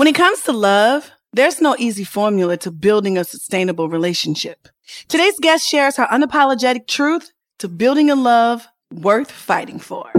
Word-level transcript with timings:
When 0.00 0.08
it 0.08 0.14
comes 0.14 0.40
to 0.44 0.52
love, 0.52 1.10
there's 1.34 1.60
no 1.60 1.76
easy 1.78 2.04
formula 2.04 2.56
to 2.64 2.70
building 2.70 3.18
a 3.18 3.22
sustainable 3.22 3.90
relationship. 3.90 4.66
Today's 5.08 5.38
guest 5.38 5.68
shares 5.68 5.98
her 5.98 6.06
unapologetic 6.06 6.86
truth 6.86 7.32
to 7.58 7.68
building 7.68 8.08
a 8.08 8.14
love 8.14 8.66
worth 8.90 9.30
fighting 9.30 9.78
for. 9.78 10.10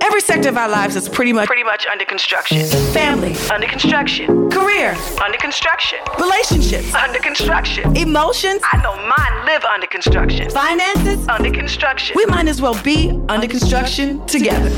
Every 0.00 0.20
sector 0.20 0.48
of 0.48 0.56
our 0.56 0.68
lives 0.68 0.94
is 0.94 1.08
pretty 1.08 1.32
much 1.32 1.48
pretty 1.48 1.64
much 1.64 1.88
under 1.90 2.04
construction. 2.04 2.64
Family 2.92 3.34
under 3.52 3.66
construction. 3.66 4.48
Career 4.48 4.94
under 5.20 5.38
construction. 5.38 5.98
Relationships 6.20 6.94
under 6.94 7.18
construction. 7.18 7.96
Emotions 7.96 8.62
I 8.72 8.80
know 8.80 8.94
mine 8.94 9.44
live 9.44 9.64
under 9.64 9.88
construction. 9.88 10.50
Finances 10.50 11.26
under 11.26 11.50
construction. 11.50 12.14
We 12.14 12.26
might 12.26 12.46
as 12.46 12.62
well 12.62 12.80
be 12.84 13.10
under 13.28 13.48
construction 13.48 14.24
together. 14.26 14.70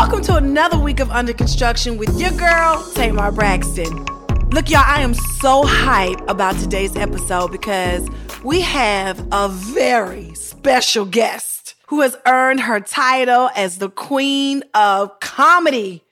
Welcome 0.00 0.22
to 0.22 0.36
another 0.36 0.78
week 0.78 0.98
of 0.98 1.10
Under 1.10 1.34
Construction 1.34 1.98
with 1.98 2.18
your 2.18 2.30
girl, 2.30 2.82
Tamar 2.94 3.30
Braxton. 3.32 4.06
Look, 4.48 4.70
y'all, 4.70 4.82
I 4.82 5.02
am 5.02 5.12
so 5.12 5.62
hyped 5.62 6.26
about 6.26 6.58
today's 6.58 6.96
episode 6.96 7.52
because 7.52 8.08
we 8.42 8.62
have 8.62 9.22
a 9.30 9.50
very 9.50 10.32
special 10.32 11.04
guest 11.04 11.74
who 11.88 12.00
has 12.00 12.16
earned 12.26 12.60
her 12.60 12.80
title 12.80 13.50
as 13.54 13.76
the 13.76 13.90
Queen 13.90 14.62
of 14.72 15.20
Comedy. 15.20 16.02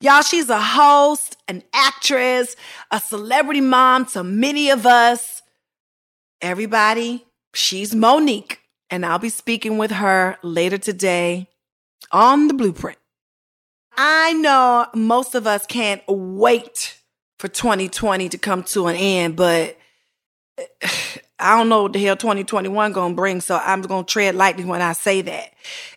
Y'all, 0.00 0.22
she's 0.22 0.50
a 0.50 0.60
host, 0.60 1.36
an 1.46 1.62
actress, 1.72 2.56
a 2.90 2.98
celebrity 2.98 3.60
mom 3.60 4.04
to 4.06 4.24
many 4.24 4.68
of 4.68 4.84
us. 4.84 5.42
Everybody, 6.42 7.24
she's 7.54 7.94
Mo'Nique, 7.94 8.56
and 8.90 9.06
I'll 9.06 9.20
be 9.20 9.28
speaking 9.28 9.78
with 9.78 9.92
her 9.92 10.38
later 10.42 10.76
today 10.76 11.46
on 12.10 12.48
the 12.48 12.54
blueprint. 12.54 12.97
I 14.00 14.32
know 14.34 14.86
most 14.94 15.34
of 15.34 15.48
us 15.48 15.66
can't 15.66 16.00
wait 16.06 16.96
for 17.40 17.48
2020 17.48 18.28
to 18.28 18.38
come 18.38 18.62
to 18.62 18.86
an 18.86 18.94
end, 18.94 19.34
but 19.34 19.76
I 21.40 21.56
don't 21.56 21.68
know 21.68 21.84
what 21.84 21.92
the 21.92 22.04
hell 22.04 22.16
2021 22.16 22.92
gonna 22.92 23.14
bring, 23.14 23.40
so 23.40 23.56
I'm 23.56 23.82
gonna 23.82 24.04
tread 24.04 24.36
lightly 24.36 24.64
when 24.64 24.82
I 24.82 24.92
say 24.92 25.22
that. 25.22 25.52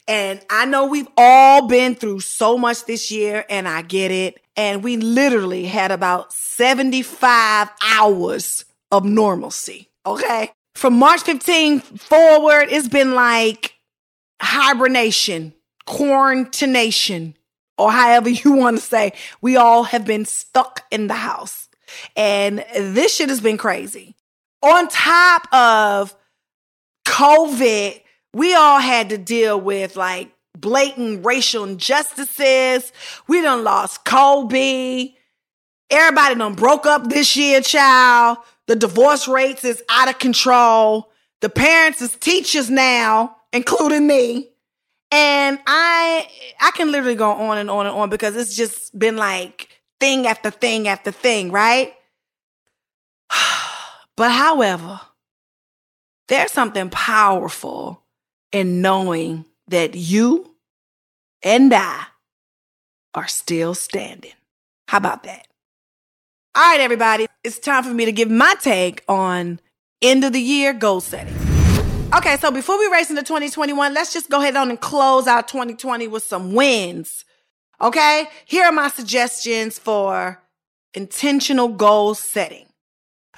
And 0.08 0.44
I 0.50 0.66
know 0.66 0.88
we've 0.88 1.08
all 1.16 1.68
been 1.68 1.94
through 1.94 2.22
so 2.22 2.58
much 2.58 2.86
this 2.86 3.12
year, 3.12 3.46
and 3.50 3.68
I 3.68 3.84
get 3.84 4.10
it. 4.10 4.40
And 4.56 4.84
we 4.84 4.98
literally 4.98 5.66
had 5.66 5.92
about 5.92 6.34
75 6.34 7.70
hours 7.84 8.66
of 8.92 9.06
normalcy. 9.06 9.90
Okay. 10.08 10.52
From 10.74 10.96
March 10.98 11.22
15 11.22 11.80
forward, 11.80 12.68
it's 12.70 12.88
been 12.88 13.14
like 13.14 13.76
hibernation, 14.42 15.54
quarantination, 15.86 17.36
or 17.82 17.92
however 17.92 18.30
you 18.30 18.54
want 18.54 18.78
to 18.78 18.84
say, 18.84 19.14
we 19.42 19.58
all 19.58 19.84
have 19.84 20.06
been 20.06 20.26
stuck 20.26 20.86
in 20.92 21.08
the 21.08 21.16
house. 21.16 21.70
And 22.16 22.64
this 22.74 23.16
shit 23.16 23.30
has 23.30 23.42
been 23.42 23.58
crazy. 23.58 24.16
On 24.62 24.88
top 24.88 25.52
of 25.54 26.16
COVID, 27.06 28.02
we 28.34 28.54
all 28.54 28.80
had 28.80 29.10
to 29.10 29.18
deal 29.18 29.60
with 29.60 29.96
like 29.96 30.32
blatant 30.58 31.26
racial 31.26 31.64
injustices. 31.64 32.92
We 33.28 33.42
done 33.42 33.64
lost 33.64 34.06
Kobe. 34.06 35.14
Everybody 35.90 36.36
done 36.36 36.54
broke 36.54 36.86
up 36.86 37.10
this 37.10 37.36
year, 37.36 37.62
child. 37.62 38.38
The 38.68 38.76
divorce 38.76 39.28
rates 39.28 39.66
is 39.66 39.84
out 39.90 40.08
of 40.08 40.20
control. 40.20 41.12
The 41.42 41.50
parents 41.50 42.02
is 42.02 42.16
teachers 42.16 42.70
now, 42.70 43.36
including 43.52 44.08
me. 44.08 44.51
And 45.12 45.60
I 45.68 46.28
I 46.60 46.72
can 46.72 46.92
literally 46.92 47.16
go 47.16 47.32
on 47.32 47.58
and 47.58 47.70
on 47.70 47.86
and 47.86 47.96
on 47.96 48.10
because 48.10 48.36
it's 48.36 48.56
just 48.56 48.98
been 48.98 49.18
like 49.18 49.68
thing 50.00 50.26
after 50.26 50.50
thing 50.50 50.88
after 50.88 51.12
thing, 51.12 51.52
right? 51.52 51.94
but 54.16 54.32
however, 54.32 55.02
there's 56.28 56.52
something 56.52 56.90
powerful 56.90 58.02
in 58.52 58.82
knowing 58.82 59.46
that 59.68 59.96
you 59.96 60.56
and 61.44 61.74
I 61.74 62.06
are 63.14 63.28
still 63.28 63.74
standing. 63.74 64.34
How 64.88 64.98
about 64.98 65.24
that? 65.24 65.48
All 66.56 66.64
right, 66.64 66.82
everybody, 66.82 67.28
it's 67.44 67.60
time 67.60 67.84
for 67.84 67.94
me 67.94 68.06
to 68.06 68.12
give 68.12 68.30
my 68.30 68.56
take 68.62 69.04
on 69.08 69.60
end 70.02 70.24
of 70.24 70.34
the 70.34 70.42
year 70.42 70.74
goal 70.74 71.02
setting. 71.02 71.51
Okay, 72.14 72.36
so 72.36 72.52
before 72.52 72.78
we 72.78 72.88
race 72.88 73.10
into 73.10 73.24
2021, 73.24 73.94
let's 73.94 74.12
just 74.12 74.30
go 74.30 74.42
ahead 74.42 74.58
on 74.58 74.70
and 74.70 74.80
close 74.80 75.28
out 75.28 75.48
2020 75.48 76.10
with 76.10 76.24
some 76.24 76.54
wins. 76.54 77.24
Okay, 77.80 78.28
here 78.46 78.66
are 78.66 78.72
my 78.74 78.90
suggestions 78.90 79.80
for 79.80 80.42
intentional 80.94 81.70
goal 81.70 82.14
setting. 82.14 82.68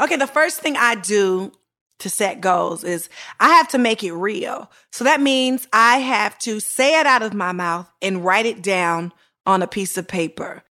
Okay, 0.01 0.15
the 0.15 0.25
first 0.25 0.59
thing 0.59 0.75
I 0.75 0.95
do 0.95 1.51
to 1.99 2.09
set 2.09 2.41
goals 2.41 2.83
is 2.83 3.09
I 3.39 3.49
have 3.49 3.67
to 3.69 3.77
make 3.77 4.03
it 4.03 4.13
real. 4.13 4.71
So 4.91 5.03
that 5.03 5.21
means 5.21 5.67
I 5.71 5.97
have 5.97 6.39
to 6.39 6.59
say 6.59 6.99
it 6.99 7.05
out 7.05 7.21
of 7.21 7.35
my 7.35 7.51
mouth 7.51 7.91
and 8.01 8.25
write 8.25 8.47
it 8.47 8.63
down 8.63 9.13
on 9.45 9.61
a 9.61 9.67
piece 9.67 9.99
of 9.99 10.07
paper. 10.07 10.63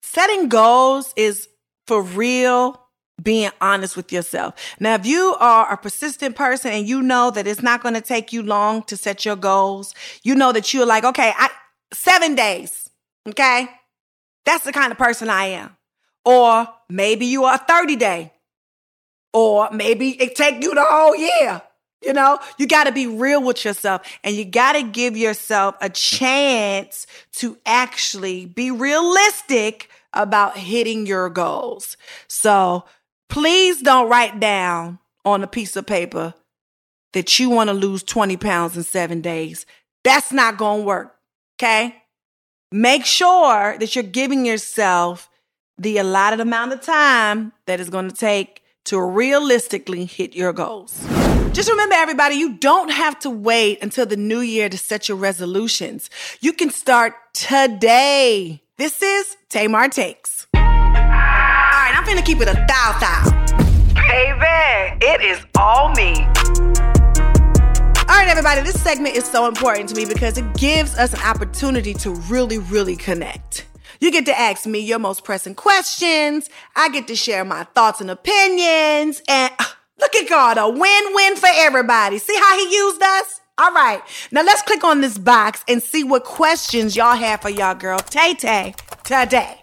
Setting 0.00 0.48
goals 0.48 1.12
is 1.16 1.48
for 1.88 2.02
real 2.02 2.87
being 3.22 3.50
honest 3.60 3.96
with 3.96 4.12
yourself. 4.12 4.54
Now, 4.78 4.94
if 4.94 5.06
you 5.06 5.36
are 5.40 5.72
a 5.72 5.76
persistent 5.76 6.36
person 6.36 6.72
and 6.72 6.88
you 6.88 7.02
know 7.02 7.30
that 7.30 7.46
it's 7.46 7.62
not 7.62 7.82
going 7.82 7.94
to 7.94 8.00
take 8.00 8.32
you 8.32 8.42
long 8.42 8.82
to 8.84 8.96
set 8.96 9.24
your 9.24 9.36
goals, 9.36 9.94
you 10.22 10.34
know 10.34 10.52
that 10.52 10.72
you're 10.72 10.86
like, 10.86 11.04
okay, 11.04 11.32
I, 11.36 11.48
seven 11.92 12.34
days. 12.34 12.90
Okay. 13.28 13.68
That's 14.44 14.64
the 14.64 14.72
kind 14.72 14.92
of 14.92 14.98
person 14.98 15.28
I 15.28 15.46
am. 15.46 15.76
Or 16.24 16.68
maybe 16.88 17.26
you 17.26 17.44
are 17.44 17.56
a 17.56 17.58
30 17.58 17.96
day. 17.96 18.32
Or 19.32 19.68
maybe 19.70 20.10
it 20.10 20.36
take 20.36 20.62
you 20.62 20.74
the 20.74 20.84
whole 20.84 21.16
year. 21.16 21.62
You 22.02 22.12
know, 22.12 22.38
you 22.58 22.66
got 22.66 22.84
to 22.84 22.92
be 22.92 23.06
real 23.08 23.42
with 23.42 23.64
yourself 23.64 24.02
and 24.22 24.34
you 24.36 24.44
got 24.44 24.74
to 24.74 24.84
give 24.84 25.16
yourself 25.16 25.74
a 25.80 25.90
chance 25.90 27.06
to 27.32 27.58
actually 27.66 28.46
be 28.46 28.70
realistic 28.70 29.90
about 30.12 30.56
hitting 30.56 31.06
your 31.06 31.28
goals. 31.28 31.96
So 32.28 32.84
Please 33.28 33.82
don't 33.82 34.08
write 34.08 34.40
down 34.40 34.98
on 35.24 35.42
a 35.42 35.46
piece 35.46 35.76
of 35.76 35.86
paper 35.86 36.34
that 37.12 37.38
you 37.38 37.50
want 37.50 37.68
to 37.68 37.74
lose 37.74 38.02
20 38.02 38.36
pounds 38.36 38.76
in 38.76 38.82
seven 38.82 39.20
days. 39.20 39.66
That's 40.04 40.32
not 40.32 40.56
going 40.56 40.80
to 40.80 40.86
work. 40.86 41.14
Okay. 41.56 41.96
Make 42.70 43.04
sure 43.04 43.76
that 43.78 43.94
you're 43.94 44.04
giving 44.04 44.44
yourself 44.44 45.30
the 45.78 45.98
allotted 45.98 46.40
amount 46.40 46.72
of 46.72 46.80
time 46.80 47.52
that 47.66 47.80
is 47.80 47.88
going 47.88 48.08
to 48.08 48.14
take 48.14 48.62
to 48.84 49.00
realistically 49.00 50.04
hit 50.04 50.34
your 50.34 50.52
goals. 50.52 51.04
Just 51.52 51.70
remember, 51.70 51.94
everybody, 51.94 52.36
you 52.36 52.54
don't 52.54 52.90
have 52.90 53.18
to 53.20 53.30
wait 53.30 53.82
until 53.82 54.06
the 54.06 54.16
new 54.16 54.40
year 54.40 54.68
to 54.68 54.78
set 54.78 55.08
your 55.08 55.16
resolutions. 55.16 56.10
You 56.40 56.52
can 56.52 56.70
start 56.70 57.14
today. 57.32 58.62
This 58.76 59.02
is 59.02 59.36
Tamar 59.48 59.88
Takes 59.88 60.46
finna 62.08 62.24
keep 62.24 62.40
it 62.40 62.48
a 62.48 62.54
thou 62.66 62.98
thou. 63.00 63.22
Baby, 64.08 65.04
it 65.04 65.20
is 65.20 65.44
all 65.58 65.90
me. 65.90 66.14
All 68.08 68.16
right, 68.16 68.28
everybody, 68.28 68.62
this 68.62 68.80
segment 68.82 69.14
is 69.14 69.26
so 69.26 69.46
important 69.46 69.90
to 69.90 69.94
me 69.94 70.06
because 70.06 70.38
it 70.38 70.54
gives 70.54 70.96
us 70.96 71.12
an 71.12 71.20
opportunity 71.20 71.92
to 71.94 72.12
really, 72.30 72.56
really 72.56 72.96
connect. 72.96 73.66
You 74.00 74.10
get 74.10 74.24
to 74.26 74.38
ask 74.38 74.64
me 74.64 74.78
your 74.78 74.98
most 74.98 75.22
pressing 75.24 75.54
questions. 75.54 76.48
I 76.74 76.88
get 76.88 77.06
to 77.08 77.16
share 77.16 77.44
my 77.44 77.64
thoughts 77.64 78.00
and 78.00 78.10
opinions. 78.10 79.20
And 79.28 79.52
uh, 79.58 79.64
look 80.00 80.14
at 80.14 80.28
God, 80.30 80.56
a 80.56 80.66
win 80.66 81.04
win 81.14 81.36
for 81.36 81.50
everybody. 81.52 82.16
See 82.16 82.36
how 82.38 82.56
he 82.56 82.74
used 82.74 83.02
us? 83.02 83.40
All 83.58 83.72
right. 83.72 84.00
Now 84.32 84.42
let's 84.42 84.62
click 84.62 84.84
on 84.84 85.02
this 85.02 85.18
box 85.18 85.62
and 85.68 85.82
see 85.82 86.04
what 86.04 86.24
questions 86.24 86.96
y'all 86.96 87.16
have 87.16 87.42
for 87.42 87.50
y'all 87.50 87.74
girl 87.74 87.98
Tay 87.98 88.34
Tay 88.34 88.74
today. 89.04 89.57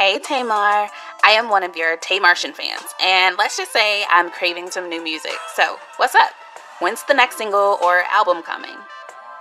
Hey 0.00 0.18
Tamar, 0.18 0.88
I 1.22 1.32
am 1.32 1.50
one 1.50 1.62
of 1.62 1.76
your 1.76 1.98
Tamartian 1.98 2.54
fans, 2.54 2.86
and 3.02 3.36
let's 3.36 3.58
just 3.58 3.70
say 3.70 4.02
I'm 4.08 4.30
craving 4.30 4.70
some 4.70 4.88
new 4.88 5.04
music. 5.04 5.34
So, 5.54 5.76
what's 5.98 6.14
up? 6.14 6.30
When's 6.78 7.02
the 7.02 7.12
next 7.12 7.36
single 7.36 7.76
or 7.82 8.04
album 8.04 8.42
coming? 8.42 8.76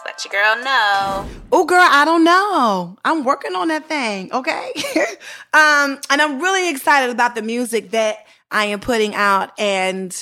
Let 0.05 0.25
your 0.25 0.33
girl 0.33 0.61
know. 0.61 1.25
Oh, 1.53 1.63
girl, 1.65 1.79
I 1.81 2.03
don't 2.03 2.25
know. 2.25 2.97
I'm 3.05 3.23
working 3.23 3.55
on 3.55 3.69
that 3.69 3.87
thing, 3.87 4.33
okay? 4.33 4.73
um, 5.53 6.01
and 6.09 6.21
I'm 6.21 6.41
really 6.41 6.69
excited 6.69 7.09
about 7.09 7.35
the 7.35 7.41
music 7.41 7.91
that 7.91 8.27
I 8.51 8.65
am 8.65 8.81
putting 8.81 9.15
out, 9.15 9.57
and 9.57 10.13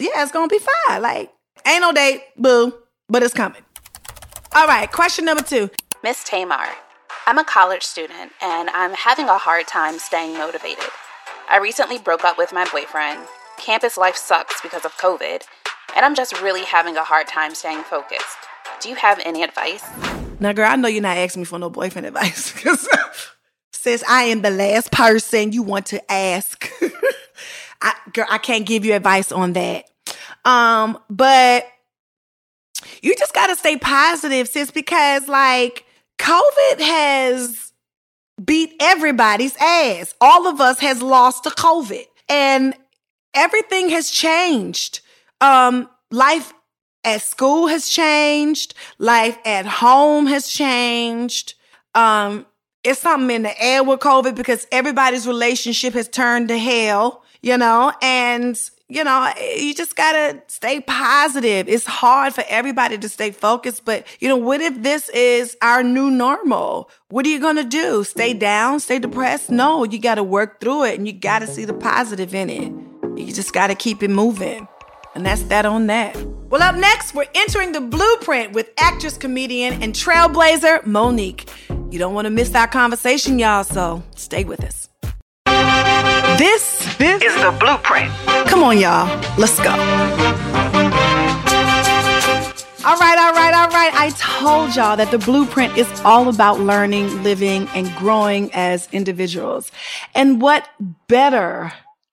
yeah, 0.00 0.24
it's 0.24 0.32
gonna 0.32 0.48
be 0.48 0.58
fine. 0.88 1.02
Like, 1.02 1.32
ain't 1.64 1.82
no 1.82 1.92
date, 1.92 2.24
boo, 2.36 2.74
but 3.08 3.22
it's 3.22 3.32
coming. 3.32 3.62
All 4.56 4.66
right, 4.66 4.90
question 4.90 5.24
number 5.24 5.44
two. 5.44 5.70
Miss 6.02 6.24
Tamar, 6.24 6.66
I'm 7.26 7.38
a 7.38 7.44
college 7.44 7.82
student 7.82 8.32
and 8.42 8.68
I'm 8.68 8.92
having 8.92 9.30
a 9.30 9.38
hard 9.38 9.66
time 9.66 9.98
staying 9.98 10.34
motivated. 10.34 10.84
I 11.48 11.56
recently 11.56 11.96
broke 11.96 12.22
up 12.22 12.36
with 12.36 12.52
my 12.52 12.68
boyfriend. 12.70 13.26
Campus 13.56 13.96
life 13.96 14.16
sucks 14.16 14.60
because 14.60 14.84
of 14.84 14.92
COVID, 14.98 15.42
and 15.96 16.04
I'm 16.04 16.14
just 16.14 16.38
really 16.42 16.64
having 16.64 16.98
a 16.98 17.04
hard 17.04 17.26
time 17.26 17.54
staying 17.54 17.82
focused. 17.84 18.36
Do 18.80 18.90
you 18.90 18.96
have 18.96 19.22
any 19.24 19.42
advice? 19.42 19.82
Now, 20.38 20.52
girl, 20.52 20.70
I 20.70 20.76
know 20.76 20.88
you're 20.88 21.00
not 21.00 21.16
asking 21.16 21.42
me 21.42 21.46
for 21.46 21.58
no 21.58 21.70
boyfriend 21.70 22.06
advice 22.08 22.52
because 22.52 22.86
since 23.72 24.02
I 24.06 24.24
am 24.24 24.42
the 24.42 24.50
last 24.50 24.92
person 24.92 25.52
you 25.52 25.62
want 25.62 25.86
to 25.86 26.12
ask, 26.12 26.70
I, 27.80 27.94
girl, 28.12 28.26
I 28.28 28.36
can't 28.36 28.66
give 28.66 28.84
you 28.84 28.92
advice 28.92 29.32
on 29.32 29.54
that. 29.54 29.86
Um, 30.44 30.98
but 31.08 31.66
you 33.00 33.14
just 33.16 33.32
got 33.32 33.46
to 33.46 33.56
stay 33.56 33.78
positive, 33.78 34.46
sis, 34.46 34.70
because 34.70 35.26
like 35.26 35.86
COVID 36.18 36.80
has 36.80 37.72
beat 38.42 38.74
everybody's 38.80 39.56
ass. 39.56 40.14
All 40.20 40.46
of 40.46 40.60
us 40.60 40.80
has 40.80 41.02
lost 41.02 41.44
to 41.44 41.50
COVID 41.50 42.04
and 42.28 42.74
everything 43.34 43.90
has 43.90 44.10
changed. 44.10 45.00
Um, 45.40 45.88
life 46.10 46.52
at 47.04 47.22
school 47.22 47.66
has 47.68 47.88
changed. 47.88 48.74
Life 48.98 49.38
at 49.44 49.66
home 49.66 50.26
has 50.26 50.48
changed. 50.48 51.54
Um, 51.94 52.46
it's 52.82 53.00
something 53.00 53.34
in 53.34 53.42
the 53.42 53.62
air 53.62 53.82
with 53.82 54.00
COVID 54.00 54.34
because 54.34 54.66
everybody's 54.70 55.26
relationship 55.26 55.94
has 55.94 56.08
turned 56.08 56.48
to 56.48 56.58
hell, 56.58 57.24
you 57.42 57.56
know, 57.56 57.92
and 58.02 58.58
you 58.88 59.02
know, 59.02 59.32
you 59.56 59.74
just 59.74 59.96
gotta 59.96 60.42
stay 60.48 60.80
positive. 60.80 61.68
It's 61.68 61.86
hard 61.86 62.34
for 62.34 62.44
everybody 62.48 62.98
to 62.98 63.08
stay 63.08 63.30
focused, 63.30 63.84
but 63.84 64.06
you 64.20 64.28
know, 64.28 64.36
what 64.36 64.60
if 64.60 64.82
this 64.82 65.08
is 65.10 65.56
our 65.62 65.82
new 65.82 66.10
normal? 66.10 66.90
What 67.08 67.24
are 67.24 67.30
you 67.30 67.40
gonna 67.40 67.64
do? 67.64 68.04
Stay 68.04 68.34
down, 68.34 68.80
stay 68.80 68.98
depressed? 68.98 69.50
No, 69.50 69.84
you 69.84 69.98
gotta 69.98 70.22
work 70.22 70.60
through 70.60 70.84
it 70.84 70.98
and 70.98 71.06
you 71.06 71.12
gotta 71.12 71.46
see 71.46 71.64
the 71.64 71.74
positive 71.74 72.34
in 72.34 72.50
it. 72.50 72.72
You 73.18 73.32
just 73.32 73.52
gotta 73.52 73.74
keep 73.74 74.02
it 74.02 74.10
moving. 74.10 74.68
And 75.14 75.24
that's 75.24 75.42
that 75.44 75.64
on 75.64 75.86
that. 75.86 76.16
Well, 76.50 76.62
up 76.62 76.74
next, 76.74 77.14
we're 77.14 77.26
entering 77.34 77.72
the 77.72 77.80
blueprint 77.80 78.52
with 78.52 78.70
actress, 78.78 79.16
comedian, 79.16 79.82
and 79.82 79.94
trailblazer 79.94 80.84
Mo'Nique. 80.84 81.48
You 81.90 81.98
don't 81.98 82.14
want 82.14 82.26
to 82.26 82.30
miss 82.30 82.54
our 82.54 82.66
conversation, 82.66 83.38
y'all, 83.38 83.64
so 83.64 84.02
stay 84.16 84.44
with 84.44 84.62
us. 84.64 84.88
This, 86.38 86.73
this 86.98 87.22
is 87.22 87.34
the 87.36 87.54
blueprint. 87.58 88.12
Come 88.48 88.62
on, 88.62 88.78
y'all. 88.78 89.06
Let's 89.36 89.58
go. 89.58 89.70
All 92.86 92.98
right, 92.98 93.18
all 93.18 93.32
right, 93.32 93.54
all 93.54 93.68
right. 93.68 93.94
I 93.94 94.12
told 94.18 94.76
y'all 94.76 94.96
that 94.96 95.10
the 95.10 95.18
blueprint 95.18 95.76
is 95.78 95.88
all 96.04 96.28
about 96.28 96.60
learning, 96.60 97.22
living, 97.22 97.68
and 97.74 97.94
growing 97.96 98.50
as 98.52 98.88
individuals. 98.92 99.72
And 100.14 100.40
what 100.40 100.68
better 101.08 101.72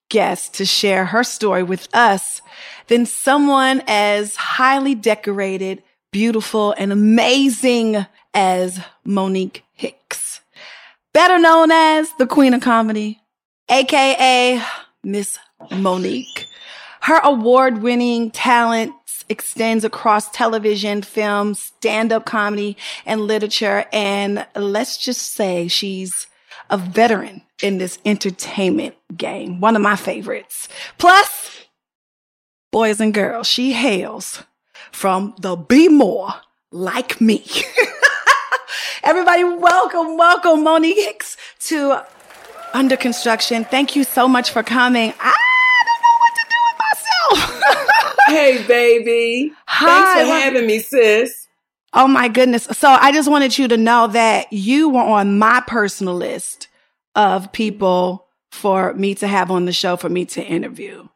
guest 0.09 0.53
to 0.55 0.65
share 0.65 1.05
her 1.05 1.23
story 1.23 1.63
with 1.63 1.87
us 1.93 2.41
than 2.87 3.05
someone 3.05 3.81
as 3.87 4.35
highly 4.35 4.95
decorated, 4.95 5.81
beautiful, 6.11 6.73
and 6.77 6.91
amazing 6.91 8.05
as 8.33 8.79
Mo'Nique 9.05 9.61
Hicks, 9.73 10.41
better 11.13 11.39
known 11.39 11.71
as 11.71 12.09
the 12.17 12.27
Queen 12.27 12.53
of 12.53 12.61
Comedy, 12.61 13.20
aka 13.71 14.61
Miss 15.03 15.39
Mo'Nique. 15.71 16.45
Her 17.01 17.19
award 17.23 17.81
winning 17.81 18.29
talent 18.29 18.93
extends 19.29 19.85
across 19.85 20.29
television, 20.29 21.01
film, 21.01 21.55
stand 21.55 22.11
up 22.11 22.25
comedy, 22.25 22.77
and 23.05 23.21
literature. 23.21 23.85
And 23.93 24.45
let's 24.55 24.97
just 24.97 25.33
say 25.33 25.67
she's 25.67 26.27
a 26.69 26.77
veteran 26.77 27.41
in 27.63 27.77
this 27.77 27.97
entertainment 28.05 28.95
game. 29.15 29.61
One 29.61 29.75
of 29.75 29.81
my 29.81 29.95
favorites. 29.95 30.67
Plus, 30.97 31.65
boys 32.71 32.99
and 32.99 33.13
girls, 33.13 33.47
she 33.47 33.71
hails 33.71 34.43
from 34.91 35.33
the 35.39 35.55
Be 35.55 35.87
More 35.87 36.33
Like 36.71 37.21
Me. 37.21 37.43
Everybody, 39.03 39.43
welcome, 39.43 40.17
welcome, 40.17 40.63
Mo'Nique 40.63 40.95
Hicks 40.95 41.37
to 41.61 42.03
Under 42.73 42.97
Construction. 42.97 43.65
Thank 43.65 43.95
you 43.95 44.03
so 44.03 44.27
much 44.27 44.51
for 44.51 44.63
coming. 44.63 45.13
I 45.19 45.35
don't 45.87 46.01
know 46.03 46.17
what 46.19 46.33
to 46.35 46.45
do 46.49 46.57
with 46.67 47.49
myself. 47.49 48.17
hey, 48.27 48.67
baby. 48.67 49.53
Hi. 49.67 50.13
Thanks 50.13 50.29
for 50.29 50.35
having 50.35 50.67
me, 50.67 50.79
sis. 50.79 51.47
Oh 51.93 52.07
my 52.07 52.29
goodness. 52.29 52.63
So 52.71 52.89
I 52.89 53.11
just 53.11 53.29
wanted 53.29 53.57
you 53.57 53.67
to 53.67 53.77
know 53.77 54.07
that 54.07 54.51
you 54.53 54.89
were 54.89 55.01
on 55.01 55.37
my 55.37 55.61
personal 55.67 56.15
list 56.15 56.69
of 57.15 57.51
people 57.51 58.27
for 58.51 58.93
me 58.93 59.15
to 59.15 59.27
have 59.27 59.51
on 59.51 59.65
the 59.65 59.73
show, 59.73 59.97
for 59.97 60.09
me 60.09 60.25
to 60.25 60.43
interview. 60.43 61.07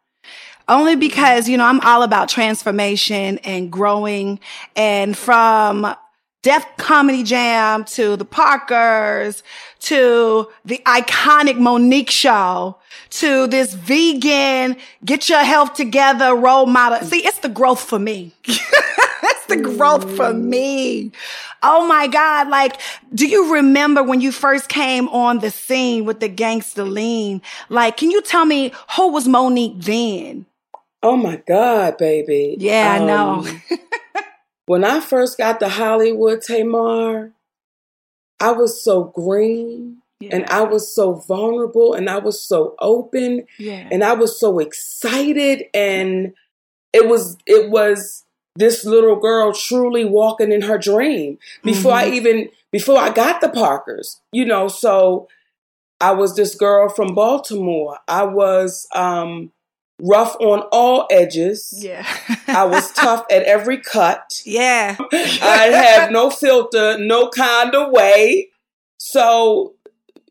Only 0.67 0.95
because, 0.95 1.47
you 1.47 1.57
know, 1.57 1.65
I'm 1.65 1.79
all 1.81 2.01
about 2.01 2.27
transformation 2.27 3.37
and 3.39 3.71
growing 3.71 4.39
and 4.75 5.15
from 5.15 5.95
Def 6.45 6.77
Comedy 6.77 7.23
Jam 7.23 7.83
to 7.85 8.15
the 8.15 8.23
Parkers 8.23 9.41
to 9.79 10.47
the 10.63 10.79
iconic 10.85 11.57
Mo'Nique 11.57 12.11
show 12.11 12.77
to 13.09 13.47
this 13.47 13.73
vegan, 13.73 14.77
get 15.03 15.27
your 15.27 15.39
health 15.39 15.73
together 15.73 16.35
role 16.35 16.67
model. 16.67 16.99
See, 16.99 17.25
it's 17.25 17.39
the 17.39 17.49
growth 17.49 17.81
for 17.81 17.97
me. 17.97 18.31
it's 18.45 19.45
the 19.47 19.57
growth 19.57 20.15
for 20.15 20.35
me. 20.35 21.11
Oh 21.63 21.87
my 21.87 22.05
God. 22.05 22.47
Like, 22.49 22.79
do 23.15 23.25
you 23.25 23.55
remember 23.55 24.03
when 24.03 24.21
you 24.21 24.31
first 24.31 24.69
came 24.69 25.07
on 25.07 25.39
the 25.39 25.49
scene 25.49 26.05
with 26.05 26.19
the 26.19 26.27
gangster 26.27 26.83
lean? 26.83 27.41
Like, 27.69 27.97
can 27.97 28.11
you 28.11 28.21
tell 28.21 28.45
me 28.45 28.71
who 28.95 29.11
was 29.11 29.27
Mo'Nique 29.27 29.81
then? 29.83 30.45
Oh 31.01 31.17
my 31.17 31.41
God, 31.47 31.97
baby. 31.97 32.55
Yeah, 32.59 32.97
um, 32.97 33.01
I 33.01 33.05
know. 33.07 33.47
when 34.65 34.83
I 34.83 34.99
first 34.99 35.37
got 35.37 35.59
to 35.59 35.69
Hollywood, 35.69 36.41
Tamar, 36.41 37.31
I 38.39 38.51
was 38.51 38.83
so 38.83 39.05
green. 39.05 39.97
Yeah. 40.19 40.29
And 40.31 40.45
I 40.45 40.61
was 40.61 40.95
so 40.95 41.15
vulnerable 41.15 41.93
and 41.93 42.09
I 42.09 42.19
was 42.19 42.41
so 42.41 42.75
open 42.79 43.45
yeah. 43.59 43.89
and 43.91 44.01
I 44.01 44.13
was 44.13 44.39
so 44.39 44.59
excited 44.59 45.65
and 45.73 46.33
it 46.93 47.09
was 47.09 47.37
it 47.45 47.69
was 47.69 48.23
this 48.55 48.85
little 48.85 49.17
girl 49.17 49.51
truly 49.51 50.05
walking 50.05 50.53
in 50.53 50.61
her 50.61 50.77
dream 50.77 51.37
before 51.63 51.91
mm-hmm. 51.91 52.13
I 52.13 52.15
even 52.15 52.49
before 52.71 52.97
I 52.97 53.09
got 53.09 53.41
the 53.41 53.49
Parkers, 53.49 54.21
you 54.31 54.45
know. 54.45 54.69
So 54.69 55.27
I 55.99 56.11
was 56.11 56.35
this 56.35 56.55
girl 56.55 56.87
from 56.87 57.13
Baltimore. 57.13 57.99
I 58.07 58.23
was 58.23 58.87
um, 58.95 59.51
rough 59.99 60.35
on 60.39 60.61
all 60.71 61.07
edges. 61.09 61.73
Yeah, 61.77 62.05
I 62.47 62.65
was 62.65 62.91
tough 62.93 63.25
at 63.31 63.43
every 63.43 63.77
cut. 63.77 64.41
Yeah, 64.45 64.95
I 65.11 65.71
had 65.73 66.11
no 66.11 66.29
filter, 66.29 66.97
no 66.97 67.29
kind 67.29 67.75
of 67.75 67.91
way. 67.91 68.49
So 68.97 69.75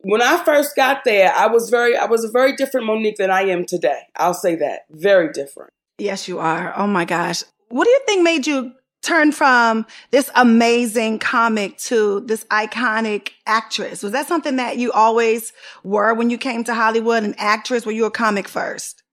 when 0.02 0.22
I 0.22 0.43
first 0.44 0.76
got 0.76 1.04
there, 1.04 1.33
I 1.35 1.47
was 1.47 1.71
very 1.71 1.97
I 1.97 2.06
was 2.06 2.25
a 2.25 2.30
very 2.30 2.54
different 2.56 2.87
Mo'Nique 2.87 3.16
than 3.16 3.30
I 3.30 3.42
am 3.42 3.64
today. 3.64 4.02
I'll 4.16 4.35
say 4.35 4.56
that. 4.56 4.80
Very 4.90 5.33
different. 5.33 5.71
Yes, 5.99 6.28
you 6.28 6.38
are. 6.38 6.75
Oh 6.76 6.87
my 6.87 7.04
gosh. 7.04 7.44
What 7.68 7.85
do 7.85 7.90
you 7.90 8.00
think 8.06 8.23
made 8.23 8.47
you 8.47 8.73
turn 9.02 9.33
from 9.33 9.87
this 10.11 10.30
amazing 10.35 11.18
comic 11.18 11.76
to 11.78 12.21
this 12.21 12.44
iconic 12.47 13.30
actress? 13.47 14.02
Was 14.02 14.12
that 14.12 14.26
something 14.26 14.56
that 14.56 14.76
you 14.76 14.92
always 14.92 15.52
were 15.85 16.14
when 16.14 16.30
you 16.30 16.38
came 16.38 16.64
to 16.64 16.75
Hollywood, 16.75 17.23
an 17.23 17.35
actress? 17.38 17.87
Were 17.87 17.92
you 17.92 18.06
a 18.06 18.11
comic 18.11 18.49
first? 18.49 19.03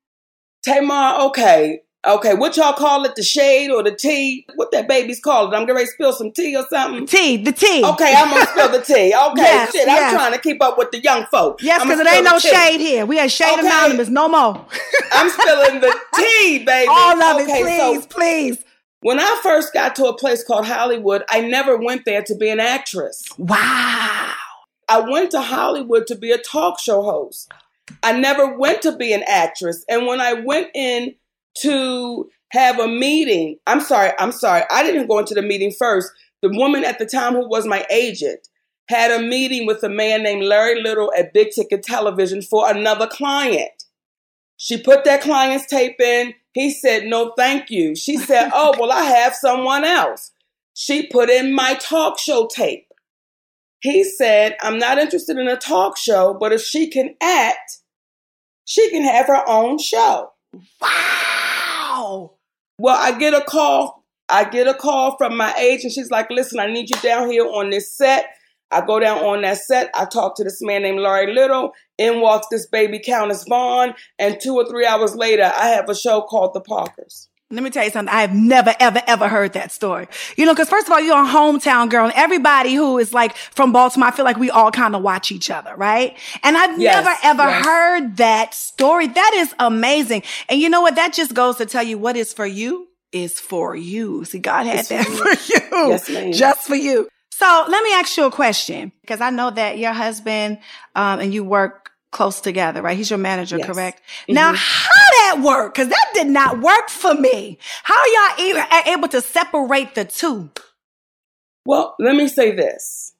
Tamar, 0.63 1.21
okay. 1.27 1.81
Okay, 2.05 2.33
what 2.33 2.57
y'all 2.57 2.73
call 2.73 3.05
it? 3.05 3.15
The 3.15 3.21
shade 3.21 3.69
or 3.69 3.83
the 3.83 3.95
tea? 3.95 4.47
What 4.55 4.71
that 4.71 4.87
baby's 4.87 5.19
called 5.19 5.53
it? 5.53 5.55
I'm 5.55 5.67
gonna 5.67 5.85
spill 5.85 6.13
some 6.13 6.31
tea 6.31 6.55
or 6.55 6.65
something. 6.67 7.05
Tea, 7.05 7.37
the 7.37 7.51
tea. 7.51 7.85
Okay, 7.85 8.15
I'm 8.17 8.29
gonna 8.31 8.47
spill 8.47 8.71
the 8.71 8.81
tea. 8.81 9.13
Okay, 9.31 9.41
yes, 9.41 9.71
shit, 9.71 9.85
yes. 9.85 10.11
I'm 10.11 10.17
trying 10.17 10.33
to 10.33 10.39
keep 10.39 10.63
up 10.63 10.79
with 10.79 10.89
the 10.89 10.99
young 10.99 11.25
folk. 11.25 11.61
Yes, 11.61 11.83
because 11.83 11.99
it 11.99 12.07
ain't 12.07 12.25
no 12.25 12.39
shade 12.39 12.79
here. 12.79 13.05
We 13.05 13.19
are 13.19 13.29
shade 13.29 13.59
okay. 13.59 13.67
anonymous, 13.67 14.09
no 14.09 14.27
more. 14.27 14.65
I'm 15.11 15.29
spilling 15.29 15.79
the 15.79 15.95
tea, 16.15 16.63
baby. 16.65 16.87
All 16.89 17.21
of 17.21 17.41
okay, 17.41 17.59
it, 17.59 17.63
please, 17.63 18.01
so 18.01 18.07
please. 18.07 18.63
When 19.01 19.19
I 19.19 19.39
first 19.43 19.71
got 19.73 19.95
to 19.97 20.05
a 20.05 20.17
place 20.17 20.43
called 20.43 20.65
Hollywood, 20.65 21.23
I 21.29 21.41
never 21.41 21.77
went 21.77 22.05
there 22.05 22.23
to 22.23 22.35
be 22.35 22.49
an 22.49 22.59
actress. 22.59 23.23
Wow. 23.37 24.33
I 24.89 24.99
went 24.99 25.31
to 25.31 25.41
Hollywood 25.41 26.07
to 26.07 26.15
be 26.15 26.31
a 26.31 26.37
talk 26.37 26.79
show 26.79 27.03
host. 27.03 27.51
I 28.03 28.17
never 28.17 28.57
went 28.57 28.81
to 28.83 28.95
be 28.95 29.13
an 29.13 29.23
actress. 29.27 29.83
And 29.89 30.07
when 30.07 30.21
I 30.21 30.33
went 30.33 30.69
in 30.73 31.15
to 31.59 32.29
have 32.51 32.79
a 32.79 32.87
meeting. 32.87 33.57
I'm 33.65 33.81
sorry, 33.81 34.11
I'm 34.19 34.31
sorry. 34.31 34.63
I 34.69 34.83
didn't 34.83 35.07
go 35.07 35.19
into 35.19 35.33
the 35.33 35.41
meeting 35.41 35.73
first. 35.77 36.11
The 36.41 36.49
woman 36.49 36.83
at 36.83 36.99
the 36.99 37.05
time 37.05 37.33
who 37.33 37.47
was 37.47 37.65
my 37.65 37.85
agent 37.89 38.47
had 38.89 39.11
a 39.11 39.21
meeting 39.23 39.65
with 39.65 39.83
a 39.83 39.89
man 39.89 40.23
named 40.23 40.43
Larry 40.43 40.81
Lyttle 40.81 41.13
at 41.17 41.33
Big 41.33 41.51
Ticket 41.51 41.83
Television 41.83 42.41
for 42.41 42.69
another 42.69 43.07
client. 43.07 43.71
She 44.57 44.81
put 44.81 45.05
that 45.05 45.21
client's 45.21 45.65
tape 45.65 45.99
in. 45.99 46.33
He 46.53 46.71
said, 46.71 47.05
No, 47.05 47.33
thank 47.37 47.69
you. 47.69 47.95
She 47.95 48.17
said, 48.17 48.51
Oh, 48.53 48.75
well, 48.77 48.91
I 48.91 49.03
have 49.03 49.33
someone 49.33 49.85
else. 49.85 50.31
She 50.73 51.07
put 51.07 51.29
in 51.29 51.53
my 51.53 51.75
talk 51.75 52.19
show 52.19 52.47
tape. 52.53 52.87
He 53.81 54.03
said, 54.03 54.55
I'm 54.61 54.77
not 54.77 54.99
interested 54.99 55.37
in 55.37 55.47
a 55.47 55.57
talk 55.57 55.97
show, 55.97 56.37
but 56.39 56.53
if 56.53 56.61
she 56.61 56.89
can 56.89 57.15
act, 57.21 57.79
she 58.65 58.89
can 58.91 59.03
have 59.03 59.25
her 59.27 59.43
own 59.47 59.79
show. 59.79 60.29
Wow. 60.79 62.35
Well, 62.77 62.97
I 62.97 63.17
get 63.17 63.33
a 63.33 63.41
call. 63.41 64.05
I 64.29 64.45
get 64.45 64.67
a 64.67 64.73
call 64.73 65.17
from 65.17 65.35
my 65.35 65.53
agent. 65.55 65.93
She's 65.93 66.11
like, 66.11 66.29
listen, 66.29 66.59
I 66.59 66.67
need 66.67 66.89
you 66.89 67.01
down 67.01 67.29
here 67.29 67.45
on 67.45 67.69
this 67.71 67.95
set. 67.95 68.27
I 68.71 68.85
go 68.85 68.99
down 68.99 69.17
on 69.17 69.41
that 69.41 69.57
set. 69.57 69.89
I 69.93 70.05
talk 70.05 70.37
to 70.37 70.43
this 70.43 70.61
man 70.61 70.83
named 70.83 70.99
Larry 70.99 71.33
Lyttle. 71.33 71.73
In 71.97 72.21
walks 72.21 72.47
this 72.49 72.67
baby 72.67 72.99
Countess 72.99 73.45
Vaughn. 73.49 73.93
And 74.17 74.39
two 74.39 74.55
or 74.55 74.65
three 74.65 74.85
hours 74.85 75.15
later, 75.15 75.51
I 75.53 75.69
have 75.69 75.89
a 75.89 75.95
show 75.95 76.21
called 76.21 76.53
The 76.53 76.61
Parkers. 76.61 77.27
Let 77.51 77.63
me 77.63 77.69
tell 77.69 77.83
you 77.83 77.91
something. 77.91 78.13
I 78.13 78.21
have 78.21 78.33
never, 78.33 78.73
ever, 78.79 79.01
ever 79.07 79.27
heard 79.27 79.53
that 79.53 79.71
story. 79.71 80.07
You 80.37 80.45
know, 80.45 80.53
because 80.53 80.69
first 80.69 80.87
of 80.87 80.93
all, 80.93 80.99
you're 81.01 81.21
a 81.21 81.27
hometown 81.27 81.89
girl, 81.89 82.05
and 82.05 82.13
everybody 82.15 82.73
who 82.73 82.97
is 82.97 83.13
like 83.13 83.35
from 83.35 83.71
Baltimore, 83.71 84.07
I 84.09 84.11
feel 84.11 84.25
like 84.25 84.37
we 84.37 84.49
all 84.49 84.71
kind 84.71 84.95
of 84.95 85.01
watch 85.01 85.31
each 85.31 85.49
other, 85.51 85.75
right? 85.75 86.17
And 86.43 86.57
I've 86.57 86.79
Yes, 86.79 87.03
never, 87.05 87.17
ever 87.23 87.49
yes. 87.49 87.65
heard 87.65 88.17
that 88.17 88.53
story. 88.53 89.07
That 89.07 89.31
is 89.35 89.53
amazing. 89.59 90.23
And 90.49 90.59
you 90.59 90.69
know 90.69 90.81
what? 90.81 90.95
That 90.95 91.13
just 91.13 91.33
goes 91.33 91.57
to 91.57 91.65
tell 91.65 91.83
you 91.83 91.97
what 91.97 92.15
is 92.15 92.33
for 92.33 92.45
you 92.45 92.87
is 93.11 93.39
for 93.39 93.75
you. 93.75 94.23
See, 94.25 94.39
God 94.39 94.65
had 94.65 94.79
It's 94.79 94.89
that 94.89 95.05
for 95.05 95.35
for 95.35 95.53
you. 95.53 95.89
Yes, 95.89 96.09
ma'am. 96.09 96.31
Just 96.31 96.67
for 96.67 96.75
you. 96.75 97.07
So 97.31 97.65
let 97.67 97.83
me 97.83 97.93
ask 97.93 98.15
you 98.17 98.25
a 98.25 98.31
question 98.31 98.91
because 99.01 99.19
I 99.19 99.31
know 99.31 99.49
that 99.51 99.77
your 99.79 99.93
husband 99.93 100.59
um, 100.95 101.19
and 101.19 101.33
you 101.33 101.43
work 101.43 101.90
close 102.11 102.41
together, 102.41 102.81
right? 102.81 102.97
He's 102.97 103.09
your 103.09 103.19
manager, 103.19 103.57
Yes. 103.57 103.65
correct? 103.67 104.01
Now, 104.27 104.51
Mhm. 104.51 104.57
how 104.57 105.11
that 105.11 105.41
work? 105.41 105.73
Because 105.73 105.87
that 105.89 106.11
did 106.13 106.27
not 106.27 106.59
work 106.59 106.89
for 106.89 107.13
me. 107.13 107.57
How 107.83 107.95
are 107.95 108.07
y'all 108.07 108.45
even 108.47 108.65
able 108.85 109.07
to 109.09 109.21
separate 109.21 109.95
the 109.95 110.05
two? 110.05 110.49
Well, 111.65 111.95
let 111.99 112.15
me 112.15 112.27
say 112.27 112.51
this. 112.51 113.13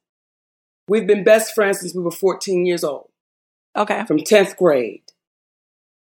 We've 0.88 1.08
been 1.08 1.24
best 1.24 1.54
friends 1.56 1.80
since 1.80 1.96
we 1.96 2.02
were 2.04 2.12
14 2.12 2.66
years 2.66 2.84
old, 2.84 3.10
Okay. 3.78 4.04
from 4.06 4.20
10th 4.20 4.58
grade. 4.58 5.04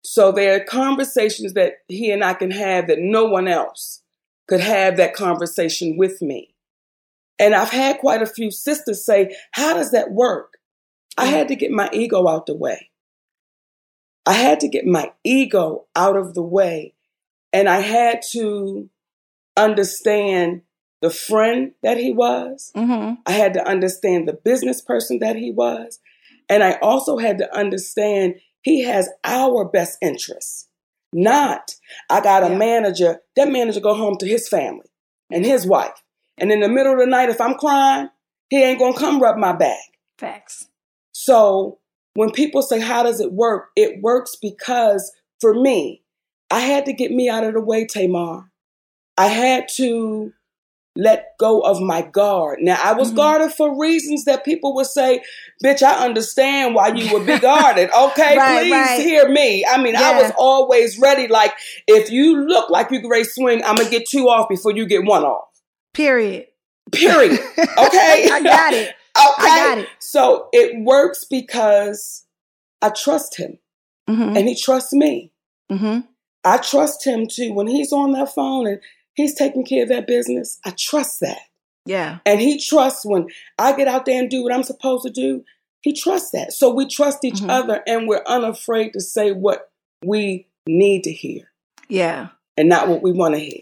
So 0.02 0.32
there 0.32 0.56
are 0.56 0.64
conversations 0.64 1.52
that 1.54 1.78
he 1.88 2.10
and 2.10 2.24
I 2.24 2.32
can 2.34 2.50
have 2.52 2.86
that 2.86 3.00
no 3.00 3.24
one 3.26 3.48
else 3.48 4.02
could 4.46 4.60
have 4.60 4.96
that 4.96 5.12
conversation 5.14 5.98
with 5.98 6.22
me. 6.22 6.54
And 7.38 7.54
I've 7.54 7.70
had 7.70 7.98
quite 7.98 8.22
a 8.22 8.26
few 8.26 8.50
sisters 8.50 9.04
say, 9.04 9.36
How 9.52 9.74
does 9.74 9.90
that 9.90 10.10
work? 10.12 10.57
I 11.18 11.26
had 11.26 11.48
to 11.48 11.56
get 11.56 11.70
my 11.70 11.90
ego 11.92 12.28
out 12.28 12.46
the 12.46 12.54
way. 12.54 12.90
I 14.24 14.34
had 14.34 14.60
to 14.60 14.68
get 14.68 14.86
my 14.86 15.12
ego 15.24 15.86
out 15.96 16.16
of 16.16 16.34
the 16.34 16.42
way. 16.42 16.94
And 17.52 17.68
I 17.68 17.80
had 17.80 18.22
to 18.32 18.88
understand 19.56 20.62
the 21.00 21.10
friend 21.10 21.72
that 21.82 21.96
he 21.96 22.12
was. 22.12 22.72
Mm-hmm. 22.76 23.14
I 23.26 23.32
had 23.32 23.54
to 23.54 23.66
understand 23.66 24.28
the 24.28 24.32
business 24.32 24.80
person 24.80 25.18
that 25.20 25.36
he 25.36 25.50
was. 25.50 25.98
And 26.48 26.62
I 26.62 26.78
also 26.82 27.18
had 27.18 27.38
to 27.38 27.56
understand 27.56 28.36
he 28.62 28.82
has 28.84 29.08
our 29.24 29.64
best 29.64 29.98
interests. 30.02 30.68
Not, 31.12 31.74
I 32.10 32.20
got 32.20 32.44
a 32.44 32.50
Yeah. 32.50 32.58
manager, 32.58 33.20
that 33.36 33.50
manager 33.50 33.80
go 33.80 33.94
home 33.94 34.18
to 34.18 34.26
his 34.26 34.48
family 34.48 34.90
and 35.30 35.44
his 35.44 35.66
wife. 35.66 36.02
And 36.36 36.52
in 36.52 36.60
the 36.60 36.68
middle 36.68 36.92
of 36.92 36.98
the 36.98 37.06
night, 37.06 37.30
if 37.30 37.40
I'm 37.40 37.54
crying, 37.54 38.10
he 38.50 38.62
ain't 38.62 38.78
gonna 38.78 38.96
come 38.96 39.20
rub 39.20 39.36
my 39.36 39.52
back. 39.52 39.78
Facts. 40.18 40.67
So 41.28 41.78
when 42.14 42.30
people 42.30 42.62
say, 42.62 42.80
How 42.80 43.02
does 43.02 43.20
it 43.20 43.32
work? 43.32 43.68
It 43.76 44.00
works 44.02 44.34
because 44.40 45.12
for 45.42 45.52
me, 45.52 46.02
I 46.50 46.60
had 46.60 46.86
to 46.86 46.94
get 46.94 47.10
me 47.10 47.28
out 47.28 47.44
of 47.44 47.52
the 47.52 47.60
way, 47.60 47.86
Tamar. 47.86 48.50
I 49.18 49.26
had 49.26 49.68
to 49.76 50.32
let 50.96 51.36
go 51.38 51.60
of 51.60 51.82
my 51.82 52.00
guard. 52.00 52.60
Now, 52.62 52.78
I 52.82 52.94
was 52.94 53.12
Mhm. 53.12 53.16
guarded 53.16 53.52
for 53.52 53.78
reasons 53.78 54.24
that 54.24 54.42
people 54.42 54.74
would 54.76 54.86
say, 54.86 55.22
Bitch, 55.62 55.82
I 55.82 56.02
understand 56.06 56.74
why 56.74 56.88
you 56.88 57.12
would 57.12 57.26
be 57.26 57.38
guarded. 57.50 57.90
Okay, 57.90 58.38
Right, 58.38 58.60
please 58.62 58.72
right. 58.72 59.00
hear 59.00 59.28
me. 59.28 59.66
I 59.66 59.76
mean, 59.82 59.96
I 59.96 60.18
was 60.22 60.32
always 60.38 60.98
ready. 60.98 61.28
Like, 61.28 61.52
if 61.86 62.10
you 62.10 62.40
look 62.40 62.70
like 62.70 62.90
you 62.90 63.02
great 63.02 63.26
swing, 63.26 63.62
I'm 63.64 63.74
going 63.74 63.86
to 63.86 63.90
get 63.90 64.08
two 64.08 64.30
off 64.30 64.48
before 64.48 64.72
you 64.72 64.86
get 64.86 65.04
one 65.04 65.24
off. 65.24 65.48
Period. 65.92 66.46
Period. 66.90 67.38
Okay? 67.78 68.28
I 68.32 68.40
got 68.42 68.72
it. 68.72 68.94
Okay. 69.18 69.50
I 69.50 69.56
got 69.68 69.78
it. 69.78 69.88
So 69.98 70.48
it 70.52 70.82
works 70.84 71.24
because 71.24 72.24
I 72.82 72.90
trust 72.90 73.36
him 73.38 73.58
Mm-hmm. 74.08 74.36
and 74.38 74.48
he 74.48 74.54
trusts 74.58 74.94
me. 74.94 75.32
Mm-hmm. 75.70 76.00
I 76.42 76.56
trust 76.58 77.06
him 77.06 77.26
too. 77.30 77.52
When 77.52 77.66
he's 77.66 77.92
on 77.92 78.12
that 78.12 78.32
phone 78.34 78.66
and 78.66 78.80
he's 79.14 79.34
taking 79.34 79.66
care 79.66 79.82
of 79.82 79.90
that 79.90 80.06
business, 80.06 80.58
I 80.64 80.70
trust 80.70 81.20
that. 81.20 81.36
Yeah. 81.84 82.20
And 82.24 82.40
he 82.40 82.58
trusts 82.58 83.04
when 83.04 83.26
I 83.58 83.76
get 83.76 83.86
out 83.86 84.06
there 84.06 84.18
and 84.18 84.30
do 84.30 84.42
what 84.42 84.54
I'm 84.54 84.62
supposed 84.62 85.04
to 85.04 85.10
do, 85.10 85.44
he 85.82 85.92
trusts 85.92 86.30
that. 86.30 86.54
So 86.54 86.72
we 86.72 86.86
trust 86.86 87.22
each 87.22 87.34
Mhm. 87.40 87.50
other 87.50 87.82
and 87.86 88.08
we're 88.08 88.22
unafraid 88.26 88.94
to 88.94 89.00
say 89.00 89.32
what 89.32 89.70
we 90.02 90.46
need 90.66 91.04
to 91.04 91.12
hear 91.12 91.50
Yeah. 91.90 92.28
and 92.56 92.68
not 92.68 92.88
what 92.88 93.02
we 93.02 93.12
want 93.12 93.34
to 93.34 93.40
hear. 93.40 93.60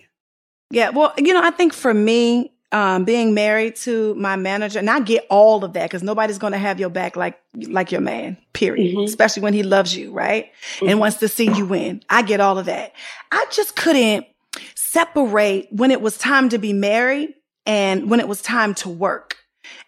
Yeah, 0.70 0.90
well, 0.90 1.12
you 1.18 1.34
know, 1.34 1.42
I 1.42 1.50
think 1.50 1.72
for 1.72 1.92
me, 1.94 2.52
um, 2.76 3.04
being 3.04 3.32
married 3.32 3.74
to 3.76 4.14
my 4.16 4.36
manager, 4.36 4.78
and 4.78 4.90
I 4.90 5.00
get 5.00 5.26
all 5.30 5.64
of 5.64 5.72
that 5.72 5.84
because 5.88 6.02
nobody's 6.02 6.36
going 6.38 6.52
to 6.52 6.58
have 6.58 6.78
your 6.78 6.90
back 6.90 7.16
like 7.16 7.38
like 7.68 7.90
your 7.90 8.02
man. 8.02 8.36
Period. 8.52 8.94
Mhm. 8.94 9.04
Especially 9.04 9.42
when 9.42 9.54
he 9.54 9.62
loves 9.62 9.96
you, 9.96 10.12
right, 10.12 10.50
and 10.82 10.90
Mhm. 10.90 10.98
wants 10.98 11.16
to 11.18 11.28
see 11.28 11.48
you 11.50 11.64
win. 11.64 12.02
I 12.10 12.20
get 12.22 12.40
all 12.40 12.58
of 12.58 12.66
that. 12.66 12.92
I 13.32 13.46
just 13.50 13.76
couldn't 13.76 14.26
separate 14.74 15.68
when 15.70 15.90
it 15.90 16.00
was 16.00 16.18
time 16.18 16.48
to 16.50 16.58
be 16.58 16.72
married 16.72 17.34
and 17.64 18.10
when 18.10 18.20
it 18.20 18.28
was 18.28 18.42
time 18.42 18.74
to 18.74 18.88
work. 18.88 19.36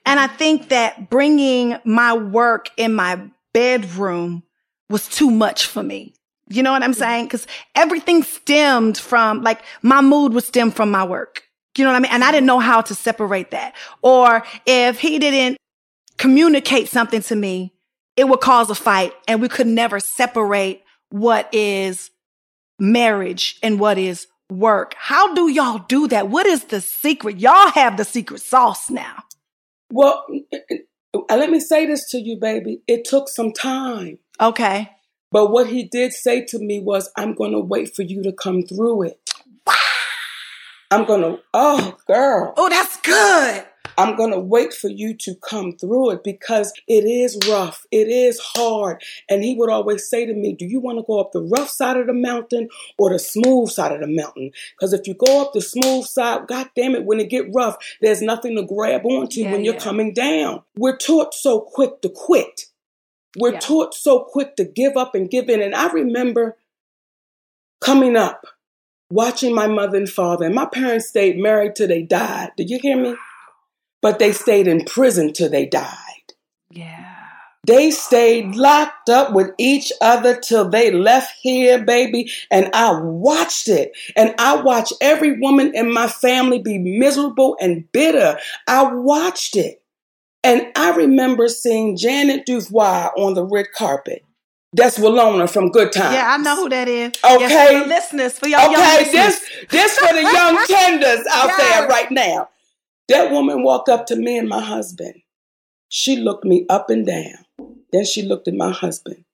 And 0.06 0.18
I 0.18 0.26
think 0.26 0.70
that 0.70 1.10
bringing 1.10 1.76
my 1.84 2.12
work 2.14 2.70
in 2.76 2.94
my 2.94 3.20
bedroom 3.52 4.42
was 4.90 5.06
too 5.08 5.30
much 5.30 5.66
for 5.66 5.82
me. 5.82 6.14
You 6.48 6.62
know 6.62 6.72
what 6.72 6.82
I'm 6.82 6.94
saying? 6.94 7.26
Because 7.26 7.46
everything 7.74 8.22
stemmed 8.22 8.96
from, 8.96 9.42
like, 9.42 9.60
my 9.82 10.00
mood 10.00 10.32
would 10.32 10.44
stem 10.44 10.70
from 10.70 10.90
my 10.90 11.04
work. 11.04 11.42
You 11.78 11.84
know 11.84 11.92
what 11.92 11.98
I 11.98 12.00
mean? 12.00 12.12
And 12.12 12.24
I 12.24 12.32
didn't 12.32 12.46
know 12.46 12.58
how 12.58 12.80
to 12.82 12.94
separate 12.94 13.52
that. 13.52 13.74
Or 14.02 14.42
if 14.66 14.98
he 14.98 15.18
didn't 15.18 15.56
communicate 16.16 16.88
something 16.88 17.22
to 17.22 17.36
me, 17.36 17.72
it 18.16 18.28
would 18.28 18.40
cause 18.40 18.68
a 18.68 18.74
fight 18.74 19.12
and 19.28 19.40
we 19.40 19.48
could 19.48 19.66
never 19.66 20.00
separate 20.00 20.82
what 21.10 21.48
is 21.52 22.10
marriage 22.78 23.58
and 23.62 23.78
what 23.78 23.98
is 23.98 24.26
work. 24.50 24.94
How 24.98 25.34
do 25.34 25.48
y'all 25.48 25.84
do 25.88 26.08
that? 26.08 26.28
What 26.28 26.46
is 26.46 26.64
the 26.64 26.80
secret? 26.80 27.38
Y'all 27.38 27.70
have 27.70 27.96
the 27.96 28.04
secret 28.04 28.40
sauce 28.40 28.90
now. 28.90 29.24
Well, 29.90 30.24
uh, 31.14 31.36
let 31.36 31.50
me 31.50 31.60
say 31.60 31.86
this 31.86 32.08
to 32.10 32.18
you, 32.18 32.38
baby. 32.38 32.82
It 32.86 33.04
took 33.04 33.28
some 33.28 33.52
time. 33.52 34.18
Okay. 34.40 34.90
But 35.30 35.50
what 35.50 35.68
he 35.68 35.84
did 35.84 36.12
say 36.12 36.44
to 36.46 36.58
me 36.58 36.80
was, 36.80 37.10
I'm 37.16 37.34
going 37.34 37.52
to 37.52 37.60
wait 37.60 37.94
for 37.94 38.02
you 38.02 38.22
to 38.22 38.32
come 38.32 38.62
through 38.62 39.02
it. 39.02 39.20
I'm 40.90 41.04
going 41.04 41.20
to, 41.22 41.40
oh, 41.54 41.96
girl, 42.06 42.54
Oh, 42.56 42.68
that's 42.68 42.96
good. 43.00 43.64
I'm 43.98 44.14
going 44.16 44.30
to 44.30 44.38
wait 44.38 44.72
for 44.72 44.88
you 44.88 45.12
to 45.22 45.34
come 45.36 45.72
through 45.72 46.10
it 46.12 46.22
because 46.22 46.72
it 46.86 47.04
is 47.04 47.36
rough. 47.48 47.84
It 47.90 48.06
is 48.08 48.38
hard. 48.54 49.02
And 49.28 49.42
he 49.42 49.56
would 49.56 49.70
always 49.70 50.08
say 50.08 50.24
to 50.24 50.32
me, 50.32 50.52
Do 50.54 50.66
you 50.66 50.78
want 50.78 50.98
to 50.98 51.04
go 51.04 51.18
up 51.18 51.32
the 51.32 51.42
rough 51.42 51.68
side 51.68 51.96
of 51.96 52.06
the 52.06 52.12
mountain 52.14 52.68
or 52.96 53.10
the 53.10 53.18
smooth 53.18 53.70
side 53.70 53.90
of 53.90 54.00
the 54.00 54.06
mountain? 54.06 54.52
Because 54.78 54.92
if 54.92 55.06
you 55.08 55.14
go 55.14 55.42
up 55.42 55.52
the 55.52 55.60
smooth 55.60 56.04
side, 56.04 56.46
God 56.46 56.70
damn 56.76 56.94
it, 56.94 57.04
when 57.06 57.18
it 57.18 57.28
get 57.28 57.46
rough, 57.52 57.74
there's 58.00 58.22
nothing 58.22 58.54
to 58.56 58.62
grab 58.62 59.04
onto 59.04 59.40
Yeah, 59.40 59.50
when 59.52 59.64
you're 59.64 59.74
yeah. 59.74 59.80
coming 59.80 60.12
down. 60.14 60.62
We're 60.76 60.96
taught 60.96 61.34
so 61.34 61.60
quick 61.60 62.00
to 62.02 62.08
quit. 62.08 62.66
We're 63.36 63.54
Yeah. 63.54 63.58
taught 63.58 63.94
so 63.94 64.20
quick 64.20 64.54
to 64.56 64.64
give 64.64 64.96
up 64.96 65.16
and 65.16 65.28
give 65.28 65.48
in. 65.48 65.60
And 65.60 65.74
I 65.74 65.90
remember 65.90 66.56
coming 67.80 68.16
up, 68.16 68.46
watching 69.10 69.54
my 69.54 69.66
mother 69.66 69.96
and 69.98 70.08
father, 70.08 70.46
and 70.46 70.54
my 70.54 70.66
parents 70.66 71.08
stayed 71.08 71.38
married 71.38 71.76
till 71.76 71.88
they 71.88 72.02
died. 72.02 72.50
Did 72.56 72.70
you 72.70 72.78
hear 72.78 72.96
me? 72.96 73.16
But 74.00 74.18
they 74.18 74.32
stayed 74.32 74.68
in 74.68 74.84
prison 74.84 75.32
till 75.32 75.50
they 75.50 75.66
died. 75.66 75.94
Yeah. 76.70 77.14
They 77.66 77.90
stayed 77.90 78.54
locked 78.54 79.10
up 79.10 79.34
with 79.34 79.50
each 79.58 79.92
other 80.00 80.38
till 80.38 80.70
they 80.70 80.90
left 80.90 81.34
here, 81.42 81.84
baby. 81.84 82.30
And 82.50 82.70
I 82.72 82.98
watched 82.98 83.68
it. 83.68 83.92
And 84.16 84.34
I 84.38 84.56
watched 84.62 84.94
every 85.02 85.38
woman 85.38 85.72
in 85.74 85.92
my 85.92 86.06
family 86.06 86.60
be 86.60 86.78
miserable 86.78 87.56
and 87.60 87.90
bitter. 87.92 88.38
I 88.66 88.90
watched 88.90 89.56
it. 89.56 89.82
And 90.44 90.68
I 90.76 90.92
remember 90.94 91.48
seeing 91.48 91.96
Ja'Net 91.96 92.46
DuBois 92.46 93.10
on 93.16 93.34
the 93.34 93.44
red 93.44 93.66
carpet. 93.74 94.24
That's 94.74 94.98
Willona 94.98 95.48
from 95.50 95.70
Good 95.70 95.92
Times. 95.92 96.14
Yeah, 96.14 96.34
I 96.34 96.36
know 96.36 96.56
who 96.56 96.68
that 96.68 96.88
is. 96.88 97.12
Okay. 97.24 97.38
Yes, 97.40 97.82
for 97.82 97.88
listeners, 97.88 98.38
for 98.38 98.48
young 98.48 98.74
Okay, 98.74 99.10
this 99.10 99.40
this 99.70 99.98
for 99.98 100.12
the 100.12 100.22
young 100.22 100.56
tenders 100.66 101.26
out 101.32 101.46
Yes. 101.48 101.56
there 101.56 101.88
right 101.88 102.10
now. 102.10 102.50
That 103.08 103.30
woman 103.30 103.62
walked 103.62 103.88
up 103.88 104.04
to 104.06 104.16
me 104.16 104.36
and 104.36 104.48
my 104.48 104.60
husband. 104.60 105.14
She 105.88 106.16
looked 106.16 106.44
me 106.44 106.66
up 106.68 106.90
and 106.90 107.06
down. 107.06 107.46
Then 107.92 108.04
she 108.04 108.20
looked 108.22 108.46
at 108.46 108.54
my 108.54 108.70
husband. 108.70 109.24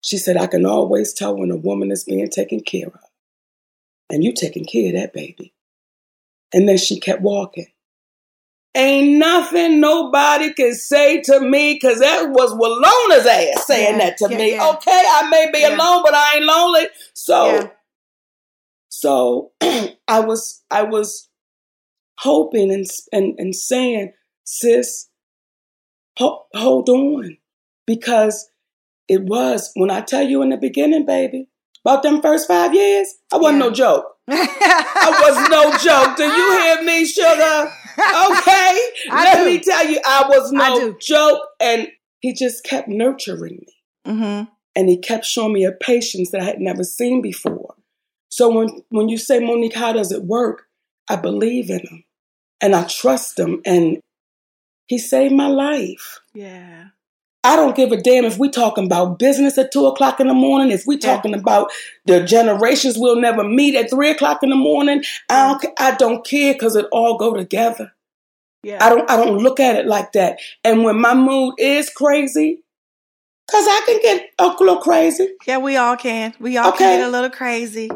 She 0.00 0.16
said, 0.16 0.38
I 0.38 0.46
can 0.46 0.64
always 0.64 1.12
tell 1.12 1.36
when 1.36 1.50
a 1.50 1.56
woman 1.56 1.90
is 1.90 2.04
being 2.04 2.28
taken 2.30 2.60
care 2.60 2.86
of. 2.86 3.00
And 4.08 4.24
you 4.24 4.32
taking 4.32 4.64
care 4.64 4.86
of 4.88 4.94
that 4.94 5.12
baby. 5.12 5.52
And 6.54 6.66
then 6.66 6.78
she 6.78 6.98
kept 6.98 7.20
walking. 7.20 7.66
Ain't 8.74 9.18
nothing 9.18 9.80
nobody 9.80 10.52
can 10.52 10.74
say 10.74 11.20
to 11.22 11.40
me, 11.40 11.74
because 11.74 12.00
that 12.00 12.30
was 12.30 12.54
Willona's 12.54 13.26
ass 13.26 13.66
saying 13.66 13.98
Yeah, 13.98 14.04
that 14.04 14.16
to 14.18 14.28
yeah, 14.30 14.36
me. 14.36 14.52
yeah. 14.52 14.70
Okay, 14.70 15.02
I 15.12 15.28
may 15.30 15.50
be 15.52 15.64
alone, 15.64 16.02
but 16.04 16.14
I 16.14 16.36
ain't 16.36 16.44
lonely. 16.44 16.86
So 17.14 17.70
so 18.88 19.52
I 20.08 20.20
was 20.20 20.62
I 20.70 20.82
was 20.82 21.28
hoping 22.18 22.72
and 22.72 22.84
and, 23.12 23.34
and 23.38 23.54
saying, 23.54 24.12
sis, 24.44 25.08
ho- 26.18 26.46
hold 26.54 26.88
on. 26.88 27.38
Because 27.86 28.50
it 29.08 29.22
was, 29.22 29.70
when 29.74 29.90
I 29.90 30.02
tell 30.02 30.22
you 30.22 30.42
in 30.42 30.50
the 30.50 30.58
beginning, 30.58 31.06
baby, 31.06 31.48
about 31.84 32.02
them 32.02 32.20
first 32.20 32.46
five 32.46 32.74
years, 32.74 33.08
I 33.32 33.38
wasn't 33.38 33.60
no 33.60 33.70
joke. 33.70 34.04
I 34.30 35.20
was 35.22 35.48
no 35.50 35.76
joke. 35.78 36.16
Do 36.16 36.24
you 36.24 36.58
hear 36.58 36.82
me, 36.82 37.04
sugar? 37.04 37.72
Okay. 37.98 38.80
I 39.10 39.24
Let 39.24 39.38
do. 39.38 39.44
me 39.46 39.58
tell 39.60 39.86
you, 39.86 40.00
I 40.06 40.26
was 40.28 40.52
no 40.52 40.78
do. 40.92 40.98
joke. 41.00 41.40
And 41.60 41.88
he 42.20 42.32
just 42.34 42.64
kept 42.64 42.88
nurturing 42.88 43.64
me. 43.66 43.74
hmm 44.12 44.42
And 44.76 44.88
he 44.88 44.98
kept 44.98 45.24
showing 45.24 45.52
me 45.52 45.64
a 45.64 45.72
patience 45.72 46.30
that 46.30 46.40
I 46.40 46.44
had 46.44 46.60
never 46.60 46.84
seen 46.84 47.22
before. 47.22 47.74
So 48.30 48.48
when, 48.54 48.68
when 48.90 49.08
you 49.08 49.16
say, 49.18 49.40
Mo'Nique, 49.40 49.74
how 49.74 49.92
does 49.92 50.12
it 50.12 50.24
work? 50.24 50.64
I 51.08 51.16
believe 51.16 51.70
in 51.70 51.80
him 51.80 52.04
and 52.60 52.74
I 52.76 52.84
trust 52.84 53.38
him. 53.38 53.62
And 53.64 53.98
he 54.86 54.98
saved 54.98 55.34
my 55.34 55.48
life. 55.48 56.20
Yeah. 56.34 56.88
I 57.44 57.56
don't 57.56 57.76
give 57.76 57.92
a 57.92 57.96
damn 58.00 58.24
if 58.24 58.38
we 58.38 58.50
talking 58.50 58.84
about 58.86 59.18
business 59.18 59.56
at 59.58 59.72
two 59.72 59.86
o'clock 59.86 60.18
in 60.20 60.26
the 60.26 60.34
morning. 60.34 60.70
If 60.72 60.84
we 60.86 60.96
Yeah. 60.96 61.14
talking 61.14 61.34
about 61.34 61.70
the 62.04 62.22
generations 62.24 62.98
we'll 62.98 63.20
never 63.20 63.44
meet 63.44 63.74
at 63.76 63.90
three 63.90 64.10
o'clock 64.10 64.42
in 64.42 64.50
the 64.50 64.56
morning. 64.56 65.02
I 65.28 65.46
don't. 65.48 65.74
I 65.80 65.94
don't 65.94 66.26
care 66.26 66.52
because 66.52 66.74
it 66.76 66.86
all 66.92 67.16
go 67.16 67.34
together. 67.34 67.92
Yeah. 68.62 68.84
I 68.84 68.88
don't. 68.88 69.08
I 69.10 69.16
don't 69.16 69.38
look 69.38 69.60
at 69.60 69.76
it 69.76 69.86
like 69.86 70.12
that. 70.12 70.38
And 70.64 70.82
when 70.84 71.00
my 71.00 71.14
mood 71.14 71.54
is 71.58 71.90
crazy, 71.90 72.64
because 73.46 73.66
I 73.66 73.80
can 73.86 74.00
get 74.02 74.26
a 74.38 74.48
little 74.48 74.78
crazy. 74.78 75.28
yeah, 75.46 75.58
we 75.58 75.76
all 75.76 75.96
can. 75.96 76.34
We 76.40 76.56
all 76.58 76.68
Okay. 76.70 76.78
can 76.78 76.98
get 76.98 77.08
a 77.08 77.10
little 77.10 77.30
crazy. 77.30 77.88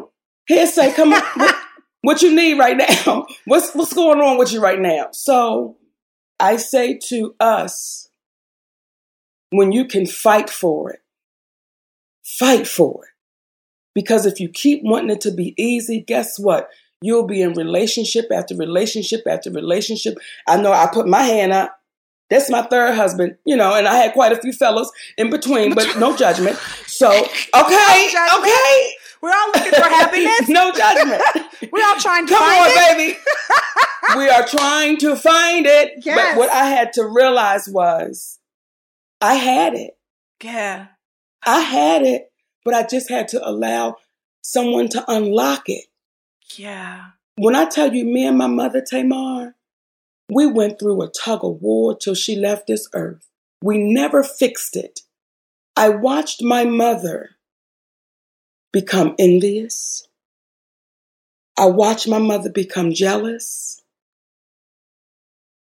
Here 0.47 0.65
say, 0.67 0.93
come 0.93 1.13
on, 1.13 1.21
what, 1.35 1.55
what 2.01 2.21
you 2.21 2.33
need 2.33 2.57
right 2.57 2.77
now? 2.77 3.25
What's 3.45 3.73
what's 3.75 3.93
going 3.93 4.19
on 4.21 4.37
with 4.37 4.51
you 4.53 4.61
right 4.61 4.79
now? 4.79 5.09
So 5.11 5.77
I 6.39 6.55
say 6.57 6.97
to 7.09 7.35
us, 7.39 8.09
when 9.57 9.71
you 9.71 9.85
can 9.85 10.05
fight 10.05 10.49
for 10.49 10.91
it, 10.91 10.99
fight 12.23 12.67
for 12.67 13.05
it. 13.05 13.09
Because 13.95 14.25
if 14.25 14.39
you 14.39 14.49
keep 14.49 14.81
wanting 14.83 15.11
it 15.11 15.21
to 15.21 15.31
be 15.31 15.53
easy, 15.57 16.01
guess 16.01 16.39
what? 16.39 16.69
You'll 17.01 17.27
be 17.27 17.41
in 17.41 17.53
relationship 17.53 18.25
after 18.31 18.55
relationship 18.55 19.21
after 19.27 19.51
relationship. 19.51 20.17
I 20.47 20.57
know 20.57 20.71
I 20.71 20.87
put 20.91 21.07
my 21.07 21.21
hand 21.21 21.51
up. 21.53 21.77
That's 22.29 22.49
my 22.49 22.63
third 22.63 22.95
husband, 22.95 23.35
you 23.45 23.55
know, 23.55 23.75
and 23.75 23.87
I 23.87 23.95
had 23.95 24.13
quite 24.13 24.31
a 24.31 24.37
few 24.41 24.53
fellows 24.53 24.91
in 25.17 25.29
between, 25.29 25.75
but 25.75 25.99
no 25.99 26.15
judgment. 26.17 26.57
So, 26.87 27.09
okay, 27.11 28.09
judgment. 28.11 28.39
okay. 28.39 28.91
We're 29.21 29.31
all 29.33 29.47
looking 29.53 29.71
for 29.71 29.87
happiness. 29.87 30.41
no 30.49 30.71
judgment. 30.71 31.21
We're 31.71 31.85
all 31.85 31.99
trying 31.99 32.25
to 32.27 32.33
Come 32.33 32.43
find 32.43 32.61
on, 32.61 32.71
it. 32.71 32.97
baby. 32.97 33.19
we 34.17 34.29
are 34.29 34.45
trying 34.47 34.97
to 34.97 35.15
find 35.15 35.65
it. 35.65 35.93
Yes. 36.05 36.33
But 36.35 36.39
what 36.39 36.49
I 36.49 36.65
had 36.65 36.91
to 36.93 37.05
realize 37.07 37.69
was 37.69 38.39
I 39.23 39.35
had 39.35 39.73
it. 39.73 39.97
Yeah. 40.43 40.87
I 41.45 41.61
had 41.61 42.03
it, 42.03 42.29
but 42.65 42.73
I 42.73 42.85
just 42.85 43.09
had 43.09 43.29
to 43.29 43.47
allow 43.47 43.95
someone 44.41 44.89
to 44.89 45.03
unlock 45.07 45.69
it. 45.69 45.85
Yeah. 46.57 47.11
When 47.37 47.55
I 47.55 47.63
tell 47.69 47.93
you, 47.93 48.03
me 48.03 48.27
and 48.27 48.37
my 48.37 48.47
mother, 48.47 48.83
Tamar, 48.85 49.55
we 50.29 50.45
went 50.45 50.77
through 50.77 51.01
a 51.01 51.09
tug 51.09 51.39
of 51.45 51.61
war 51.61 51.95
till 51.97 52.15
she 52.15 52.35
left 52.35 52.67
this 52.67 52.89
earth. 52.93 53.29
We 53.61 53.77
never 53.77 54.23
fixed 54.23 54.75
it. 54.75 54.99
I 55.77 55.87
watched 55.87 56.43
my 56.43 56.65
mother 56.65 57.29
become 58.73 59.15
envious. 59.17 60.05
I 61.57 61.67
watched 61.67 62.09
my 62.09 62.19
mother 62.19 62.49
become 62.49 62.93
jealous. 62.93 63.81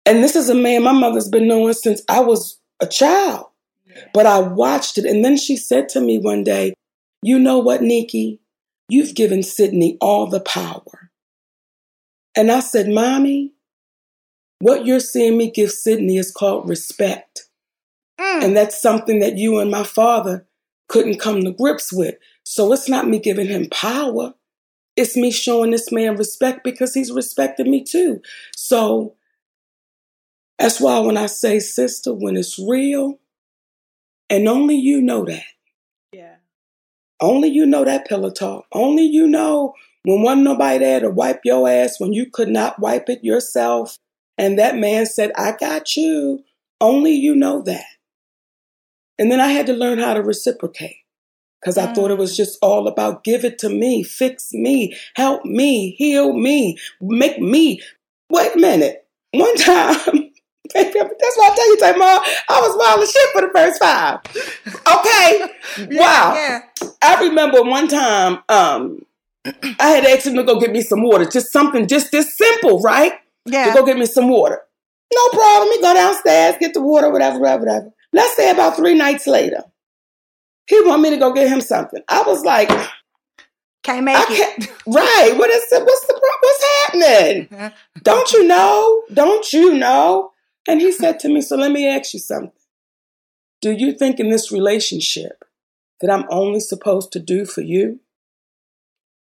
And 0.07 0.23
this 0.23 0.35
is 0.35 0.49
a 0.49 0.55
man 0.55 0.81
my 0.81 0.91
mother's 0.91 1.29
been 1.29 1.47
knowing 1.47 1.73
since 1.73 2.01
I 2.09 2.21
was 2.21 2.59
a 2.83 2.87
child. 2.87 3.47
But 4.13 4.25
I 4.25 4.39
watched 4.39 4.97
it. 4.97 5.05
And 5.05 5.23
then 5.23 5.37
she 5.37 5.55
said 5.55 5.89
to 5.89 6.01
me 6.01 6.19
one 6.19 6.43
day, 6.43 6.73
You 7.21 7.39
know 7.39 7.59
what, 7.59 7.81
Nikki? 7.81 8.39
You've 8.89 9.15
given 9.15 9.43
Sidney 9.43 9.97
all 10.01 10.27
the 10.27 10.41
power. 10.41 11.11
And 12.35 12.51
I 12.51 12.59
said, 12.59 12.89
Mommy, 12.89 13.53
what 14.59 14.85
you're 14.85 14.99
seeing 14.99 15.37
me 15.37 15.51
give 15.51 15.71
Sidney 15.71 16.17
is 16.17 16.31
called 16.31 16.69
respect. 16.69 17.47
Mm. 18.19 18.43
And 18.43 18.57
that's 18.57 18.81
something 18.81 19.19
that 19.19 19.37
you 19.37 19.59
and 19.59 19.71
my 19.71 19.83
father 19.83 20.47
couldn't 20.89 21.19
come 21.19 21.41
to 21.41 21.51
grips 21.51 21.91
with. 21.91 22.15
So 22.43 22.71
it's 22.73 22.89
not 22.89 23.07
me 23.07 23.19
giving 23.19 23.47
him 23.47 23.67
power. 23.69 24.33
It's 24.95 25.15
me 25.15 25.31
showing 25.31 25.71
this 25.71 25.91
man 25.91 26.15
respect 26.15 26.63
because 26.63 26.93
he's 26.93 27.11
respected 27.11 27.67
me 27.67 27.83
too. 27.83 28.21
So 28.55 29.15
that's 30.59 30.79
why 30.79 30.99
when 30.99 31.17
I 31.17 31.25
say, 31.25 31.59
sister, 31.59 32.13
when 32.13 32.37
it's 32.37 32.59
real, 32.59 33.19
and 34.29 34.47
only 34.47 34.75
you 34.75 35.01
know 35.01 35.25
that. 35.25 35.43
Yeah. 36.11 36.35
Only 37.19 37.49
you 37.49 37.65
know 37.65 37.85
that 37.85 38.07
pillow 38.07 38.31
talk. 38.31 38.65
Only 38.71 39.03
you 39.03 39.27
know 39.27 39.73
when 40.03 40.21
wasn't 40.21 40.43
nobody 40.43 40.79
there 40.79 40.99
to 40.99 41.09
wipe 41.09 41.41
your 41.43 41.67
ass 41.69 41.99
when 41.99 42.13
you 42.13 42.29
could 42.29 42.49
not 42.49 42.79
wipe 42.79 43.09
it 43.09 43.23
yourself. 43.23 43.97
And 44.37 44.59
that 44.59 44.75
man 44.75 45.05
said, 45.05 45.31
I 45.37 45.55
got 45.59 45.95
you. 45.95 46.43
Only 46.81 47.13
you 47.13 47.35
know 47.35 47.61
that. 47.61 47.85
And 49.17 49.31
then 49.31 49.39
I 49.39 49.47
had 49.47 49.67
to 49.67 49.73
learn 49.73 49.99
how 49.99 50.13
to 50.13 50.21
reciprocate 50.21 50.97
because 51.61 51.77
I 51.77 51.93
thought 51.93 52.11
it 52.11 52.17
was 52.17 52.33
mm. 52.33 52.37
just 52.37 52.57
all 52.61 52.87
about 52.87 53.23
give 53.23 53.45
it 53.45 53.57
to 53.59 53.69
me, 53.69 54.03
fix 54.03 54.51
me, 54.51 54.95
help 55.15 55.45
me, 55.45 55.91
heal 55.91 56.33
me, 56.33 56.77
make 56.99 57.39
me. 57.39 57.79
Wait 58.29 58.55
a 58.55 58.59
minute. 58.59 59.07
One 59.31 59.55
time, 59.57 60.31
baby, 60.73 60.91
that's 60.93 61.37
why 61.37 61.49
I 61.51 61.55
tell 61.55 61.67
you, 61.69 61.77
Tamar, 61.77 62.05
I 62.05 62.61
was 62.61 62.77
wild 62.77 63.01
as 63.01 63.11
shit 63.11 63.29
for 63.31 63.41
the 63.41 63.51
first 63.53 63.79
five. 63.79 64.19
Okay. 64.67 65.87
wow. 65.97 66.33
Yeah. 66.35 66.59
I 67.01 67.23
remember 67.23 67.63
one 67.63 67.87
time, 67.87 68.39
um, 68.49 69.05
I 69.45 69.89
had 69.89 70.05
asked 70.05 70.25
him 70.27 70.35
to 70.35 70.43
go 70.43 70.59
get 70.59 70.71
me 70.71 70.81
some 70.81 71.03
water, 71.03 71.25
just 71.25 71.51
something 71.51 71.87
just 71.87 72.11
this 72.11 72.37
simple, 72.37 72.79
right? 72.79 73.13
Yeah. 73.45 73.65
To 73.67 73.73
go 73.79 73.85
get 73.85 73.97
me 73.97 74.05
some 74.05 74.29
water. 74.29 74.61
No 75.13 75.29
problem. 75.29 75.69
Me 75.69 75.81
go 75.81 75.93
downstairs, 75.93 76.55
get 76.59 76.73
the 76.73 76.81
water, 76.81 77.11
whatever, 77.11 77.39
whatever, 77.39 77.65
whatever. 77.65 77.93
Let's 78.13 78.35
say 78.35 78.49
about 78.51 78.75
three 78.75 78.95
nights 78.95 79.27
later, 79.27 79.63
he 80.67 80.81
want 80.85 81.01
me 81.01 81.09
to 81.09 81.17
go 81.17 81.33
get 81.33 81.49
him 81.49 81.61
something. 81.61 82.01
I 82.07 82.21
was 82.23 82.43
like, 82.45 82.69
Can't 83.83 84.05
make 84.05 84.15
I 84.15 84.25
it. 84.29 84.37
can't. 84.37 84.69
Right? 84.87 85.33
What 85.37 85.49
is 85.49 85.63
it? 85.71 85.83
What's 85.83 86.07
the 86.07 86.13
pro- 86.13 86.39
what's 86.41 86.63
happening? 86.85 87.71
Don't 88.03 88.31
you 88.31 88.47
know? 88.47 89.03
Don't 89.13 89.51
you 89.51 89.73
know? 89.73 90.31
And 90.67 90.81
he 90.81 90.91
said 90.91 91.19
to 91.21 91.29
me, 91.29 91.41
So 91.41 91.55
let 91.55 91.71
me 91.71 91.87
ask 91.87 92.13
you 92.13 92.19
something. 92.19 92.51
Do 93.61 93.71
you 93.71 93.93
think 93.93 94.19
in 94.19 94.29
this 94.29 94.51
relationship 94.51 95.43
that 96.01 96.09
I'm 96.11 96.25
only 96.29 96.59
supposed 96.59 97.11
to 97.13 97.19
do 97.19 97.45
for 97.45 97.61
you? 97.61 97.99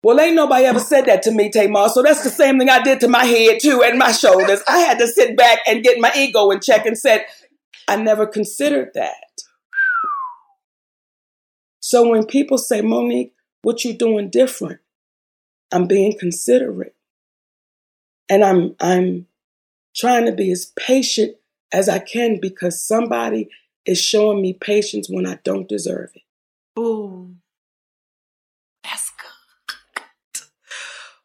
Well, 0.03 0.21
ain't 0.21 0.37
nobody 0.37 0.65
ever 0.65 0.79
said 0.79 1.07
that 1.07 1.23
to 1.25 1.33
me, 1.33 1.51
Tamar. 1.51 1.89
So 1.89 2.03
that's 2.03 2.23
the 2.23 2.31
same 2.31 2.59
thing 2.59 2.71
I 2.71 2.83
did 2.83 3.01
to 3.01 3.09
my 3.09 3.25
head 3.25 3.59
too 3.61 3.83
and 3.85 3.99
my 3.99 4.13
shoulders. 4.13 4.63
I 4.69 4.79
had 4.79 4.99
to 5.01 5.09
sit 5.09 5.37
back 5.37 5.59
and 5.67 5.83
get 5.83 5.99
my 5.99 6.13
ego 6.17 6.51
in 6.51 6.61
check 6.61 6.87
and 6.87 6.97
said, 6.97 7.27
I 7.89 7.97
never 7.97 8.27
considered 8.27 8.91
that. 8.95 9.15
So 11.81 12.09
when 12.09 12.27
people 12.27 12.59
say, 12.59 12.81
Mo'Nique, 12.81 13.33
what 13.63 13.85
you 13.85 13.93
doing 13.93 14.31
different? 14.31 14.81
I'm 15.73 15.87
being 15.87 16.19
considerate. 16.19 16.95
And 18.29 18.45
I'm 18.45 18.77
I'm 18.81 19.28
trying 19.95 20.27
to 20.27 20.33
be 20.33 20.51
as 20.51 20.73
patient 20.77 21.37
as 21.73 21.89
I 21.89 21.99
can 21.99 22.39
because 22.41 22.83
somebody 22.83 23.49
is 23.85 24.01
showing 24.01 24.43
me 24.43 24.53
patience 24.53 25.09
when 25.09 25.27
I 25.27 25.39
don't 25.45 25.69
deserve 25.69 26.11
it. 26.15 26.81
Ooh. 26.81 27.35
That's 28.85 29.11
good. 29.11 30.43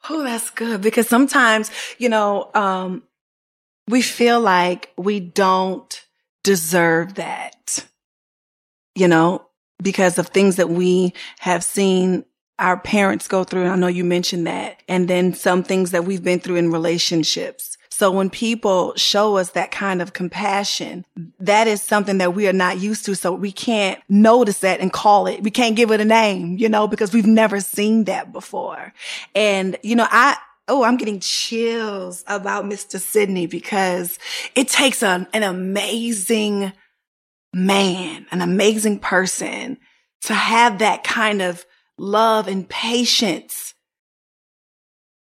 Oh, 0.10 0.24
that's 0.24 0.50
good. 0.50 0.82
Because 0.82 1.08
sometimes, 1.08 1.72
you 1.98 2.10
know, 2.10 2.52
um, 2.54 3.04
we 3.88 4.02
feel 4.02 4.40
like 4.40 4.92
we 4.98 5.20
don't 5.20 6.06
deserve 6.44 7.16
that, 7.16 7.86
you 8.96 9.08
know, 9.08 9.46
because 9.82 10.18
of 10.18 10.28
things 10.28 10.58
that 10.58 10.70
we 10.70 11.14
have 11.40 11.64
seen 11.64 12.26
our 12.60 12.78
parents 12.78 13.28
go 13.28 13.44
through. 13.44 13.68
I 13.68 13.76
know 13.76 13.88
you 13.88 14.04
mentioned 14.04 14.48
that. 14.48 14.84
And 14.88 15.08
then 15.08 15.34
some 15.34 15.64
things 15.64 15.92
that 15.92 16.06
we've 16.06 16.24
been 16.24 16.40
through 16.40 16.58
in 16.58 16.72
relationships. 16.72 17.78
So 17.94 18.10
when 18.10 18.32
people 18.32 18.96
show 18.96 19.38
us 19.38 19.52
that 19.52 19.70
kind 19.70 20.02
of 20.02 20.14
compassion, 20.14 21.06
that 21.40 21.68
is 21.68 21.80
something 21.80 22.18
that 22.18 22.34
we 22.34 22.48
are 22.48 22.54
not 22.54 22.80
used 22.80 23.06
to. 23.06 23.16
So 23.16 23.32
we 23.32 23.52
can't 23.52 24.02
notice 24.10 24.62
that 24.62 24.80
and 24.80 24.92
call 24.92 25.28
it. 25.28 25.44
We 25.44 25.52
can't 25.52 25.76
give 25.76 25.92
it 25.92 26.02
a 26.02 26.06
name, 26.06 26.58
you 26.58 26.70
know, 26.70 26.88
because 26.88 27.14
we've 27.14 27.28
never 27.28 27.60
seen 27.60 28.06
that 28.06 28.34
before. 28.34 28.94
And, 29.36 29.78
you 29.84 29.96
know, 29.96 30.08
I, 30.10 30.38
Oh, 30.70 30.84
I'm 30.84 30.96
getting 30.96 31.20
chills 31.20 32.24
about 32.26 32.64
Mr. 32.64 32.98
Sidney 32.98 33.48
because 33.48 34.18
it 34.56 34.70
takes 34.70 35.04
an, 35.04 35.28
an 35.34 35.44
amazing 35.44 36.72
man, 37.54 38.26
an 38.32 38.40
amazing 38.40 39.00
person 39.00 39.78
to 40.22 40.34
have 40.34 40.80
that 40.80 41.04
kind 41.04 41.42
of 41.42 41.66
love 41.98 42.48
and 42.48 42.68
patience 42.68 43.73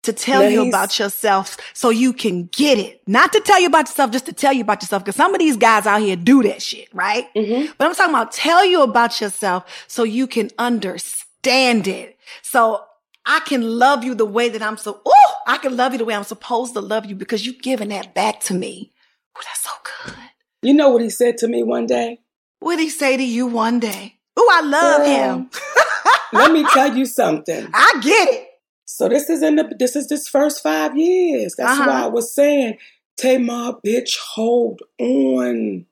to 0.03 0.13
tell 0.13 0.43
Now 0.43 0.49
you 0.49 0.67
about 0.67 0.99
yourself 0.99 1.57
so 1.73 1.89
you 1.89 2.13
can 2.13 2.45
get 2.51 2.77
it. 2.77 3.01
Not 3.07 3.33
to 3.33 3.39
tell 3.39 3.59
you 3.59 3.67
about 3.67 3.87
yourself, 3.87 4.11
just 4.11 4.25
to 4.27 4.33
tell 4.33 4.53
you 4.53 4.61
about 4.61 4.81
yourself. 4.81 5.03
Cause 5.03 5.15
some 5.15 5.33
of 5.33 5.39
these 5.39 5.57
guys 5.57 5.85
out 5.85 6.01
here 6.01 6.15
do 6.15 6.43
that 6.43 6.61
shit, 6.61 6.89
right? 6.93 7.33
Mhm. 7.35 7.73
But 7.77 7.87
I'm 7.87 7.95
talking 7.95 8.13
about 8.13 8.31
tell 8.31 8.63
you 8.65 8.81
about 8.81 9.19
yourself 9.19 9.63
so 9.87 10.03
you 10.03 10.27
can 10.27 10.49
understand 10.59 11.87
it. 11.87 12.17
So 12.41 12.81
I 13.25 13.39
can 13.41 13.61
love 13.79 14.03
you 14.03 14.15
the 14.15 14.25
way 14.25 14.49
that 14.49 14.61
I'm 14.61 14.77
so, 14.77 15.01
oh, 15.05 15.33
I 15.47 15.57
can 15.57 15.75
love 15.77 15.93
you 15.93 15.97
the 15.97 16.05
way 16.05 16.13
I'm 16.15 16.23
supposed 16.23 16.73
to 16.73 16.81
love 16.81 17.05
you 17.05 17.15
because 17.15 17.45
you've 17.45 17.61
given 17.61 17.89
that 17.89 18.13
back 18.13 18.39
to 18.41 18.53
me. 18.53 18.91
Oh, 19.37 19.41
that's 19.43 19.61
so 19.61 19.71
good. 20.05 20.15
You 20.61 20.73
know 20.73 20.89
what 20.89 21.01
he 21.01 21.09
said 21.09 21.37
to 21.39 21.47
me 21.47 21.63
one 21.63 21.85
day? 21.85 22.19
What'd 22.59 22.79
he 22.79 22.89
say 22.89 23.17
to 23.17 23.23
you 23.23 23.47
one 23.47 23.79
day? 23.79 24.17
Oh, 24.35 24.49
I 24.51 24.61
love 24.61 25.05
him. 25.05 25.49
Let 26.33 26.51
me 26.51 26.65
tell 26.73 26.95
you 26.95 27.05
something. 27.05 27.69
I 27.73 27.99
get 28.01 28.29
it. 28.29 28.47
So 28.95 29.09
this 29.09 29.27
is 29.27 29.41
in 29.41 29.55
the 29.55 29.73
this 29.79 29.95
is 29.95 30.07
this 30.07 30.27
first 30.27 30.61
five 30.61 30.95
years. 30.95 31.55
That's 31.57 31.79
Uh-huh. 31.79 31.89
why 31.89 32.03
I 32.03 32.05
was 32.05 32.31
saying, 32.35 32.77
Tamar, 33.17 33.77
bitch, 33.83 34.19
hold 34.19 34.83
on. 34.99 35.87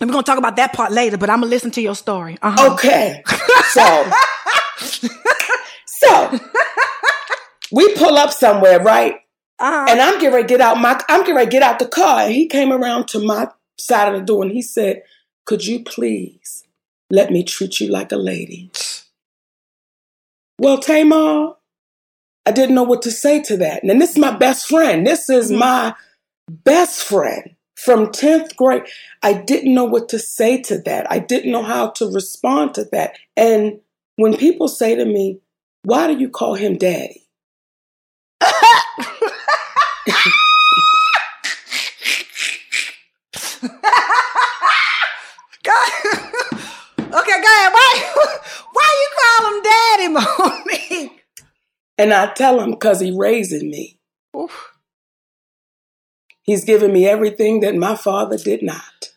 we're 0.00 0.06
gonna 0.08 0.24
talk 0.24 0.36
about 0.36 0.56
that 0.56 0.72
part 0.72 0.90
later, 0.90 1.16
but 1.18 1.30
I'm 1.30 1.38
gonna 1.40 1.50
listen 1.50 1.70
to 1.70 1.80
your 1.80 1.94
story. 1.94 2.36
Uh-huh. 2.42 2.72
Okay. 2.74 3.22
So 3.70 4.10
So 5.86 6.38
we 7.70 7.94
pull 7.94 8.16
up 8.16 8.32
somewhere, 8.32 8.80
right? 8.80 9.20
Uh-huh. 9.60 9.86
And 9.88 10.00
I'm 10.00 10.14
getting 10.18 10.32
ready 10.34 10.48
to 10.48 10.48
get 10.48 10.60
out 10.60 10.78
my 10.80 11.00
I'm 11.08 11.20
getting 11.20 11.36
ready 11.36 11.46
to 11.46 11.52
get 11.52 11.62
out 11.62 11.78
the 11.78 11.86
car. 11.86 12.22
And 12.22 12.32
he 12.34 12.48
came 12.48 12.72
around 12.72 13.06
to 13.08 13.20
my 13.24 13.46
side 13.78 14.12
of 14.12 14.18
the 14.18 14.26
door 14.26 14.42
and 14.42 14.50
he 14.50 14.62
said, 14.62 15.02
Could 15.44 15.64
you 15.64 15.84
please 15.84 16.64
let 17.08 17.30
me 17.30 17.44
treat 17.44 17.78
you 17.78 17.86
like 17.86 18.10
a 18.10 18.16
lady? 18.16 18.72
Well, 20.58 20.78
Tamar, 20.78 21.52
I 22.46 22.52
didn't 22.52 22.74
know 22.74 22.84
what 22.84 23.02
to 23.02 23.10
say 23.10 23.42
to 23.42 23.56
that. 23.58 23.82
And 23.82 24.00
this 24.00 24.10
is 24.12 24.18
my 24.18 24.30
best 24.36 24.68
friend. 24.68 25.06
This 25.06 25.28
is 25.28 25.50
Mhm. 25.50 25.58
my 25.58 25.94
best 26.48 27.02
friend 27.02 27.50
from 27.74 28.12
10th 28.12 28.56
grade. 28.56 28.84
I 29.22 29.32
didn't 29.34 29.74
know 29.74 29.84
what 29.84 30.08
to 30.10 30.18
say 30.18 30.60
to 30.62 30.78
that. 30.82 31.10
I 31.10 31.18
didn't 31.18 31.52
know 31.52 31.62
how 31.64 31.88
to 31.90 32.06
respond 32.10 32.74
to 32.74 32.84
that. 32.92 33.16
And 33.36 33.80
when 34.16 34.36
people 34.36 34.68
say 34.68 34.94
to 34.94 35.04
me, 35.04 35.40
Why 35.84 36.08
do 36.08 36.14
you 36.18 36.28
call 36.28 36.54
him 36.54 36.78
daddy? 36.78 37.22
Okay, 46.98 47.40
go 47.40 47.48
ahead. 47.48 47.72
Why, 47.72 48.12
why 48.72 48.88
you 49.00 49.08
call 49.18 49.40
him 49.48 49.62
daddy, 49.62 50.08
Mo'Nique? 50.08 50.55
And 51.98 52.12
I 52.12 52.32
tell 52.32 52.60
him 52.60 52.72
because 52.72 53.00
he 53.00 53.10
raising 53.16 53.70
me. 53.70 53.98
Oof. 54.36 54.72
He's 56.42 56.64
given 56.64 56.92
me 56.92 57.06
everything 57.06 57.60
that 57.60 57.74
my 57.74 57.96
father 57.96 58.36
did 58.36 58.62
not. 58.62 59.12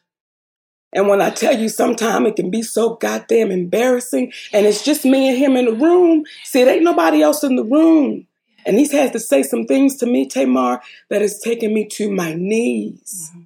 And 0.91 1.07
when 1.07 1.21
I 1.21 1.29
tell 1.29 1.55
you 1.55 1.69
sometime 1.69 2.25
it 2.25 2.35
can 2.35 2.49
be 2.49 2.63
so 2.63 2.95
goddamn 2.95 3.51
embarrassing 3.51 4.33
and 4.51 4.65
it's 4.65 4.83
just 4.83 5.05
me 5.05 5.29
and 5.29 5.37
him 5.37 5.55
in 5.55 5.65
the 5.65 5.73
room, 5.73 6.23
see, 6.43 6.63
there 6.63 6.73
ain't 6.73 6.83
nobody 6.83 7.21
else 7.21 7.43
in 7.43 7.55
the 7.55 7.63
room. 7.63 8.25
And 8.65 8.77
he's 8.77 8.91
had 8.91 9.13
to 9.13 9.19
say 9.19 9.43
some 9.43 9.65
things 9.65 9.97
to 9.97 10.05
me, 10.05 10.27
Tamar, 10.27 10.81
that 11.09 11.21
has 11.21 11.39
taken 11.39 11.73
me 11.73 11.87
to 11.93 12.11
my 12.11 12.33
knees. 12.33 13.29
Mm-hmm. 13.31 13.41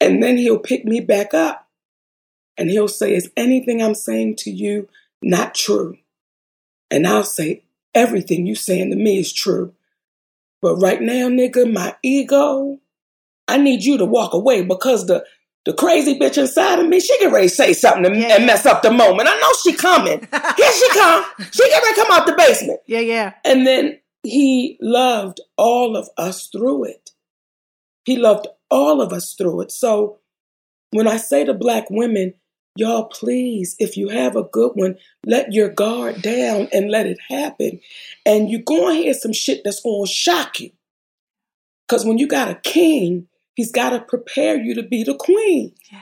And 0.00 0.22
then 0.22 0.36
he'll 0.36 0.58
pick 0.58 0.84
me 0.84 1.00
back 1.00 1.32
up 1.32 1.66
and 2.58 2.70
he'll 2.70 2.88
say, 2.88 3.14
Is 3.14 3.30
anything 3.36 3.82
I'm 3.82 3.94
saying 3.94 4.36
to 4.40 4.50
you 4.50 4.88
not 5.22 5.54
true? 5.54 5.96
And 6.90 7.06
I'll 7.06 7.24
say, 7.24 7.62
Everything 7.96 8.46
you 8.46 8.54
saying 8.54 8.90
to 8.90 8.96
me 8.96 9.18
is 9.18 9.32
true. 9.32 9.72
But 10.62 10.76
right 10.76 11.00
now, 11.00 11.28
nigga, 11.28 11.70
my 11.72 11.96
ego, 12.02 12.78
I 13.48 13.56
need 13.56 13.82
you 13.84 13.96
to 13.98 14.04
walk 14.04 14.34
away 14.34 14.62
because 14.62 15.06
the 15.06 15.24
the 15.64 15.72
crazy 15.72 16.16
bitch 16.16 16.38
inside 16.38 16.78
of 16.78 16.86
me, 16.86 17.00
she 17.00 17.18
can 17.18 17.32
ready 17.32 17.48
to 17.48 17.54
say 17.54 17.72
something 17.72 18.06
and, 18.06 18.16
Yeah. 18.16 18.36
and 18.36 18.46
mess 18.46 18.66
up 18.66 18.82
the 18.82 18.90
moment. 18.92 19.28
I 19.28 19.34
know 19.40 19.50
she 19.64 19.72
coming. 19.72 20.20
Here 20.56 20.72
she 20.72 20.88
come. 20.90 21.24
She 21.50 21.68
get 21.68 21.82
ready 21.82 21.94
to 21.94 22.00
come 22.02 22.12
out 22.12 22.26
the 22.26 22.36
basement. 22.36 22.78
Yeah, 22.86 23.00
yeah. 23.00 23.32
And 23.44 23.66
then 23.66 23.98
he 24.22 24.78
loved 24.80 25.40
all 25.56 25.96
of 25.96 26.08
us 26.16 26.46
through 26.46 26.84
it. 26.84 27.10
He 28.04 28.16
loved 28.16 28.46
all 28.70 29.00
of 29.00 29.12
us 29.12 29.34
through 29.34 29.62
it. 29.62 29.72
So 29.72 30.18
when 30.92 31.08
I 31.08 31.16
say 31.16 31.44
to 31.44 31.52
black 31.54 31.90
women, 31.90 32.34
y'all, 32.76 33.04
please, 33.04 33.76
if 33.78 33.96
you 33.96 34.08
have 34.08 34.36
a 34.36 34.44
good 34.44 34.72
one, 34.74 34.96
let 35.24 35.52
your 35.52 35.68
guard 35.68 36.22
down 36.22 36.68
and 36.72 36.90
let 36.90 37.06
it 37.06 37.18
happen. 37.28 37.80
And 38.24 38.50
you're 38.50 38.60
going 38.60 38.96
to 38.96 39.02
hear 39.02 39.14
some 39.14 39.32
shit 39.32 39.62
that's 39.64 39.80
going 39.82 40.06
to 40.06 40.12
shock 40.12 40.60
you. 40.60 40.70
Because 41.88 42.04
when 42.04 42.18
you 42.18 42.26
got 42.26 42.50
a 42.50 42.56
king, 42.56 43.28
he's 43.54 43.70
got 43.72 43.90
to 43.90 44.00
prepare 44.00 44.56
you 44.56 44.74
to 44.74 44.82
be 44.82 45.04
the 45.04 45.14
queen. 45.14 45.72
Yeah. 45.92 46.00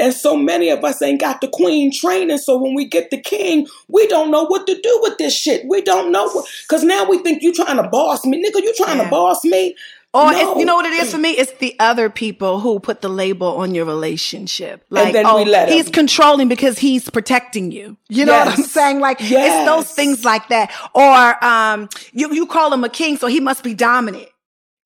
And 0.00 0.14
so 0.14 0.34
many 0.34 0.70
of 0.70 0.82
us 0.82 1.02
ain't 1.02 1.20
got 1.20 1.42
the 1.42 1.48
queen 1.48 1.92
training. 1.92 2.38
So 2.38 2.56
when 2.56 2.74
we 2.74 2.86
get 2.86 3.10
the 3.10 3.20
king, 3.20 3.66
we 3.88 4.06
don't 4.06 4.30
know 4.30 4.44
what 4.46 4.66
to 4.66 4.80
do 4.80 4.98
with 5.02 5.18
this 5.18 5.36
shit. 5.36 5.66
We 5.68 5.82
don't 5.82 6.10
know 6.10 6.28
what, 6.30 6.48
because 6.62 6.82
now 6.82 7.04
we 7.04 7.18
think 7.18 7.42
you 7.42 7.52
trying 7.52 7.76
to 7.76 7.88
boss 7.88 8.24
me. 8.24 8.42
Nigga, 8.42 8.62
you 8.62 8.72
trying 8.74 8.96
Yeah. 8.96 9.04
to 9.04 9.10
boss 9.10 9.44
me? 9.44 9.76
Or 10.12 10.32
No. 10.32 10.38
it's, 10.52 10.58
you 10.60 10.66
know 10.66 10.74
what 10.74 10.86
it 10.86 10.92
is 10.94 11.12
for 11.12 11.18
me? 11.26 11.30
It's 11.30 11.52
the 11.58 11.76
other 11.78 12.10
people 12.10 12.58
who 12.58 12.80
put 12.80 13.00
the 13.00 13.08
label 13.08 13.58
on 13.58 13.74
your 13.76 13.84
relationship. 13.84 14.84
Like, 14.90 15.14
oh, 15.24 15.44
we 15.44 15.50
let 15.50 15.68
'em. 15.68 15.74
he's 15.74 15.88
controlling 15.88 16.48
because 16.48 16.78
he's 16.78 17.08
protecting 17.08 17.70
you. 17.70 17.96
You 18.08 18.24
know 18.26 18.36
what 18.38 18.48
I'm 18.58 18.64
saying? 18.64 18.98
Like, 19.00 19.18
it's 19.20 19.64
those 19.66 19.88
things 19.90 20.24
like 20.24 20.48
that. 20.48 20.72
Or 20.94 21.44
um, 21.44 21.88
you 22.12 22.32
you 22.34 22.46
call 22.46 22.72
him 22.72 22.82
a 22.82 22.88
king, 22.88 23.16
so 23.18 23.28
he 23.28 23.38
must 23.40 23.62
be 23.62 23.72
dominant. 23.74 24.26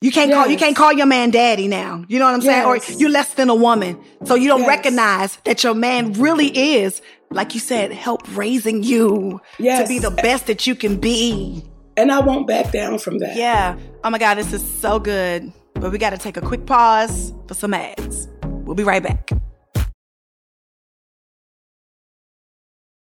You 0.03 0.13
can't 0.13 0.31
call 0.31 0.47
you 0.47 0.59
can't 0.59 0.77
call 0.77 0.93
your 0.93 1.07
man 1.07 1.31
daddy 1.31 1.69
now. 1.69 2.05
You 2.09 2.19
know 2.19 2.27
what 2.27 2.35
I'm 2.35 2.43
saying? 2.43 2.67
Or 2.67 2.77
you're 2.99 3.09
less 3.09 3.33
than 3.33 3.49
a 3.49 3.55
woman, 3.55 3.99
so 4.27 4.35
you 4.35 4.49
don't 4.49 4.61
Yes. 4.61 4.69
recognize 4.69 5.39
that 5.45 5.65
your 5.65 5.73
man 5.75 6.13
really 6.15 6.49
is, 6.77 7.01
like 7.31 7.55
you 7.55 7.61
said, 7.61 7.91
help 7.93 8.21
raising 8.37 8.83
you 8.83 9.41
to 9.81 9.89
be 9.89 9.99
the 9.99 10.11
best 10.11 10.47
that 10.49 10.67
you 10.67 10.75
can 10.75 10.97
be. 10.97 11.65
And 11.97 12.11
I 12.11 12.21
won't 12.21 12.49
back 12.49 12.73
down 12.73 12.99
from 12.99 13.19
that. 13.19 13.37
Yeah. 13.37 13.79
Oh 14.03 14.11
my 14.11 14.19
God, 14.19 14.35
this 14.35 14.53
is 14.53 14.69
so 14.81 14.99
good. 14.99 15.53
But 15.75 15.93
we 15.93 15.99
got 15.99 16.11
to 16.11 16.19
take 16.19 16.37
a 16.37 16.41
quick 16.41 16.67
pause 16.67 17.33
for 17.47 17.55
some 17.55 17.73
ads. 17.73 18.29
We'll 18.43 18.75
be 18.75 18.83
right 18.83 19.03
back. 19.03 19.31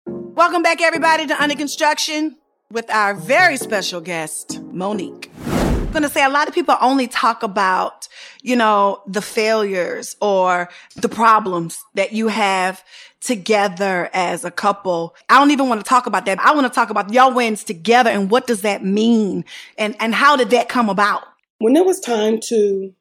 Welcome 0.08 0.64
back, 0.64 0.82
everybody, 0.82 1.28
to 1.28 1.44
Under 1.44 1.56
Construction 1.56 2.38
with 2.72 2.90
our 2.90 3.14
very 3.14 3.58
special 3.58 4.02
guest, 4.02 4.60
Mo'Nique. 4.74 5.30
I'm 5.46 5.92
going 5.92 6.04
to 6.04 6.10
say 6.10 6.24
a 6.24 6.30
lot 6.30 6.48
of 6.48 6.56
people 6.56 6.76
only 6.82 7.08
talk 7.08 7.44
about, 7.44 8.08
you 8.42 8.56
know, 8.56 9.04
the 9.06 9.22
failures 9.22 10.16
or 10.22 10.70
the 10.96 11.10
problems 11.10 11.78
that 11.96 12.14
you 12.14 12.30
have 12.30 12.84
together 13.22 14.10
as 14.14 14.44
a 14.44 14.52
couple. 14.52 15.16
I 15.30 15.40
don't 15.40 15.52
even 15.52 15.70
want 15.70 15.80
to 15.80 15.88
talk 15.88 16.08
about 16.08 16.26
that. 16.26 16.40
I 16.40 16.54
want 16.54 16.66
to 16.68 16.74
talk 16.74 16.90
about 16.90 17.14
y'all 17.14 17.34
wins 17.34 17.64
together 17.64 18.10
and 18.10 18.30
what 18.30 18.48
does 18.48 18.62
that 18.62 18.84
mean 18.84 19.46
and, 19.78 19.96
and 20.00 20.14
how 20.14 20.36
did 20.36 20.50
that 20.50 20.68
come 20.68 20.90
about? 20.90 21.24
When 21.60 21.76
it 21.76 21.86
was 21.86 22.00
time 22.00 22.40
to 22.46 22.94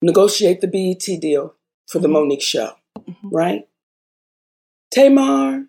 negotiate 0.00 0.60
the 0.60 0.68
BET 0.68 1.20
deal 1.20 1.54
for 1.88 1.98
the 1.98 2.08
mm-hmm. 2.08 2.16
Mo'Nique 2.16 2.42
show, 2.42 2.72
mm-hmm. 2.98 3.28
right? 3.28 3.68
Tamar, 4.92 5.66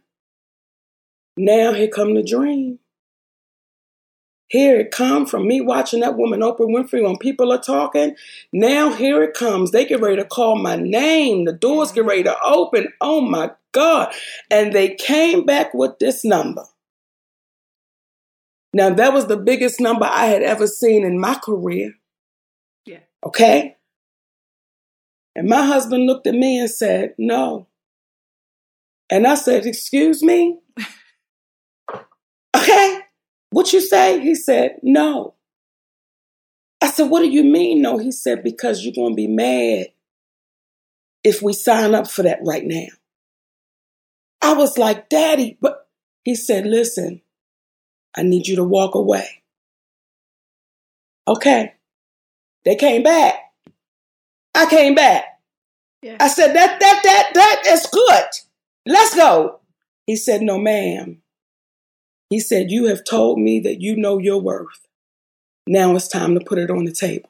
now 1.37 1.73
here 1.73 1.87
come 1.87 2.13
the 2.13 2.23
dream. 2.23 2.79
Here 4.51 4.81
it 4.81 4.91
come 4.91 5.25
from 5.25 5.47
me 5.47 5.61
watching 5.61 6.01
that 6.01 6.17
woman 6.17 6.41
Oprah 6.41 6.67
Winfrey 6.67 7.01
when 7.01 7.17
people 7.17 7.53
are 7.53 7.61
talking. 7.61 8.17
Now 8.51 8.91
here 8.91 9.23
it 9.23 9.33
comes. 9.33 9.71
They 9.71 9.85
get 9.85 10.01
ready 10.01 10.17
to 10.17 10.25
call 10.25 10.57
my 10.57 10.75
name. 10.75 11.45
The 11.45 11.53
doors 11.53 11.93
get 11.93 12.03
ready 12.03 12.23
to 12.23 12.35
open. 12.43 12.89
Oh 12.99 13.21
my 13.21 13.51
God. 13.71 14.13
And 14.49 14.73
they 14.73 14.93
came 14.95 15.45
back 15.45 15.73
with 15.73 15.99
this 15.99 16.25
number. 16.25 16.65
Now 18.73 18.89
that 18.89 19.13
was 19.13 19.27
the 19.27 19.37
biggest 19.37 19.79
number 19.79 20.03
I 20.03 20.25
had 20.25 20.41
ever 20.41 20.67
seen 20.67 21.05
in 21.05 21.17
my 21.17 21.35
career. 21.35 21.93
Yeah. 22.85 22.99
Okay? 23.25 23.77
And 25.33 25.47
my 25.47 25.65
husband 25.65 26.07
looked 26.07 26.27
at 26.27 26.35
me 26.35 26.59
and 26.59 26.69
said, 26.69 27.15
No. 27.17 27.67
And 29.09 29.25
I 29.25 29.35
said, 29.35 29.65
Excuse 29.65 30.21
me? 30.21 30.59
Okay. 32.53 33.00
What 33.51 33.71
you 33.73 33.81
say? 33.81 34.19
He 34.19 34.35
said, 34.35 34.77
No. 34.81 35.35
I 36.81 36.89
said, 36.89 37.09
What 37.09 37.21
do 37.21 37.29
you 37.29 37.43
mean, 37.43 37.81
no? 37.81 37.97
He 37.97 38.11
said, 38.11 38.43
Because 38.43 38.83
you're 38.83 38.93
going 38.93 39.11
to 39.11 39.15
be 39.15 39.27
mad 39.27 39.87
if 41.23 41.41
we 41.41 41.53
sign 41.53 41.93
up 41.93 42.09
for 42.09 42.23
that 42.23 42.39
right 42.43 42.65
now. 42.65 42.87
I 44.41 44.53
was 44.53 44.77
like, 44.77 45.09
Daddy, 45.09 45.57
but 45.61 45.87
he 46.23 46.35
said, 46.35 46.65
Listen, 46.65 47.21
I 48.15 48.23
need 48.23 48.47
you 48.47 48.55
to 48.55 48.63
walk 48.63 48.95
away. 48.95 49.43
Okay. 51.27 51.73
They 52.65 52.75
came 52.75 53.03
back. 53.03 53.35
I 54.53 54.65
came 54.65 54.95
back. 54.95 55.25
Yeah. 56.01 56.17
I 56.19 56.27
said, 56.27 56.53
that, 56.53 56.79
that, 56.79 57.01
that, 57.03 57.31
that 57.33 57.63
is 57.67 57.87
good. 57.87 58.23
Let's 58.85 59.15
go. 59.15 59.59
He 60.07 60.15
said, 60.15 60.41
no, 60.41 60.57
ma'am. 60.57 61.20
He 62.31 62.39
said, 62.39 62.71
You 62.71 62.87
have 62.87 63.03
told 63.03 63.39
me 63.39 63.59
that 63.61 63.81
you 63.81 63.97
know 63.97 64.17
your 64.17 64.41
worth. 64.41 64.87
Now 65.67 65.95
it's 65.95 66.07
time 66.07 66.33
to 66.33 66.45
put 66.45 66.59
it 66.59 66.71
on 66.71 66.85
the 66.85 66.93
table. 66.93 67.29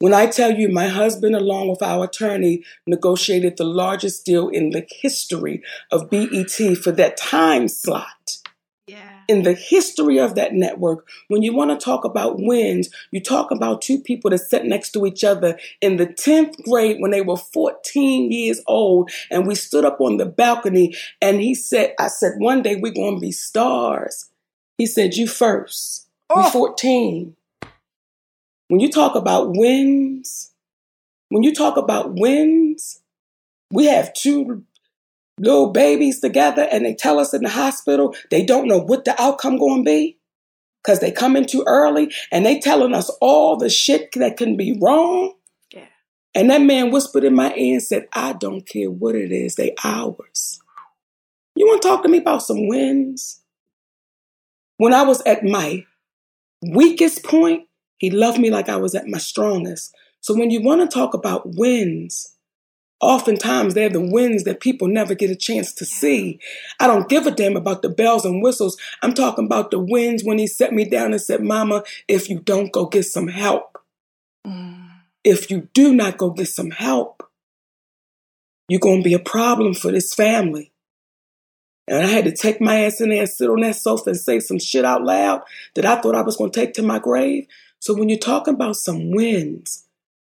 When 0.00 0.14
I 0.14 0.26
tell 0.26 0.52
you 0.52 0.68
my 0.68 0.88
husband, 0.88 1.34
along 1.36 1.70
with 1.70 1.82
our 1.82 2.04
attorney, 2.04 2.64
negotiated 2.86 3.56
the 3.56 3.64
largest 3.64 4.26
deal 4.26 4.48
in 4.48 4.70
the 4.70 4.86
history 4.90 5.62
of 5.92 6.10
BET 6.10 6.50
for 6.82 6.92
that 6.92 7.16
time 7.16 7.68
slot. 7.68 8.17
In 9.28 9.42
the 9.42 9.52
history 9.52 10.18
of 10.18 10.34
that 10.34 10.54
network, 10.54 11.06
when 11.28 11.42
you 11.42 11.54
want 11.54 11.70
to 11.70 11.84
talk 11.84 12.04
about 12.04 12.36
wins, 12.38 12.88
you 13.10 13.20
talk 13.20 13.50
about 13.50 13.82
two 13.82 14.00
people 14.00 14.30
that 14.30 14.38
sat 14.38 14.64
next 14.64 14.92
to 14.92 15.06
each 15.06 15.22
other 15.22 15.58
in 15.80 15.98
the 15.98 16.06
10th 16.06 16.64
grade 16.64 16.96
when 16.98 17.10
they 17.10 17.20
were 17.20 17.36
14 17.36 18.32
years 18.32 18.60
old. 18.66 19.10
And 19.30 19.46
we 19.46 19.54
stood 19.54 19.84
up 19.84 20.00
on 20.00 20.16
the 20.16 20.26
balcony 20.26 20.96
and 21.20 21.40
he 21.40 21.54
said, 21.54 21.94
I 22.00 22.08
said, 22.08 22.32
one 22.38 22.62
day 22.62 22.76
we're 22.76 22.92
going 22.92 23.16
to 23.16 23.20
be 23.20 23.32
stars. 23.32 24.30
He 24.78 24.86
said, 24.86 25.14
You 25.14 25.28
first. 25.28 26.08
Oh. 26.30 26.42
We're 26.42 26.50
14. 26.50 27.36
When 28.68 28.80
you 28.80 28.90
talk 28.90 29.14
about 29.14 29.56
wins, 29.56 30.52
when 31.28 31.42
you 31.42 31.54
talk 31.54 31.76
about 31.76 32.14
wins, 32.14 33.00
we 33.70 33.86
have 33.86 34.12
two 34.14 34.64
little 35.38 35.70
babies 35.70 36.20
together 36.20 36.68
and 36.70 36.84
they 36.84 36.94
tell 36.94 37.18
us 37.18 37.34
in 37.34 37.42
the 37.42 37.48
hospital 37.48 38.14
they 38.30 38.44
don't 38.44 38.68
know 38.68 38.78
what 38.78 39.04
the 39.04 39.20
outcome 39.20 39.58
going 39.58 39.84
to 39.84 39.90
be 39.90 40.18
because 40.82 41.00
they 41.00 41.12
come 41.12 41.36
in 41.36 41.44
too 41.44 41.64
early 41.66 42.12
and 42.32 42.46
they 42.46 42.58
telling 42.58 42.94
us 42.94 43.10
all 43.20 43.56
the 43.56 43.68
shit 43.68 44.10
that 44.12 44.36
can 44.36 44.56
be 44.56 44.78
wrong. 44.80 45.34
Yeah. 45.72 45.86
And 46.34 46.50
that 46.50 46.62
man 46.62 46.90
whispered 46.90 47.24
in 47.24 47.34
my 47.34 47.54
ear 47.54 47.74
and 47.74 47.82
said, 47.82 48.08
I 48.12 48.32
don't 48.32 48.66
care 48.66 48.90
what 48.90 49.14
it 49.14 49.32
is, 49.32 49.56
they 49.56 49.74
ours. 49.84 50.60
You 51.56 51.66
want 51.66 51.82
to 51.82 51.88
talk 51.88 52.02
to 52.04 52.08
me 52.08 52.18
about 52.18 52.42
some 52.42 52.68
wins? 52.68 53.42
When 54.76 54.94
I 54.94 55.02
was 55.02 55.20
at 55.22 55.44
my 55.44 55.84
weakest 56.62 57.24
point, 57.24 57.64
he 57.98 58.10
loved 58.10 58.38
me 58.38 58.48
like 58.50 58.68
I 58.68 58.76
was 58.76 58.94
at 58.94 59.08
my 59.08 59.18
strongest. 59.18 59.94
So 60.20 60.34
when 60.34 60.50
you 60.50 60.62
want 60.62 60.80
to 60.80 60.94
talk 60.94 61.14
about 61.14 61.56
wins, 61.56 62.34
oftentimes 63.00 63.74
they're 63.74 63.88
the 63.88 64.00
wins 64.00 64.44
that 64.44 64.60
people 64.60 64.88
never 64.88 65.14
get 65.14 65.30
a 65.30 65.36
chance 65.36 65.72
to 65.74 65.84
see. 65.84 66.40
I 66.80 66.86
don't 66.86 67.08
give 67.08 67.26
a 67.26 67.30
damn 67.30 67.56
about 67.56 67.82
the 67.82 67.88
bells 67.88 68.24
and 68.24 68.42
whistles. 68.42 68.76
I'm 69.02 69.14
talking 69.14 69.46
about 69.46 69.70
the 69.70 69.78
wins 69.78 70.24
when 70.24 70.38
he 70.38 70.46
set 70.46 70.72
me 70.72 70.84
down 70.84 71.12
and 71.12 71.20
said, 71.22 71.42
Mama, 71.42 71.84
if 72.08 72.28
you 72.28 72.40
don't 72.40 72.72
go 72.72 72.86
get 72.86 73.04
some 73.04 73.28
help, 73.28 73.78
Mm. 74.46 74.88
if 75.24 75.50
you 75.50 75.68
do 75.74 75.92
not 75.92 76.16
go 76.16 76.30
get 76.30 76.46
some 76.48 76.70
help, 76.70 77.28
you're 78.68 78.80
going 78.80 79.02
to 79.02 79.08
be 79.08 79.14
a 79.14 79.18
problem 79.18 79.74
for 79.74 79.90
this 79.90 80.14
family. 80.14 80.72
And 81.88 82.02
I 82.02 82.06
had 82.06 82.24
to 82.26 82.32
take 82.32 82.60
my 82.60 82.84
ass 82.84 83.00
in 83.00 83.10
there 83.10 83.20
and 83.20 83.28
sit 83.28 83.50
on 83.50 83.60
that 83.60 83.76
sofa 83.76 84.10
and 84.10 84.18
say 84.18 84.40
some 84.40 84.58
shit 84.58 84.84
out 84.84 85.02
loud 85.04 85.42
that 85.74 85.86
I 85.86 86.00
thought 86.00 86.14
I 86.14 86.22
was 86.22 86.36
going 86.36 86.50
to 86.50 86.60
take 86.60 86.74
to 86.74 86.82
my 86.82 86.98
grave. 86.98 87.46
So 87.80 87.94
when 87.94 88.08
you're 88.08 88.18
talking 88.18 88.54
about 88.54 88.76
some 88.76 89.10
wins, 89.10 89.84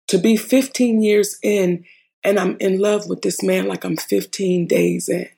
to 0.08 0.18
be 0.18 0.36
15 0.38 1.02
years 1.02 1.38
in 1.44 1.86
and 2.24 2.40
I'm 2.40 2.58
in 2.60 2.80
love 2.80 3.08
with 3.08 3.22
this 3.22 3.42
man 3.44 3.68
like 3.68 3.84
I'm 3.84 3.98
15 3.98 4.68
days 4.68 5.10
in. 5.10 5.30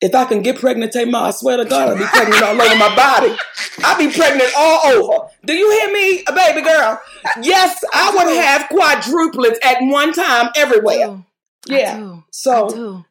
If 0.00 0.14
I 0.14 0.26
can 0.26 0.42
get 0.42 0.60
pregnant, 0.60 0.92
Tamar, 0.92 1.18
I 1.18 1.30
swear 1.32 1.56
to 1.56 1.64
God, 1.64 1.88
I'll 1.88 1.98
be 1.98 2.04
pregnant 2.04 2.42
all 2.42 2.60
over 2.60 2.76
my 2.76 2.94
body. 2.94 3.36
I'll 3.82 3.98
be 3.98 4.12
pregnant 4.12 4.50
all 4.56 4.86
over. 4.86 5.28
Do 5.44 5.54
you 5.54 5.68
hear 5.72 5.92
me, 5.92 6.22
baby 6.34 6.62
girl? 6.62 7.00
Yes, 7.42 7.82
I 7.92 8.14
would 8.14 8.28
have 8.36 8.68
quadruplets 8.68 9.56
at 9.64 9.78
one 9.80 10.12
time 10.12 10.50
everywhere. 10.54 11.24
Yeah. 11.66 12.20
So 12.30 13.04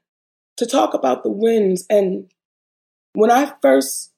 to 0.56 0.66
talk 0.66 0.94
about 0.94 1.24
the 1.24 1.30
wins 1.30 1.86
and 1.90 2.32
when 3.14 3.32
I 3.32 3.52
first 3.62 4.12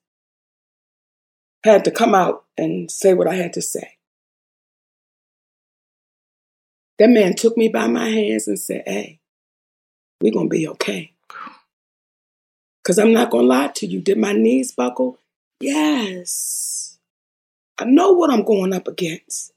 had 1.64 1.84
to 1.86 1.92
come 1.92 2.14
out 2.14 2.46
and 2.58 2.92
say 2.92 3.14
what 3.16 3.28
I 3.28 3.34
had 3.34 3.54
to 3.54 3.62
say, 3.62 3.98
that 7.00 7.10
man 7.10 7.34
took 7.34 7.58
me 7.58 7.70
by 7.70 7.88
my 7.88 8.08
hands 8.08 8.48
and 8.48 8.60
said, 8.60 8.84
Hey, 8.86 9.20
we're 10.22 10.34
gonna 10.34 10.50
be 10.50 10.68
okay. 10.68 11.14
Cause 12.84 13.00
I'm 13.00 13.14
not 13.14 13.32
gonna 13.32 13.48
lie 13.48 13.72
to 13.76 13.88
you. 13.88 14.02
Did 14.02 14.18
my 14.18 14.34
knees 14.34 14.72
buckle? 14.72 15.20
Yes. 15.60 16.98
I 17.78 17.86
know 17.86 18.12
what 18.12 18.32
I'm 18.32 18.44
going 18.44 18.74
up 18.74 18.88
against. 18.88 19.54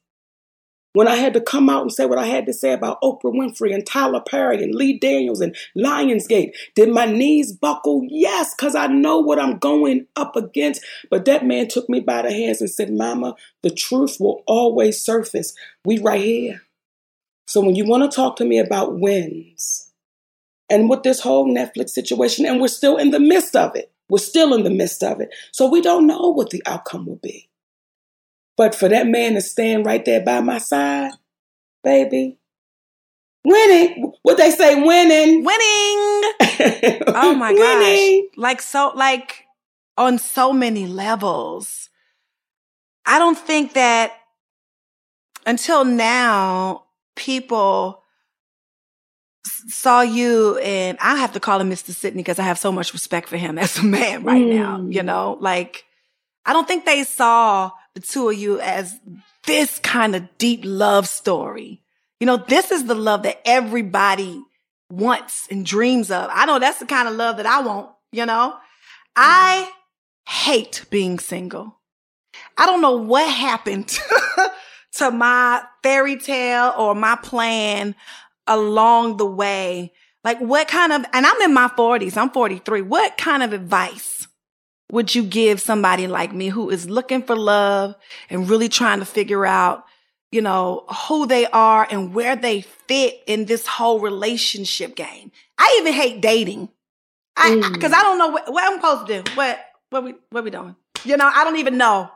When 0.95 1.09
I 1.09 1.17
had 1.17 1.33
to 1.35 1.41
come 1.41 1.71
out 1.71 1.83
and 1.83 1.93
say 1.93 2.05
what 2.05 2.19
I 2.19 2.27
had 2.27 2.45
to 2.47 2.53
say 2.53 2.73
about 2.73 3.01
Oprah 3.01 3.33
Winfrey 3.33 3.75
and 3.75 3.87
Tyler 3.87 4.21
Perry 4.21 4.63
and 4.63 4.75
Lee 4.75 4.99
Daniels 4.99 5.41
and 5.41 5.57
Lionsgate, 5.77 6.53
did 6.75 6.91
my 6.91 7.07
knees 7.07 7.51
buckle? 7.53 8.07
Yes, 8.07 8.55
because 8.55 8.75
I 8.75 8.89
know 8.89 9.19
what 9.19 9.39
I'm 9.41 9.57
going 9.57 10.07
up 10.17 10.37
against. 10.37 10.85
But 11.11 11.25
that 11.25 11.47
man 11.47 11.69
took 11.69 11.89
me 11.89 12.01
by 12.01 12.23
the 12.23 12.31
hands 12.31 12.61
and 12.61 12.69
said, 12.69 12.93
Mama, 12.93 13.37
the 13.63 13.71
truth 13.71 14.19
will 14.21 14.43
always 14.47 15.01
surface. 15.01 15.55
We 15.85 15.99
right 15.99 16.21
here. 16.21 16.63
So 17.53 17.61
when 17.61 17.75
you 17.75 17.85
want 17.85 18.11
to 18.11 18.17
talk 18.17 18.37
to 18.37 18.47
me 18.47 18.59
about 18.59 18.99
wins 18.99 19.93
and 20.71 20.89
with 20.89 21.03
this 21.03 21.21
whole 21.21 21.47
Netflix 21.47 21.91
situation, 21.91 22.47
and 22.47 22.63
we're 22.63 22.69
still 22.69 22.97
in 22.97 23.11
the 23.11 23.21
midst 23.21 23.55
of 23.55 23.77
it, 23.77 23.93
we're 24.09 24.21
still 24.21 24.55
in 24.55 24.63
the 24.63 24.71
midst 24.71 25.03
of 25.03 25.21
it. 25.21 25.29
So 25.53 25.69
we 25.69 25.83
don't 25.83 26.07
know 26.07 26.31
what 26.31 26.49
the 26.49 26.63
outcome 26.65 27.05
will 27.05 27.21
be. 27.23 27.51
But 28.57 28.75
for 28.75 28.89
that 28.89 29.07
man 29.07 29.35
to 29.35 29.43
stand 29.43 29.85
right 29.85 30.03
there 30.03 30.23
by 30.23 30.41
my 30.41 30.57
side, 30.57 31.11
baby, 31.85 32.39
winning. 33.45 34.15
What 34.23 34.39
they 34.39 34.51
say, 34.51 34.75
winning. 34.83 35.45
Winning. 35.45 37.03
Oh 37.15 37.35
my 37.35 37.53
Winning. 37.53 38.29
gosh. 38.31 38.39
Like 38.39 38.63
so 38.63 38.93
like 38.95 39.45
on 39.99 40.17
so 40.17 40.55
many 40.55 40.87
levels. 40.87 41.91
I 43.05 43.19
don't 43.19 43.37
think 43.37 43.75
that 43.75 44.13
until 45.45 45.85
now 45.85 46.85
people 47.17 48.03
saw 49.69 50.01
you 50.03 50.59
and 50.59 50.99
I 51.01 51.17
have 51.17 51.33
to 51.33 51.41
call 51.41 51.61
him 51.61 51.71
Mr. 51.71 51.91
Sidney 51.93 52.23
because 52.23 52.39
I 52.39 52.45
have 52.45 52.59
so 52.59 52.73
much 52.73 52.93
respect 52.93 53.29
for 53.29 53.37
him 53.37 53.59
as 53.59 53.79
a 53.79 53.83
man 53.85 54.23
right 54.25 54.45
now, 54.47 54.79
Mm. 54.79 54.93
you 54.95 55.03
know? 55.03 55.37
Like 55.41 55.85
I 56.45 56.53
don't 56.53 56.67
think 56.67 56.85
they 56.85 57.05
saw 57.05 57.71
the 57.95 58.01
two 58.01 58.29
of 58.29 58.37
you 58.37 58.61
as 58.61 58.99
this 59.47 59.79
kind 59.81 60.17
of 60.17 60.27
deep 60.39 60.61
love 60.65 61.07
story. 61.09 61.83
You 62.21 62.27
know, 62.27 62.37
this 62.37 62.71
is 62.71 62.87
the 62.87 62.95
love 62.95 63.25
that 63.25 63.41
everybody 63.45 64.43
wants 64.91 65.47
and 65.51 65.65
dreams 65.67 66.11
of. 66.11 66.31
I 66.33 66.47
know 66.47 66.59
that's 66.59 66.79
the 66.79 66.87
kind 66.87 67.09
of 67.09 67.15
love 67.15 67.37
that 67.39 67.47
I 67.47 67.61
want, 67.63 67.91
you 68.13 68.27
know? 68.27 68.55
I 69.17 69.69
hate 70.29 70.85
being 70.91 71.19
single. 71.19 71.77
I 72.57 72.67
don't 72.67 72.81
know 72.81 72.97
what 72.97 73.29
happened 73.29 73.99
to 74.93 75.11
my 75.11 75.63
fairy 75.83 76.17
tale 76.17 76.73
or 76.77 76.95
my 76.95 77.17
plan 77.17 77.95
along 78.47 79.17
the 79.17 79.27
way. 79.27 79.93
Like 80.25 80.39
what 80.39 80.69
kind 80.69 80.93
of, 80.93 81.05
and 81.13 81.27
I'm 81.27 81.41
in 81.43 81.55
my 81.55 81.69
40s, 81.69 82.17
I'm 82.17 82.31
43. 82.31 82.83
What 82.83 83.17
kind 83.19 83.43
of 83.43 83.53
advice 83.53 84.29
would 84.91 85.15
you 85.15 85.23
give 85.25 85.61
somebody 85.61 86.07
like 86.07 86.33
me 86.33 86.49
who 86.49 86.71
is 86.71 86.89
looking 86.89 87.23
for 87.23 87.35
love 87.35 87.95
and 88.31 88.49
really 88.49 88.69
trying 88.69 88.99
to 89.01 89.05
figure 89.07 89.47
out, 89.47 89.85
you 90.31 90.43
know, 90.43 90.85
who 91.09 91.27
they 91.27 91.47
are 91.47 91.87
and 91.91 92.15
where 92.15 92.37
they 92.37 92.61
fit 92.61 93.21
in 93.27 93.47
this 93.47 93.67
whole 93.67 94.01
relationship 94.01 94.95
game? 94.95 95.33
I 95.59 95.79
even 95.81 95.93
hate 95.93 96.21
dating. 96.21 96.69
I, 97.37 97.51
Mm. 97.51 97.81
cause 97.81 97.93
I 97.93 98.03
don't 98.03 98.19
know 98.19 98.29
what, 98.29 98.53
what 98.53 98.65
I'm 98.65 98.79
supposed 98.79 99.07
to 99.07 99.23
do. 99.23 99.31
What, 99.35 99.59
what 99.91 100.05
we, 100.05 100.15
what 100.31 100.45
we 100.45 100.51
doing? 100.51 100.77
You 101.05 101.17
know, 101.17 101.31
I 101.33 101.45
don't 101.45 101.57
even 101.57 101.79
know. 101.79 102.11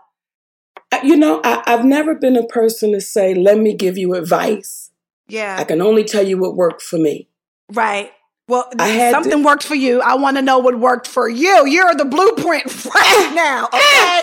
You 1.02 1.16
know, 1.16 1.40
I, 1.44 1.62
I've 1.66 1.84
never 1.84 2.14
been 2.14 2.36
a 2.36 2.46
person 2.46 2.92
to 2.92 3.00
say, 3.00 3.34
let 3.34 3.58
me 3.58 3.74
give 3.74 3.98
you 3.98 4.14
advice. 4.14 4.90
Yeah. 5.28 5.56
I 5.58 5.64
can 5.64 5.82
only 5.82 6.04
tell 6.04 6.22
you 6.22 6.38
what 6.38 6.56
worked 6.56 6.82
for 6.82 6.98
me. 6.98 7.28
Right. 7.72 8.12
Well, 8.48 8.70
I 8.78 8.88
had 8.88 9.10
something 9.10 9.42
worked 9.42 9.64
for 9.64 9.74
you. 9.74 10.00
I 10.00 10.14
want 10.14 10.36
to 10.36 10.42
know 10.42 10.58
what 10.58 10.78
worked 10.78 11.08
for 11.08 11.28
you. 11.28 11.66
You're 11.66 11.94
the 11.94 12.04
blueprint 12.04 12.84
right 12.94 13.32
now. 13.34 13.68
Okay. 13.74 14.22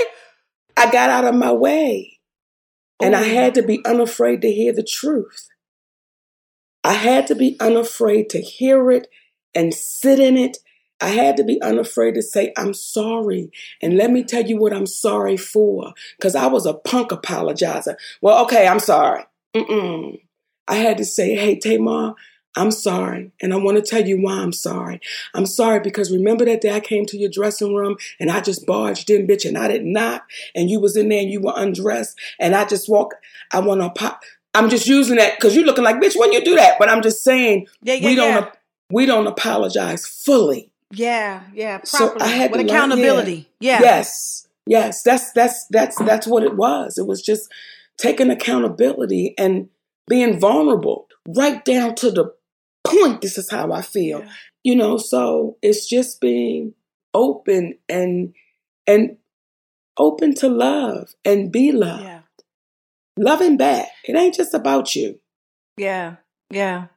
I 0.76 0.92
got 0.92 1.12
out 1.12 1.26
of 1.26 1.36
my 1.36 1.52
way. 1.52 2.20
And 3.00 3.16
I 3.16 3.24
had 3.24 3.54
to 3.56 3.62
be 3.62 3.86
unafraid 3.86 4.42
to 4.42 4.52
hear 4.52 4.74
the 4.74 4.84
truth. 4.84 5.50
I 6.84 6.94
had 6.94 7.28
to 7.28 7.36
be 7.36 7.58
unafraid 7.60 8.30
to 8.32 8.42
hear 8.42 8.90
it 8.92 9.08
and 9.54 9.74
sit 9.74 10.20
in 10.20 10.38
it. 10.38 10.58
I 11.02 11.10
had 11.10 11.38
to 11.38 11.44
be 11.44 11.62
unafraid 11.62 12.16
to 12.16 12.22
say, 12.22 12.54
I'm 12.58 12.74
sorry. 12.74 13.52
And 13.82 13.98
let 13.98 14.12
me 14.12 14.24
tell 14.24 14.46
you 14.46 14.58
what 14.58 14.74
I'm 14.74 14.86
sorry 14.86 15.38
for. 15.38 15.94
Because 16.18 16.36
I 16.36 16.48
was 16.48 16.66
a 16.66 16.74
punk 16.74 17.10
apologizer. 17.10 17.96
Well, 18.22 18.44
okay, 18.46 18.68
I'm 18.68 18.80
sorry. 18.80 19.24
Mm-mm. 19.56 20.20
I 20.68 20.76
had 20.76 20.98
to 20.98 21.06
say, 21.06 21.36
hey, 21.36 21.60
Tamar, 21.60 22.16
I'm 22.56 22.72
sorry. 22.72 23.32
And 23.42 23.54
I 23.54 23.58
want 23.58 23.78
to 23.78 23.84
tell 23.84 24.08
you 24.08 24.22
why 24.22 24.34
I'm 24.34 24.54
sorry. 24.54 25.00
I'm 25.34 25.46
sorry 25.46 25.80
because 25.80 26.12
remember 26.12 26.46
that 26.46 26.62
day 26.62 26.74
I 26.76 26.80
came 26.80 27.06
to 27.08 27.18
your 27.18 27.30
dressing 27.30 27.74
room 27.74 27.98
and 28.20 28.30
I 28.30 28.42
just 28.42 28.66
barged 28.66 29.10
in, 29.10 29.28
bitch, 29.28 29.46
and 29.46 29.58
I 29.58 29.68
did 29.68 29.84
not. 29.84 30.24
And 30.56 30.70
you 30.70 30.80
was 30.80 30.96
in 30.96 31.10
there 31.10 31.20
and 31.22 31.32
you 31.32 31.42
were 31.42 31.54
undressed. 31.56 32.18
And 32.40 32.56
I 32.56 32.66
just 32.66 32.88
walked. 32.88 33.16
I 33.52 33.60
want 33.60 33.82
to 33.82 33.90
pop. 33.90 34.22
I'm 34.54 34.70
just 34.70 34.88
using 34.88 35.16
that 35.18 35.36
because 35.38 35.56
you're 35.56 35.66
looking 35.66 35.84
like, 35.84 35.96
bitch, 35.98 36.18
when 36.18 36.32
you 36.32 36.44
do 36.46 36.56
that. 36.56 36.78
But 36.78 36.90
I'm 36.90 37.02
just 37.02 37.24
saying, 37.24 37.68
Yeah, 37.82 37.96
yeah, 37.96 38.08
we 38.08 38.16
don't 38.16 38.44
yeah. 38.44 38.52
we 38.92 39.06
don't 39.08 39.28
apologize 39.28 40.06
fully. 40.06 40.72
Yeah, 40.94 41.44
yeah. 41.54 41.82
So 41.84 42.16
I 42.20 42.28
had 42.28 42.52
with 42.52 42.62
learn- 42.62 42.70
accountability. 42.70 43.50
yeah. 43.60 43.80
Yes. 43.82 44.48
Yes. 44.66 45.04
That's 45.04 45.32
that's 45.34 45.66
that's 45.70 45.98
that's 45.98 46.28
what 46.28 46.44
it 46.44 46.56
was. 46.56 46.98
It 46.98 47.08
was 47.08 47.22
just 47.22 47.52
taking 47.98 48.30
accountability 48.30 49.34
and 49.38 49.70
being 50.08 50.40
vulnerable 50.40 51.08
right 51.28 51.64
down 51.66 51.96
to 51.96 52.12
the 52.12 52.34
point. 52.84 53.22
This 53.22 53.38
is 53.38 53.50
how 53.52 53.72
I 53.72 53.82
feel. 53.82 54.20
Yeah. 54.20 54.32
You 54.64 54.76
know, 54.76 54.98
so 54.98 55.58
it's 55.62 55.88
just 55.88 56.22
being 56.22 56.74
open 57.14 57.78
and 57.90 58.34
and 58.88 59.18
open 59.98 60.34
to 60.36 60.48
love 60.50 61.14
and 61.26 61.52
be 61.52 61.72
loved. 61.72 62.04
Yeah. 62.04 62.20
Loving 63.18 63.58
back. 63.58 63.90
It 64.06 64.16
ain't 64.16 64.34
just 64.36 64.54
about 64.54 64.96
you. 64.96 65.20
Yeah. 65.78 66.16
Yeah. 66.50 66.88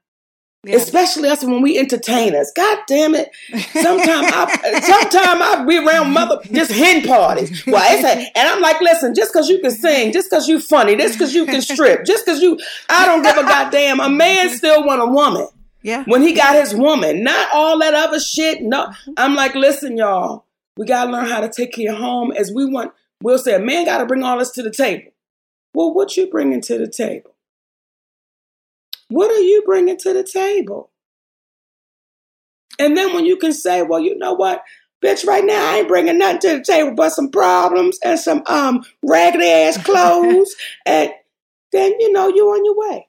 Yeah. 0.67 0.77
Especially 0.77 1.29
us 1.29 1.45
when 1.45 1.63
we 1.63 1.79
entertain 1.79 2.35
us. 2.35 2.51
God 2.57 2.79
damn 2.89 3.15
it. 3.15 3.31
Sometimes 3.73 4.27
I 4.33 4.81
sometime 4.83 5.41
I 5.41 5.65
be 5.65 5.79
around 5.79 6.13
mother 6.13 6.41
just 6.51 6.73
hen 6.73 7.07
parties. 7.07 7.65
Well, 7.67 7.85
it's 7.87 8.05
a, 8.05 8.37
and 8.37 8.49
I'm 8.49 8.61
like, 8.61 8.81
listen, 8.81 9.15
just 9.15 9.33
cause 9.33 9.49
you 9.49 9.61
can 9.61 9.71
sing, 9.71 10.13
just 10.13 10.29
cause 10.29 10.49
you 10.49 10.59
funny, 10.59 10.97
just 10.97 11.21
cause 11.21 11.33
you 11.35 11.47
can 11.47 11.63
strip, 11.63 12.05
just 12.05 12.27
cause 12.27 12.41
you 12.41 12.59
I 12.89 13.07
don't 13.07 13.23
give 13.23 13.37
a 13.37 13.43
goddamn. 13.43 14.01
A 14.01 14.09
man 14.09 14.51
still 14.51 14.85
want 14.85 15.01
a 15.01 15.07
woman 15.07 15.47
yeah. 15.83 16.03
when 16.07 16.23
he 16.23 16.33
got 16.33 16.57
his 16.57 16.75
woman. 16.75 17.23
Not 17.23 17.49
all 17.55 17.79
that 17.79 17.95
other 17.95 18.19
shit. 18.19 18.61
No. 18.61 18.93
I'm 19.17 19.37
like, 19.37 19.55
listen, 19.55 19.97
y'all, 19.97 20.47
we 20.77 20.85
gotta 20.85 21.13
learn 21.13 21.27
how 21.27 21.41
to 21.41 21.49
take 21.49 21.75
care 21.75 21.93
of 21.93 21.99
home 21.99 22.33
as 22.33 22.51
we 22.51 22.67
want 22.67 22.93
we'll 23.23 23.39
say 23.39 23.55
a 23.55 23.61
man 23.61 23.85
gotta 23.85 24.05
bring 24.05 24.25
all 24.25 24.39
this 24.39 24.51
to 24.51 24.65
the 24.65 24.71
table. 24.73 25.13
Well, 25.75 25.95
what 25.95 26.17
you 26.17 26.27
bringing 26.29 26.61
to 26.63 26.79
the 26.79 26.89
table? 26.89 27.36
What 29.09 29.31
are 29.31 29.41
you 29.41 29.63
bringing 29.65 29.97
to 29.99 30.13
the 30.13 30.25
table? 30.25 30.91
And 32.79 32.97
then 32.97 33.15
when 33.15 33.25
you 33.25 33.37
can 33.37 33.53
say, 33.53 33.83
well, 33.83 34.01
you 34.01 34.19
know 34.19 34.35
what, 34.35 34.63
bitch, 35.03 35.27
right 35.27 35.45
now 35.45 35.73
I 35.73 35.79
ain't 35.79 35.89
bringing 35.89 36.19
nothing 36.19 36.41
to 36.41 36.59
the 36.59 36.65
table 36.65 36.95
but 36.95 37.11
some 37.11 37.31
problems 37.31 37.99
and 38.05 38.19
some 38.19 38.43
um 38.47 38.85
raggedy 39.03 39.47
ass 39.49 39.79
clothes, 39.85 40.55
and 40.85 41.11
then 41.73 41.95
you 42.01 42.13
know 42.13 42.29
you're 42.29 42.55
on 42.55 42.65
your 42.65 42.77
way. 42.77 43.09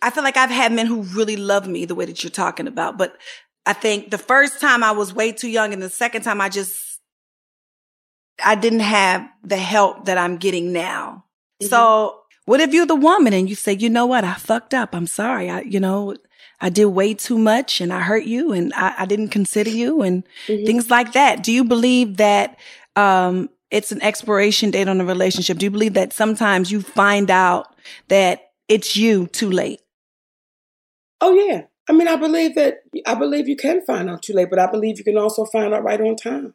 I 0.00 0.10
feel 0.10 0.22
like 0.22 0.36
I've 0.36 0.50
had 0.50 0.72
men 0.72 0.86
who 0.86 1.02
really 1.02 1.36
love 1.36 1.66
me 1.66 1.84
the 1.84 1.94
way 1.94 2.04
that 2.04 2.22
you're 2.22 2.30
talking 2.30 2.66
about, 2.68 2.96
but 2.96 3.16
I 3.66 3.72
think 3.72 4.10
the 4.10 4.18
first 4.18 4.60
time 4.60 4.82
I 4.82 4.92
was 4.92 5.12
way 5.12 5.32
too 5.32 5.48
young 5.48 5.72
and 5.72 5.82
the 5.82 5.90
second 5.90 6.22
time 6.22 6.40
I 6.40 6.48
just 6.48 7.00
I 8.44 8.54
didn't 8.54 8.80
have 8.80 9.28
the 9.42 9.56
help 9.56 10.06
that 10.06 10.18
I'm 10.18 10.36
getting 10.36 10.72
now. 10.72 11.24
Mhm. 11.62 11.68
So 11.68 12.20
what 12.48 12.60
if 12.60 12.72
you're 12.72 12.86
the 12.86 12.96
woman 12.96 13.34
and 13.34 13.46
you 13.46 13.54
say, 13.54 13.74
you 13.74 13.90
know 13.90 14.06
what, 14.06 14.24
I 14.24 14.32
fucked 14.32 14.72
up. 14.72 14.94
I'm 14.94 15.06
sorry. 15.06 15.50
I, 15.50 15.60
you 15.60 15.78
know, 15.78 16.16
I 16.62 16.70
did 16.70 16.86
way 16.86 17.12
too 17.12 17.36
much 17.36 17.82
and 17.82 17.92
I 17.92 18.00
hurt 18.00 18.24
you 18.24 18.52
and 18.52 18.72
I, 18.74 18.94
I 19.00 19.04
didn't 19.04 19.28
consider 19.28 19.68
you 19.68 20.00
and 20.00 20.24
Mhm. 20.46 20.64
things 20.64 20.88
like 20.88 21.12
that. 21.12 21.42
Do 21.42 21.52
you 21.52 21.62
believe 21.62 22.16
that 22.16 22.58
um, 22.96 23.50
it's 23.70 23.92
an 23.92 24.00
expiration 24.02 24.70
date 24.70 24.88
on 24.88 24.98
a 24.98 25.04
relationship? 25.04 25.58
Do 25.58 25.66
you 25.66 25.70
believe 25.70 25.92
that 25.92 26.14
sometimes 26.14 26.72
you 26.72 26.80
find 26.80 27.30
out 27.30 27.76
that 28.08 28.52
it's 28.66 28.96
you 28.96 29.26
too 29.26 29.50
late? 29.50 29.82
Oh 31.20 31.34
yeah. 31.34 31.64
I 31.86 31.92
mean, 31.92 32.08
I 32.08 32.16
believe 32.16 32.54
that 32.54 32.78
I 33.06 33.14
believe 33.14 33.46
you 33.46 33.56
can 33.56 33.84
find 33.84 34.08
out 34.08 34.22
too 34.22 34.32
late, 34.32 34.48
but 34.48 34.58
I 34.58 34.70
believe 34.70 34.96
you 34.96 35.04
can 35.04 35.18
also 35.18 35.44
find 35.44 35.74
out 35.74 35.84
right 35.84 36.00
on 36.00 36.16
time. 36.16 36.54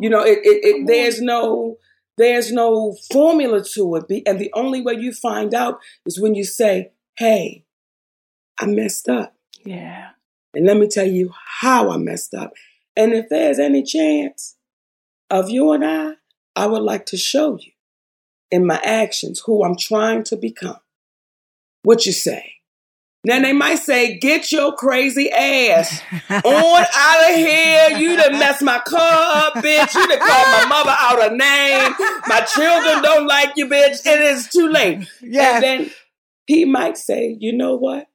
You 0.00 0.10
know, 0.10 0.22
it, 0.22 0.38
it, 0.44 0.64
it 0.64 0.86
there's 0.86 1.20
no 1.20 1.76
there's 2.18 2.52
no 2.52 2.96
formula 3.10 3.64
to 3.74 3.96
it, 3.96 4.22
and 4.26 4.38
the 4.38 4.50
only 4.54 4.80
way 4.82 4.94
you 4.94 5.12
find 5.12 5.54
out 5.54 5.80
is 6.04 6.20
when 6.20 6.34
you 6.34 6.44
say, 6.44 6.92
"Hey, 7.16 7.64
I 8.60 8.66
messed 8.66 9.08
up," 9.08 9.34
Yeah. 9.64 10.10
and 10.54 10.66
let 10.66 10.76
me 10.76 10.88
tell 10.88 11.06
you 11.06 11.32
how 11.60 11.90
I 11.90 11.96
messed 11.96 12.34
up. 12.34 12.52
And 12.96 13.12
if 13.14 13.28
there's 13.28 13.58
any 13.58 13.82
chance 13.82 14.56
of 15.30 15.48
you 15.50 15.72
and 15.72 15.84
I, 15.84 16.14
I 16.56 16.66
would 16.66 16.82
like 16.82 17.06
to 17.06 17.16
show 17.16 17.58
you 17.58 17.72
in 18.50 18.66
my 18.66 18.80
actions 18.82 19.40
who 19.46 19.64
I'm 19.64 19.76
trying 19.76 20.24
to 20.24 20.36
become. 20.36 20.80
What 21.82 22.06
you 22.06 22.12
say? 22.12 22.54
Then 23.28 23.42
they 23.42 23.52
might 23.52 23.76
say, 23.80 24.18
"Get 24.18 24.50
your 24.50 24.74
crazy 24.74 25.30
ass." 25.30 26.00
on 26.30 26.42
out 26.96 27.30
of 27.30 27.36
here. 27.36 27.98
You 27.98 28.16
done 28.16 28.32
messed 28.32 28.62
my 28.62 28.78
car 28.80 29.00
up, 29.00 29.54
bitch. 29.56 29.94
You 29.94 30.08
done 30.08 30.18
called 30.18 30.46
my 30.48 30.66
mother 30.68 30.96
out 30.98 31.32
a 31.32 31.36
name. 31.36 31.94
My 32.26 32.40
children 32.40 33.02
don't 33.02 33.26
like 33.26 33.50
you, 33.56 33.66
bitch. 33.66 34.06
It 34.06 34.20
is 34.20 34.48
too 34.48 34.68
late. 34.68 35.06
Yeah. 35.20 35.54
And 35.56 35.62
then 35.62 35.90
he 36.46 36.64
might 36.64 36.96
say, 36.96 37.36
you 37.38 37.52
know 37.56 37.76
what? 37.76 38.06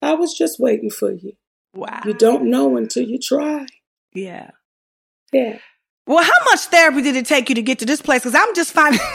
I 0.00 0.14
was 0.14 0.32
just 0.32 0.58
waiting 0.58 0.90
for 0.90 1.12
you. 1.12 1.32
wow. 1.74 2.00
You 2.06 2.14
don't 2.14 2.50
know 2.50 2.76
until 2.76 3.04
you 3.06 3.18
try. 3.18 3.66
Yeah. 4.14 4.50
Yeah. 5.32 5.58
Well, 6.06 6.24
how 6.24 6.44
much 6.50 6.60
therapy 6.60 7.02
did 7.02 7.14
it 7.16 7.26
take 7.26 7.48
you 7.48 7.54
to 7.54 7.62
get 7.62 7.78
to 7.80 7.86
this 7.86 8.02
place? 8.02 8.22
Because 8.22 8.34
I'm 8.34 8.54
just 8.54 8.72
finding 8.72 8.98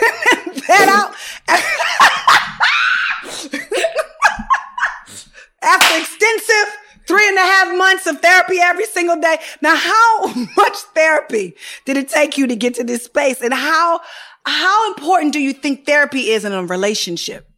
that 0.68 0.88
out. 1.50 2.17
After 5.64 5.98
extensive 6.00 6.78
three 7.08 7.28
and 7.28 7.38
a 7.38 7.42
half 7.42 7.78
months 7.78 8.06
of 8.06 8.20
therapy 8.22 8.58
every 8.60 8.86
single 8.86 9.20
day. 9.20 9.38
Now, 9.62 9.76
how 9.76 10.34
much 10.58 10.78
therapy 10.94 11.56
did 11.86 11.98
it 11.98 12.10
take 12.10 12.38
you 12.38 12.48
to 12.48 12.56
get 12.56 12.76
to 12.76 12.84
this 12.84 13.06
space? 13.06 13.42
And 13.42 13.54
how, 13.54 14.02
how 14.46 14.94
important 14.94 15.34
do 15.34 15.40
you 15.40 15.54
think 15.54 15.86
therapy 15.86 16.30
is 16.32 16.44
in 16.46 16.52
a 16.52 16.66
relationship? 16.66 17.50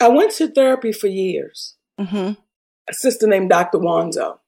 I 0.00 0.08
went 0.08 0.32
to 0.36 0.48
therapy 0.48 0.92
for 0.92 1.08
years. 1.08 1.76
Mm-hmm. 2.00 2.32
A 2.88 2.92
sister 2.94 3.26
named 3.26 3.50
Dr. 3.50 3.78
Wanzo, 3.78 4.38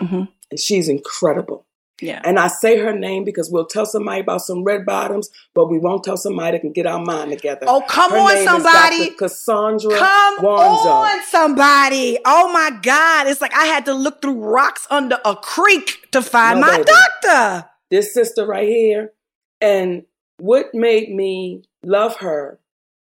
Mm-hmm. 0.00 0.22
and 0.50 0.58
she's 0.60 0.88
incredible. 0.88 1.64
Yeah. 2.02 2.20
And 2.24 2.38
I 2.38 2.48
say 2.48 2.78
her 2.78 2.92
name 2.92 3.24
because 3.24 3.48
we'll 3.50 3.64
tell 3.66 3.86
somebody 3.86 4.20
about 4.20 4.40
some 4.40 4.64
red 4.64 4.84
bottoms, 4.84 5.30
but 5.54 5.70
we 5.70 5.78
won't 5.78 6.02
tell 6.02 6.16
somebody 6.16 6.56
that 6.56 6.60
can 6.60 6.72
get 6.72 6.84
our 6.84 6.98
mind 7.02 7.30
together. 7.30 7.64
Oh, 7.68 7.82
come 7.88 8.10
Her 8.10 8.18
on, 8.18 8.44
somebody. 8.44 9.10
Dr. 9.10 9.14
Cassandra 9.18 9.96
Come 9.96 10.38
Wanzo. 10.38 10.84
on, 10.86 11.22
somebody. 11.26 12.18
Oh 12.24 12.52
my 12.52 12.70
God. 12.82 13.28
It's 13.28 13.40
like 13.40 13.54
I 13.54 13.66
had 13.66 13.84
to 13.86 13.94
look 13.94 14.20
through 14.20 14.42
rocks 14.44 14.86
under 14.90 15.18
a 15.24 15.36
creek 15.36 16.08
to 16.10 16.20
find 16.20 16.60
No, 16.60 16.66
my 16.66 16.76
baby. 16.78 16.90
doctor. 17.22 17.68
This 17.90 18.12
sister 18.12 18.44
right 18.46 18.68
here. 18.68 19.12
And 19.60 20.02
what 20.38 20.74
made 20.74 21.14
me 21.14 21.62
love 21.84 22.16
her, 22.16 22.58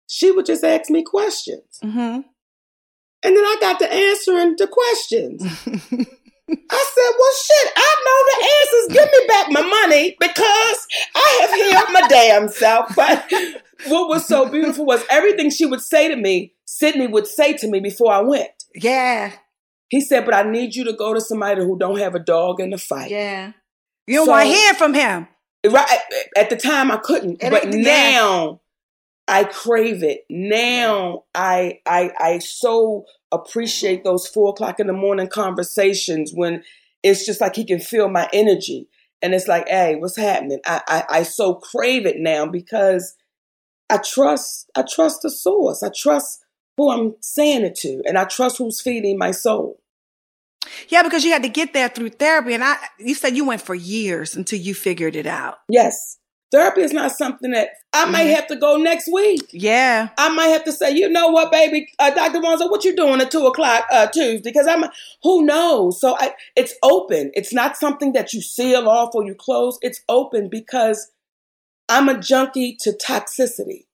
she 0.06 0.30
would 0.30 0.44
just 0.44 0.62
ask 0.64 0.90
me 0.90 1.02
questions. 1.02 1.78
Mm-hmm. 1.82 2.20
And 3.24 3.36
then 3.36 3.44
I 3.44 3.56
got 3.58 3.78
to 3.78 3.90
answering 3.90 4.56
the 4.58 4.66
questions. 4.66 5.42
I 6.48 6.84
said, 6.94 7.12
well, 7.18 7.34
shit, 7.46 7.72
I 7.76 7.90
know 8.04 8.18
the 8.28 8.38
answers. 8.58 8.71
My 9.50 9.62
money 9.62 10.16
because 10.20 10.86
I 11.14 11.38
have 11.42 11.54
healed 11.54 11.92
my 11.92 12.08
damn 12.08 12.48
self. 12.48 12.94
But 12.96 13.24
what 13.90 14.08
was 14.08 14.26
so 14.28 14.48
beautiful 14.48 14.84
was 14.86 15.04
everything 15.10 15.50
she 15.50 15.66
would 15.66 15.80
say 15.80 16.06
to 16.08 16.14
me, 16.16 16.54
Sidney 16.66 17.08
would 17.08 17.26
say 17.26 17.52
to 17.54 17.68
me 17.68 17.80
before 17.80 18.12
I 18.12 18.20
went. 18.20 18.50
yeah. 18.74 19.32
He 19.88 20.00
said, 20.00 20.24
but 20.24 20.32
I 20.34 20.42
need 20.44 20.74
you 20.74 20.84
to 20.84 20.92
go 20.94 21.12
to 21.12 21.20
somebody 21.20 21.60
who 21.62 21.76
don't 21.78 21.98
have 21.98 22.14
a 22.14 22.18
dog 22.18 22.60
in 22.60 22.70
the 22.70 22.78
fight. 22.78 23.10
Yeah. 23.10 23.52
You 24.06 24.16
don't 24.16 24.26
So- 24.26 24.30
want 24.32 24.48
to 24.48 24.54
hear 24.54 24.74
from 24.74 24.94
him. 24.94 25.28
Right 25.68 25.98
at 26.36 26.48
the 26.50 26.56
time 26.56 26.90
I 26.90 26.96
couldn't, 26.96 27.42
It 27.42 27.50
but 27.50 27.68
now 27.68 28.60
I 29.28 29.44
crave 29.44 30.02
it. 30.02 30.24
Now 30.30 31.24
I 31.34 31.80
I 31.86 32.10
I 32.18 32.38
so 32.38 33.04
appreciate 33.30 34.02
those 34.02 34.26
four 34.26 34.50
o'clock 34.50 34.80
in 34.80 34.86
the 34.86 34.92
morning 34.92 35.28
conversations 35.28 36.32
when 36.34 36.62
it's 37.02 37.24
just 37.26 37.40
like 37.40 37.54
he 37.56 37.64
can 37.64 37.78
feel 37.80 38.08
my 38.08 38.28
energy, 38.32 38.88
and 39.22 39.34
it's 39.34 39.48
like, 39.48 39.68
hey, 39.68 39.96
what's 39.96 40.16
happening? 40.16 40.60
I 40.66 40.82
I, 40.86 41.04
I 41.18 41.22
so 41.22 41.54
crave 41.54 42.06
it 42.06 42.18
now 42.18 42.46
because 42.46 43.14
I 43.88 43.98
trust 43.98 44.70
I 44.74 44.82
trust 44.82 45.22
the 45.22 45.30
source. 45.30 45.82
I 45.82 45.90
trust 45.94 46.44
who 46.76 46.90
I'm 46.90 47.14
saying 47.20 47.64
it 47.64 47.76
to, 47.76 48.02
and 48.06 48.18
I 48.18 48.24
trust 48.24 48.58
who's 48.58 48.80
feeding 48.80 49.18
my 49.18 49.30
soul. 49.30 49.78
Yeah, 50.88 51.02
because 51.02 51.24
you 51.24 51.32
had 51.32 51.42
to 51.42 51.48
get 51.48 51.72
there 51.72 51.88
through 51.88 52.10
therapy. 52.10 52.54
And 52.54 52.64
I, 52.64 52.76
you 52.98 53.14
said 53.14 53.36
you 53.36 53.44
went 53.44 53.62
for 53.62 53.74
years 53.74 54.36
until 54.36 54.58
you 54.58 54.74
figured 54.74 55.16
it 55.16 55.26
out. 55.26 55.58
Yes, 55.68 56.18
therapy 56.52 56.82
is 56.82 56.92
not 56.92 57.10
something 57.12 57.50
that 57.52 57.70
I 57.92 58.04
might 58.06 58.26
Mhm. 58.28 58.34
have 58.36 58.46
to 58.48 58.56
go 58.56 58.76
next 58.76 59.08
week. 59.12 59.48
Yeah. 59.52 60.10
I 60.18 60.28
might 60.30 60.48
have 60.48 60.64
to 60.64 60.72
say, 60.72 60.92
you 60.92 61.08
know 61.08 61.28
what, 61.28 61.50
baby, 61.50 61.88
uh, 61.98 62.10
Dr. 62.10 62.40
Wanzo, 62.40 62.70
what 62.70 62.84
you 62.84 62.94
doing 62.94 63.20
at 63.20 63.30
two 63.30 63.46
o'clock 63.46 63.86
uh, 63.90 64.06
Tuesday? 64.06 64.40
Because 64.42 64.66
I'm, 64.68 64.84
who 65.22 65.44
knows? 65.44 66.00
So 66.00 66.16
I, 66.18 66.34
it's 66.54 66.74
open. 66.82 67.32
It's 67.34 67.52
not 67.52 67.76
something 67.76 68.12
that 68.12 68.32
you 68.32 68.40
seal 68.42 68.88
off 68.88 69.14
or 69.14 69.24
you 69.24 69.34
close. 69.34 69.78
It's 69.82 70.02
open 70.08 70.48
because 70.48 71.10
I'm 71.88 72.08
a 72.08 72.18
junkie 72.20 72.76
to 72.82 72.92
toxicity. 72.92 73.86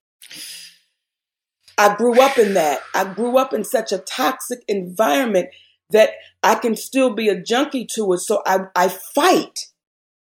I 1.79 1.95
grew 1.95 2.21
up 2.21 2.39
in 2.39 2.55
that. 2.55 2.81
I 2.95 3.05
grew 3.15 3.39
up 3.39 3.55
in 3.55 3.65
such 3.65 3.93
a 3.93 3.99
toxic 3.99 4.61
environment 4.69 5.49
that 5.91 6.11
I 6.43 6.57
can 6.57 6.77
still 6.77 7.15
be 7.15 7.29
a 7.29 7.41
junkie 7.41 7.87
to 7.95 8.13
it. 8.13 8.19
So 8.19 8.43
I, 8.47 8.67
I 8.75 8.89
fight. 8.89 9.61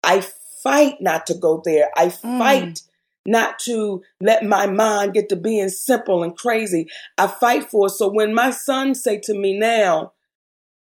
I 0.03 0.21
fight 0.63 1.01
not 1.01 1.27
to 1.27 1.35
go 1.35 1.63
there. 1.65 1.89
I 1.97 2.09
fight 2.09 2.65
mm. 2.65 2.89
not 3.27 3.59
to 3.61 4.03
let 4.21 4.45
my 4.45 4.67
mind 4.67 5.15
get 5.15 5.29
to 5.31 5.37
being 5.37 5.69
simple 5.69 6.23
and 6.23 6.37
crazy. 6.37 6.89
I 7.19 7.27
fight 7.27 7.71
for 7.71 7.87
it. 7.87 7.91
So 7.91 8.09
when 8.09 8.35
my 8.35 8.51
son 8.51 8.95
say 8.95 9.21
to 9.25 9.35
me 9.35 9.59
now 9.59 10.13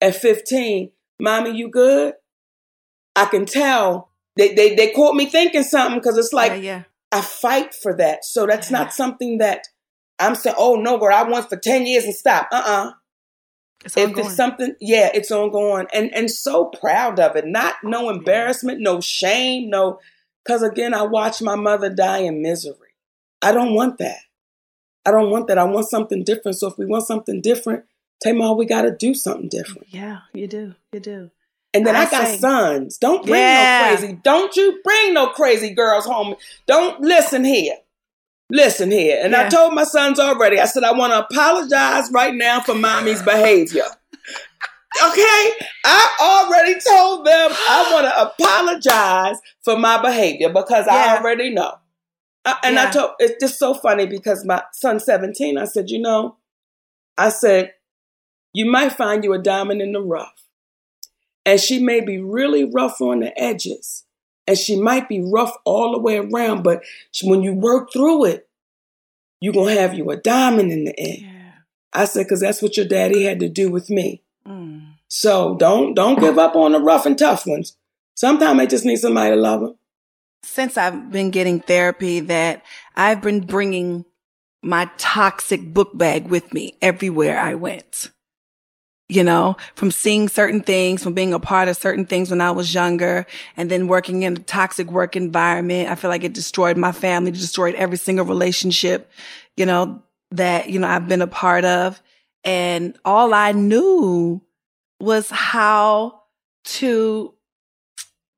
at 0.01 0.17
15, 0.17 0.91
Mommy, 1.21 1.57
you 1.57 1.69
good? 1.69 2.15
I 3.17 3.27
can 3.27 3.45
tell 3.45 4.11
they 4.37 4.55
they, 4.55 4.75
they 4.75 4.93
caught 4.93 5.15
me 5.15 5.27
thinking 5.27 5.65
something 5.65 5.99
because 5.99 6.17
it's 6.17 6.33
like 6.33 6.53
yeah, 6.53 6.59
yeah. 6.59 6.83
I 7.13 7.21
fight 7.21 7.75
for 7.75 7.97
that. 7.97 8.25
So 8.25 8.47
that's 8.47 8.71
not 8.71 8.95
something 8.95 9.39
that 9.39 9.67
I'm 10.19 10.35
saying, 10.35 10.57
oh 10.59 10.77
no, 10.77 10.99
girl, 10.99 11.15
I 11.15 11.23
want 11.25 11.49
for 11.49 11.57
10 11.57 11.87
years 11.87 12.05
and 12.05 12.15
stop. 12.15 12.49
Uh-uh. 12.53 12.93
It's 13.85 13.97
If 13.97 14.09
ongoing. 14.09 14.27
it's 14.27 14.37
something, 14.37 14.75
yeah, 14.81 15.11
it's 15.15 15.31
ongoing. 15.31 15.87
And 15.93 16.15
and 16.15 16.31
so 16.31 16.67
proud 16.67 17.19
of 17.19 17.37
it. 17.37 17.47
Not 17.47 17.77
no 17.83 18.11
embarrassment, 18.11 18.81
no 18.81 19.01
shame, 19.01 19.71
no 19.71 20.01
because 20.45 20.63
again, 20.63 20.95
I 20.95 21.03
watched 21.03 21.43
my 21.43 21.55
mother 21.57 21.89
die 21.91 22.19
in 22.19 22.43
misery. 22.43 22.95
I 23.43 23.53
don't 23.53 23.75
want 23.75 23.99
that. 23.99 24.19
I 25.07 25.11
don't 25.13 25.31
want 25.31 25.49
that. 25.49 25.59
I 25.59 25.65
want 25.65 25.89
something 25.89 26.25
different. 26.25 26.59
So 26.59 26.69
if 26.69 26.77
we 26.79 26.85
want 26.87 27.07
something 27.07 27.41
different, 27.41 27.85
Tamar, 28.23 28.55
we 28.55 28.67
gotta 28.67 28.91
do 28.95 29.15
something 29.15 29.49
different. 29.49 29.87
yeah, 29.91 30.19
you 30.35 30.47
do. 30.47 30.75
You 30.93 31.01
do. 31.01 31.31
And 31.73 31.87
then 31.87 31.95
I, 31.97 32.01
I 32.01 32.11
got 32.11 32.27
say- 32.27 32.37
sons. 32.39 32.99
Don't 32.99 33.25
bring 33.25 33.41
Yeah. 33.41 33.91
no 33.93 33.97
crazy. 33.97 34.19
Don't 34.25 34.57
you 34.57 34.81
bring 34.85 35.15
no 35.15 35.29
crazy 35.29 35.71
girls 35.73 36.05
home. 36.05 36.35
Don't 36.67 37.01
listen 37.01 37.45
here. 37.45 37.77
Listen 38.51 38.91
here. 38.91 39.21
And 39.23 39.35
I 39.35 39.49
told 39.49 39.75
my 39.75 39.85
sons 39.85 40.19
already, 40.19 40.59
I 40.59 40.65
said, 40.67 40.83
I 40.85 40.93
want 40.93 41.13
to 41.13 41.21
apologize 41.25 42.11
right 42.13 42.35
now 42.35 42.61
for 42.61 42.75
mommy's 42.75 43.23
behavior. 43.23 43.85
Okay? 45.03 45.53
I 45.85 46.17
already 46.21 46.79
told 46.81 47.25
them 47.27 47.51
I 47.53 47.91
want 47.93 48.07
to 48.07 48.45
apologize 48.45 49.37
for 49.65 49.79
my 49.79 50.03
behavior 50.03 50.49
because 50.49 50.87
I 50.89 51.17
already 51.17 51.51
know. 51.51 51.75
I- 52.45 52.59
and 52.65 52.79
I 52.79 52.91
told, 52.91 53.11
it's 53.21 53.41
just 53.41 53.59
so 53.59 53.75
funny 53.75 54.07
because 54.07 54.45
my 54.45 54.63
son's 54.73 55.05
17, 55.05 55.59
I 55.59 55.65
said, 55.65 55.91
you 55.91 56.01
know, 56.01 56.37
I 57.17 57.29
said, 57.29 57.73
you 58.53 58.67
might 58.69 58.93
find 58.93 59.23
you 59.23 59.33
a 59.33 59.39
diamond 59.39 59.81
in 59.81 59.93
the 59.93 60.01
rough. 60.01 60.43
And 61.47 61.61
she 61.61 61.79
may 61.83 62.01
be 62.01 62.19
really 62.19 62.65
rough 62.65 63.01
on 63.01 63.21
the 63.21 63.39
edges. 63.41 64.05
And 64.47 64.59
she 64.59 64.81
might 64.81 65.09
be 65.09 65.21
rough 65.21 65.55
all 65.65 65.93
the 65.93 66.01
way 66.01 66.17
around. 66.17 66.63
But 66.63 66.83
when 67.23 67.43
you 67.43 67.55
work 67.55 67.93
through 67.93 68.25
it, 68.25 68.49
you're 69.41 69.53
going 69.53 69.75
to 69.75 69.81
have 69.81 69.95
you 69.95 70.11
a 70.11 70.17
diamond 70.17 70.73
in 70.73 70.85
the 70.85 70.99
end. 70.99 71.23
Yeah. 71.23 71.53
I 71.93 72.05
said, 72.05 72.25
because 72.25 72.41
that's 72.41 72.63
what 72.63 72.77
your 72.77 72.87
daddy 72.87 73.25
had 73.25 73.41
to 73.41 73.49
do 73.49 73.71
with 73.71 73.91
me. 73.91 74.23
Mm. 74.47 74.95
So 75.09 75.57
don't 75.57 75.95
don't 75.95 76.21
give 76.21 76.39
up 76.39 76.55
on 76.55 76.73
the 76.73 76.81
rough 76.81 77.05
and 77.05 77.19
tough 77.19 77.47
ones. 77.47 77.77
Sometimes 78.15 78.59
they 78.59 78.67
just 78.67 78.85
need 78.85 78.97
somebody 78.97 79.31
to 79.31 79.37
love 79.37 79.61
them. 79.61 79.77
Since 80.43 80.77
I've 80.77 81.11
been 81.11 81.31
getting 81.31 81.61
therapy, 81.61 82.21
that 82.21 82.63
I've 82.97 83.21
been 83.21 83.41
bringing 83.41 84.05
my 84.63 84.91
toxic 84.99 85.73
book 85.75 85.97
bag 85.97 86.29
with 86.29 86.53
me 86.53 86.77
everywhere 86.81 87.39
I 87.39 87.55
went. 87.55 88.11
You 89.11 89.25
know, 89.25 89.57
from 89.75 89.91
seeing 89.91 90.29
certain 90.29 90.61
things, 90.61 91.03
from 91.03 91.15
being 91.15 91.35
a 91.35 91.41
part 91.41 91.67
of 91.67 91.77
certain 91.77 92.07
things 92.07 92.31
when 92.31 92.41
I 92.41 92.53
was 92.53 92.73
younger, 92.73 93.27
and 93.57 93.69
then 93.69 93.89
working 93.89 94.23
in 94.23 94.37
a 94.37 94.39
toxic 94.39 94.89
work 94.89 95.17
environment. 95.17 95.91
I 95.91 95.97
feel 95.97 96.11
like 96.11 96.23
it 96.23 96.33
destroyed 96.33 96.77
my 96.77 96.93
family, 96.93 97.33
destroyed 97.33 97.75
every 97.75 97.99
single 97.99 98.25
relationship, 98.25 99.11
you 99.57 99.67
know, 99.67 100.01
that, 100.31 100.71
you 100.71 100.79
know, 100.79 100.87
I've 100.87 101.09
been 101.09 101.23
a 101.23 101.27
part 101.27 101.65
of. 101.65 102.01
And 102.45 102.97
all 103.05 103.35
I 103.35 103.51
knew 103.51 104.43
was 105.01 105.29
how 105.29 106.23
to 106.65 107.35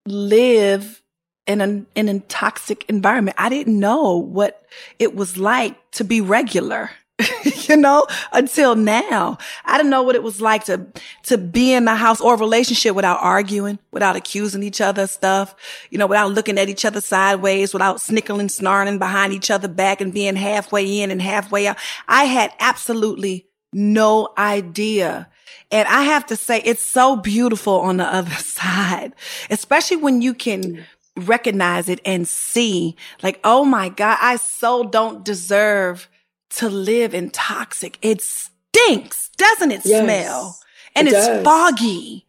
live 0.06 1.02
in 1.46 1.60
an 1.60 1.86
in 1.94 2.08
a 2.08 2.20
toxic 2.20 2.88
environment. 2.88 3.36
I 3.38 3.50
didn't 3.50 3.78
know 3.78 4.16
what 4.16 4.62
it 4.98 5.14
was 5.14 5.36
like 5.36 5.90
to 5.92 6.04
be 6.04 6.22
regular. 6.22 6.90
you 7.68 7.76
know, 7.76 8.06
until 8.32 8.74
now, 8.74 9.38
I 9.64 9.76
didn't 9.76 9.90
know 9.90 10.02
what 10.02 10.14
it 10.14 10.22
was 10.22 10.40
like 10.40 10.64
to 10.64 10.86
to 11.24 11.38
be 11.38 11.72
in 11.72 11.84
the 11.84 11.94
house 11.94 12.20
or 12.20 12.36
relationship 12.36 12.94
without 12.94 13.18
arguing, 13.20 13.78
without 13.90 14.16
accusing 14.16 14.62
each 14.62 14.80
other 14.80 15.02
of 15.02 15.10
stuff, 15.10 15.54
you 15.90 15.98
know, 15.98 16.06
without 16.06 16.32
looking 16.32 16.58
at 16.58 16.68
each 16.68 16.84
other 16.84 17.00
sideways, 17.00 17.72
without 17.72 18.00
snickering, 18.00 18.48
snarling 18.48 18.98
behind 18.98 19.32
each 19.32 19.50
other 19.50 19.68
back 19.68 20.00
and 20.00 20.14
being 20.14 20.36
halfway 20.36 21.00
in 21.00 21.10
and 21.10 21.22
halfway 21.22 21.66
out. 21.66 21.76
I 22.08 22.24
had 22.24 22.52
absolutely 22.58 23.46
no 23.72 24.32
idea. 24.36 25.28
And 25.70 25.88
I 25.88 26.02
have 26.02 26.26
to 26.26 26.36
say, 26.36 26.60
it's 26.64 26.84
so 26.84 27.16
beautiful 27.16 27.80
on 27.80 27.96
the 27.96 28.04
other 28.04 28.30
side, 28.36 29.14
especially 29.50 29.96
when 29.96 30.22
you 30.22 30.34
can 30.34 30.84
recognize 31.16 31.88
it 31.88 32.00
and 32.04 32.26
see 32.26 32.96
like, 33.22 33.40
oh 33.44 33.64
my 33.64 33.88
God, 33.88 34.18
I 34.20 34.36
so 34.36 34.84
don't 34.84 35.24
deserve 35.24 36.08
to 36.56 36.68
live 36.68 37.14
in 37.14 37.30
toxic. 37.30 37.98
It 38.02 38.20
stinks, 38.22 39.30
doesn't 39.36 39.70
it 39.70 39.82
Yes, 39.84 40.02
smell? 40.02 40.58
And 40.94 41.08
it 41.08 41.12
it's 41.12 41.26
does. 41.26 41.44
foggy. 41.44 42.26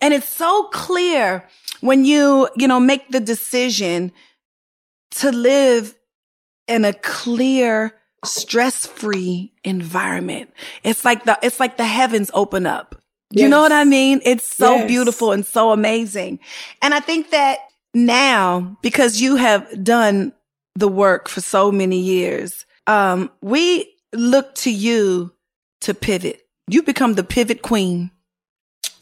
And 0.00 0.12
it's 0.12 0.28
so 0.28 0.64
clear 0.64 1.48
when 1.80 2.04
you, 2.04 2.48
you 2.56 2.68
know, 2.68 2.80
make 2.80 3.10
the 3.10 3.20
decision 3.20 4.12
to 5.12 5.32
live 5.32 5.94
in 6.68 6.84
a 6.84 6.92
clear, 6.92 7.94
stress-free 8.24 9.52
environment. 9.64 10.52
It's 10.82 11.04
like 11.04 11.24
the 11.24 11.38
it's 11.42 11.60
like 11.60 11.76
the 11.76 11.84
heavens 11.84 12.30
open 12.34 12.66
up. 12.66 12.96
You 13.32 13.48
know 13.48 13.60
what 13.60 13.72
I 13.72 13.84
mean? 13.84 14.20
It's 14.24 14.46
so 14.46 14.78
Yes. 14.78 14.88
beautiful 14.88 15.32
and 15.32 15.44
so 15.44 15.70
amazing. 15.72 16.40
And 16.82 16.94
I 16.94 17.00
think 17.00 17.30
that 17.30 17.58
now 17.94 18.76
because 18.82 19.20
you 19.20 19.36
have 19.36 19.82
done 19.84 20.32
the 20.74 20.88
work 20.88 21.28
for 21.28 21.40
so 21.40 21.72
many 21.72 21.98
years, 22.00 22.65
um 22.86 23.30
we 23.40 23.94
look 24.12 24.54
to 24.56 24.70
you 24.70 25.32
to 25.82 25.94
pivot. 25.94 26.40
You 26.68 26.82
become 26.82 27.14
the 27.14 27.24
pivot 27.24 27.62
queen 27.62 28.10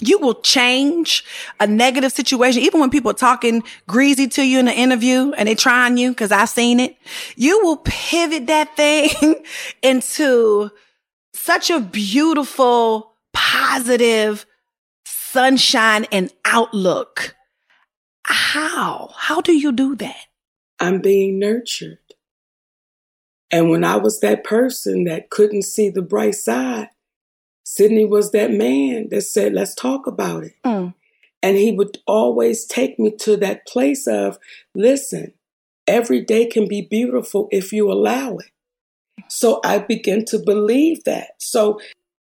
you 0.01 0.19
will 0.19 0.35
change 0.35 1.25
a 1.61 1.67
negative 1.67 2.13
situation. 2.13 2.63
Even 2.63 2.81
when 2.81 2.91
people 2.91 3.11
are 3.11 3.15
talking 3.15 3.63
greasy 3.87 4.27
to 4.29 4.43
you 4.47 4.59
in 4.59 4.69
an 4.69 4.75
interview 4.75 5.33
and 5.33 5.49
they 5.49 5.55
trying 5.55 5.97
you, 5.97 6.15
cause 6.15 6.33
I've 6.33 6.49
seen 6.49 6.81
it, 6.81 6.97
you 7.37 7.65
will 7.65 7.79
pivot 7.79 8.47
that 8.49 8.77
thing 8.77 9.45
into 9.83 10.71
such 11.33 11.71
a 11.71 11.81
beautiful, 11.81 13.15
positive 13.33 14.47
sunshine 15.05 16.07
and 16.13 16.31
outlook. 16.45 17.35
How? 18.25 19.13
How 19.17 19.41
do 19.41 19.53
you 19.53 19.73
do 19.73 19.97
that? 19.97 20.27
I'm 20.81 21.01
being 21.01 21.39
nurtured. 21.39 21.99
And 23.55 23.71
when 23.71 23.85
I 23.85 23.95
was 23.95 24.19
that 24.19 24.43
person 24.43 25.05
that 25.05 25.31
couldn't 25.31 25.63
see 25.63 25.89
the 25.89 26.03
bright 26.03 26.35
side, 26.35 26.89
Sidney 27.65 28.05
was 28.05 28.33
that 28.33 28.51
man 28.51 29.11
that 29.13 29.21
said, 29.21 29.53
let's 29.53 29.77
talk 29.77 30.09
about 30.09 30.43
it. 30.43 30.57
Mm. 30.65 30.93
And 31.41 31.57
he 31.57 31.71
would 31.71 31.99
always 32.05 32.67
take 32.67 32.99
me 32.99 33.15
to 33.19 33.37
that 33.37 33.65
place 33.65 34.09
of, 34.09 34.41
listen, 34.75 35.35
every 35.87 36.21
day 36.21 36.47
can 36.47 36.67
be 36.67 36.83
beautiful 36.83 37.47
if 37.53 37.73
you 37.73 37.93
allow 37.93 38.39
it. 38.39 38.51
So 39.29 39.61
I 39.65 39.79
begin 39.79 40.25
to 40.31 40.41
believe 40.41 41.05
that. 41.05 41.35
So 41.39 41.79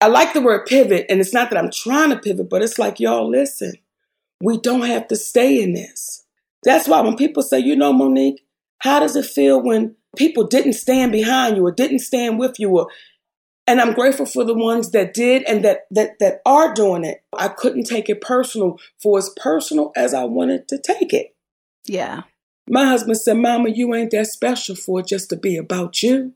I 0.01 0.09
like 0.09 0.33
the 0.33 0.41
word 0.41 0.67
pivot, 0.67 1.07
and 1.09 1.19
it's 1.19 1.33
not 1.33 1.49
that 1.49 1.57
I'm 1.57 1.71
trying 1.71 2.11
to 2.11 2.19
pivot, 2.19 2.51
but 2.51 2.61
it's 2.61 2.77
like, 2.77 2.99
y'all, 2.99 3.27
listen, 3.27 3.73
we 4.43 4.59
don't 4.59 4.85
have 4.85 5.07
to 5.07 5.15
stay 5.15 5.59
in 5.63 5.73
this. 5.73 6.23
That's 6.63 6.87
why 6.87 7.01
when 7.01 7.15
people 7.15 7.41
say, 7.41 7.57
you 7.57 7.75
know, 7.75 7.93
Mo'Nique, 7.93 8.43
how 8.77 8.99
does 8.99 9.15
it 9.15 9.25
feel 9.25 9.59
when 9.59 9.95
people 10.15 10.45
didn't 10.45 10.73
stand 10.73 11.11
behind 11.11 11.57
you 11.57 11.65
or 11.65 11.71
didn't 11.71 11.99
stand 11.99 12.39
with 12.39 12.59
you 12.59 12.69
or 12.69 12.87
and 13.67 13.81
I'm 13.81 13.93
grateful 13.93 14.25
for 14.25 14.43
the 14.43 14.53
ones 14.53 14.91
that 14.91 15.13
did 15.13 15.43
and 15.43 15.63
that 15.65 15.87
that 15.91 16.19
that 16.19 16.41
are 16.45 16.73
doing 16.73 17.03
it. 17.03 17.23
I 17.35 17.47
couldn't 17.47 17.85
take 17.85 18.09
it 18.09 18.21
personal 18.21 18.79
for 19.01 19.17
as 19.17 19.31
personal 19.37 19.91
as 19.95 20.13
I 20.13 20.25
wanted 20.25 20.67
to 20.69 20.77
take 20.79 21.13
it. 21.13 21.35
Yeah. 21.85 22.23
My 22.67 22.85
husband 22.85 23.17
said, 23.17 23.37
Mama, 23.37 23.69
you 23.69 23.93
ain't 23.93 24.11
that 24.11 24.27
special 24.27 24.75
for 24.75 24.99
it 24.99 25.07
just 25.07 25.29
to 25.29 25.35
be 25.35 25.57
about 25.57 26.01
you. 26.01 26.33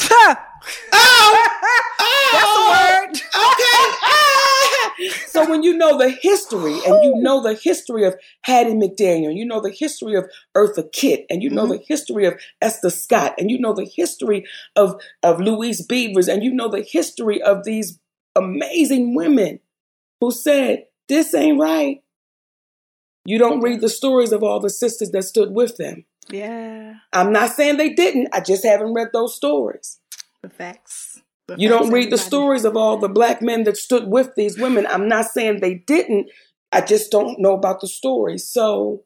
Oh! 0.10 1.46
oh, 2.00 2.30
That's 2.32 2.44
a 2.44 2.68
word. 2.70 3.12
Okay. 3.52 3.67
So 5.26 5.48
when 5.48 5.62
you 5.62 5.76
know 5.76 5.96
the 5.98 6.10
history 6.10 6.72
and 6.86 7.02
you 7.04 7.14
know 7.16 7.42
the 7.42 7.54
history 7.54 8.04
of 8.04 8.14
Hattie 8.42 8.74
McDaniel, 8.74 9.34
you 9.34 9.44
know 9.46 9.60
the 9.60 9.70
history 9.70 10.14
of 10.14 10.28
Eartha 10.56 10.90
Kitt, 10.92 11.26
and 11.30 11.42
you 11.42 11.50
know 11.50 11.66
Mhm. 11.66 11.78
the 11.78 11.84
history 11.86 12.26
of 12.26 12.34
Esther 12.60 12.90
Scott, 12.90 13.34
and 13.38 13.50
you 13.50 13.58
know 13.58 13.72
the 13.72 13.84
history 13.84 14.44
of, 14.76 15.00
of 15.22 15.40
Louise 15.40 15.82
Beavers, 15.84 16.28
and 16.28 16.42
you 16.42 16.52
know 16.52 16.68
the 16.68 16.82
history 16.82 17.40
of 17.42 17.64
these 17.64 17.98
amazing 18.36 19.14
women 19.14 19.60
who 20.20 20.30
said, 20.30 20.84
This 21.08 21.34
ain't 21.34 21.60
right. 21.60 22.02
You 23.24 23.38
don't 23.38 23.60
read 23.60 23.80
the 23.80 23.88
stories 23.88 24.32
of 24.32 24.42
all 24.42 24.60
the 24.60 24.70
sisters 24.70 25.10
that 25.10 25.22
stood 25.22 25.52
with 25.52 25.76
them. 25.76 26.04
Yeah. 26.30 26.94
I'm 27.12 27.32
not 27.32 27.50
saying 27.52 27.76
they 27.76 27.90
didn't, 27.94 28.28
I 28.32 28.40
just 28.40 28.64
haven't 28.64 28.94
read 28.94 29.08
those 29.12 29.34
stories. 29.34 29.98
The 30.42 30.48
facts. 30.48 31.20
You 31.56 31.68
don't 31.68 31.90
read 31.92 32.10
the 32.10 32.18
stories 32.18 32.64
of 32.64 32.76
all 32.76 32.98
the 32.98 33.08
black 33.08 33.40
men 33.40 33.64
that 33.64 33.76
stood 33.76 34.08
with 34.08 34.34
these 34.34 34.58
women. 34.58 34.86
I'm 34.86 35.08
not 35.08 35.26
saying 35.26 35.60
they 35.60 35.74
didn't. 35.74 36.28
I 36.72 36.82
just 36.82 37.10
don't 37.10 37.40
know 37.40 37.54
about 37.54 37.80
the 37.80 37.88
story. 37.88 38.36
So, 38.38 39.04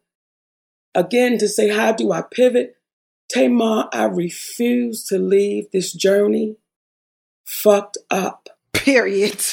again, 0.94 1.38
to 1.38 1.48
say, 1.48 1.68
how 1.68 1.92
do 1.92 2.10
I 2.10 2.22
pivot? 2.22 2.76
Tamar, 3.28 3.88
I 3.92 4.04
refuse 4.04 5.04
to 5.04 5.18
leave 5.18 5.70
this 5.70 5.92
journey 5.92 6.56
fucked 7.44 7.98
up. 8.10 8.48
Period. 8.72 9.40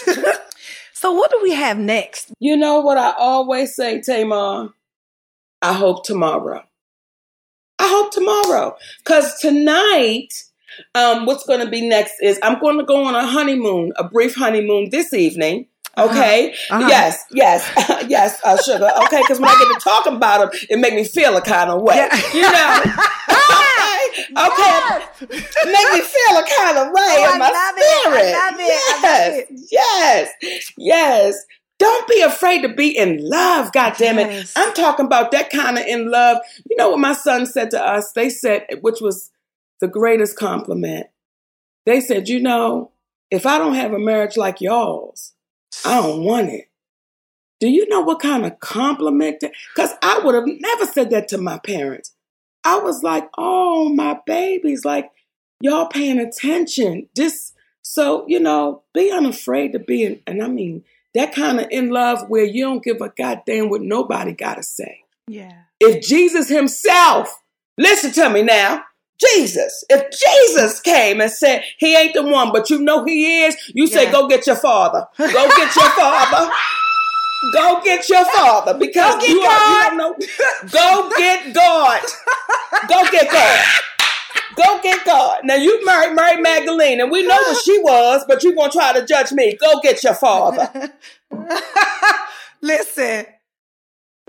So 0.99 1.13
what 1.13 1.31
do 1.31 1.39
we 1.41 1.53
have 1.53 1.77
next? 1.77 2.33
You 2.41 2.57
know 2.57 2.81
what 2.81 2.97
I 2.97 3.13
always 3.17 3.73
say, 3.73 4.01
Tamar? 4.01 4.73
I 5.61 5.71
hope 5.71 6.03
tomorrow. 6.03 6.61
I 7.79 7.87
hope 7.87 8.11
tomorrow. 8.11 8.75
Because 8.97 9.39
tonight, 9.39 10.27
um, 10.95 11.25
what's 11.25 11.45
going 11.45 11.63
to 11.63 11.69
be 11.69 11.87
next 11.87 12.15
is 12.21 12.39
I'm 12.43 12.59
going 12.59 12.77
to 12.77 12.85
go 12.85 13.05
on 13.05 13.15
a 13.15 13.25
honeymoon, 13.25 13.93
a 13.97 14.07
brief 14.07 14.35
honeymoon 14.35 14.89
this 14.89 15.13
evening. 15.13 15.67
Uh-huh. 15.95 16.11
Okay. 16.11 16.53
Uh-huh. 16.69 16.87
Yes. 16.87 17.25
Yes. 17.31 18.05
yes. 18.07 18.39
Uh, 18.43 18.57
sugar. 18.61 18.89
Okay. 19.05 19.21
Because 19.21 19.39
when 19.39 19.49
I 19.49 19.57
get 19.59 19.79
to 19.79 19.79
talking 19.83 20.15
about 20.15 20.51
them, 20.51 20.59
it 20.69 20.79
make 20.79 20.93
me 20.93 21.03
feel 21.03 21.35
a 21.35 21.41
kind 21.41 21.69
of 21.69 21.81
way. 21.81 21.95
Yeah. 21.95 22.15
You 22.33 22.41
know. 22.41 22.81
okay. 24.37 24.69
Okay. 25.25 25.71
Make 25.71 25.93
me 25.93 26.01
feel 26.01 26.37
a 26.37 26.45
kind 26.57 26.77
of 26.77 26.87
way 26.87 27.09
Oh, 27.09 27.29
I 27.29 27.33
in 27.33 27.39
my 27.39 27.49
love 27.49 27.75
it. 27.77 27.95
I 28.05 28.09
love 28.09 28.19
it. 28.19 28.35
I 28.35 29.29
love 29.29 29.45
yes. 29.51 30.29
Yes. 30.49 30.71
Yes. 30.77 31.45
Don't 31.79 32.07
be 32.09 32.21
afraid 32.21 32.61
to 32.63 32.69
be 32.69 32.95
in 32.95 33.17
love. 33.27 33.71
God 33.71 33.95
damn 33.97 34.19
it. 34.19 34.29
Yes. 34.29 34.53
I'm 34.55 34.73
talking 34.73 35.05
about 35.05 35.31
that 35.31 35.49
kind 35.49 35.77
of 35.77 35.85
in 35.85 36.11
love. 36.11 36.37
You 36.69 36.75
know 36.75 36.89
what 36.89 36.99
my 36.99 37.13
son 37.13 37.45
said 37.45 37.71
to 37.71 37.81
us? 37.81 38.11
They 38.11 38.29
said, 38.29 38.67
which 38.81 38.99
was 38.99 39.31
the 39.79 39.87
greatest 39.87 40.37
compliment. 40.37 41.07
They 41.85 42.01
said, 42.01 42.29
you 42.29 42.39
know, 42.39 42.91
if 43.31 43.45
I 43.45 43.57
don't 43.57 43.75
have 43.75 43.93
a 43.93 43.99
marriage 43.99 44.37
like 44.37 44.61
y'all's, 44.61 45.33
I 45.85 46.01
don't 46.01 46.23
want 46.23 46.49
it. 46.49 46.69
Do 47.59 47.67
you 47.67 47.87
know 47.89 48.01
what 48.01 48.21
kind 48.21 48.45
of 48.45 48.59
compliment? 48.59 49.43
Because 49.75 49.91
I 50.01 50.19
would 50.19 50.35
have 50.35 50.45
never 50.47 50.85
said 50.85 51.09
that 51.11 51.27
to 51.29 51.37
my 51.37 51.59
parents. 51.59 52.13
I 52.63 52.79
was 52.79 53.03
like, 53.03 53.29
oh, 53.37 53.89
my 53.89 54.19
babies, 54.25 54.85
like 54.85 55.09
y'all 55.61 55.87
paying 55.87 56.19
attention. 56.19 57.09
Just 57.15 57.55
so, 57.81 58.25
you 58.27 58.39
know, 58.39 58.83
be 58.93 59.11
unafraid 59.11 59.73
to 59.73 59.79
be 59.79 60.03
in, 60.03 60.21
and 60.27 60.43
I 60.43 60.47
mean, 60.47 60.83
that 61.15 61.33
kind 61.33 61.59
of 61.59 61.67
in 61.71 61.89
love 61.89 62.29
where 62.29 62.45
you 62.45 62.63
don't 62.65 62.83
give 62.83 63.01
a 63.01 63.09
goddamn 63.09 63.69
what 63.69 63.81
nobody 63.81 64.33
got 64.33 64.55
to 64.55 64.63
say. 64.63 65.03
Yeah. 65.27 65.63
If 65.79 66.05
Jesus 66.05 66.49
himself, 66.49 67.41
listen 67.77 68.11
to 68.13 68.29
me 68.29 68.43
now, 68.43 68.83
Jesus, 69.19 69.83
if 69.89 70.11
Jesus 70.17 70.79
came 70.79 71.19
and 71.21 71.31
said 71.31 71.63
he 71.77 71.95
ain't 71.95 72.13
the 72.13 72.23
one, 72.23 72.51
but 72.51 72.69
you 72.69 72.79
know 72.79 73.03
he 73.05 73.43
is, 73.43 73.55
you 73.73 73.87
say, 73.87 74.05
Yeah. 74.05 74.11
go 74.11 74.27
get 74.27 74.47
your 74.47 74.55
father. 74.55 75.05
Go 75.17 75.27
get 75.55 75.75
your 75.75 75.89
father. 75.89 76.51
Go 77.53 77.81
get 77.83 78.09
your 78.09 78.25
father 78.25 78.73
because 78.77 79.15
Go 79.15 79.19
get 79.21 79.29
you, 79.29 79.41
are, 79.41 79.91
you 79.91 79.97
know. 79.97 80.15
Go 80.71 81.09
get 81.17 81.53
God. 81.53 82.01
Go 82.89 83.11
get 83.11 83.31
God. 83.31 83.65
Go 84.55 84.81
get 84.81 85.05
God. 85.05 85.39
Now 85.45 85.55
you 85.55 85.85
married 85.85 86.15
Mary 86.15 86.41
Magdalene, 86.41 86.99
and 86.99 87.09
we 87.09 87.25
know 87.25 87.35
what 87.37 87.63
she 87.63 87.79
was, 87.79 88.25
but 88.27 88.43
you 88.43 88.53
gonna 88.55 88.71
try 88.71 88.91
to 88.93 89.05
judge 89.05 89.31
me. 89.31 89.55
Go 89.55 89.79
get 89.81 90.03
your 90.03 90.15
father. 90.15 90.91
Listen, 92.61 93.25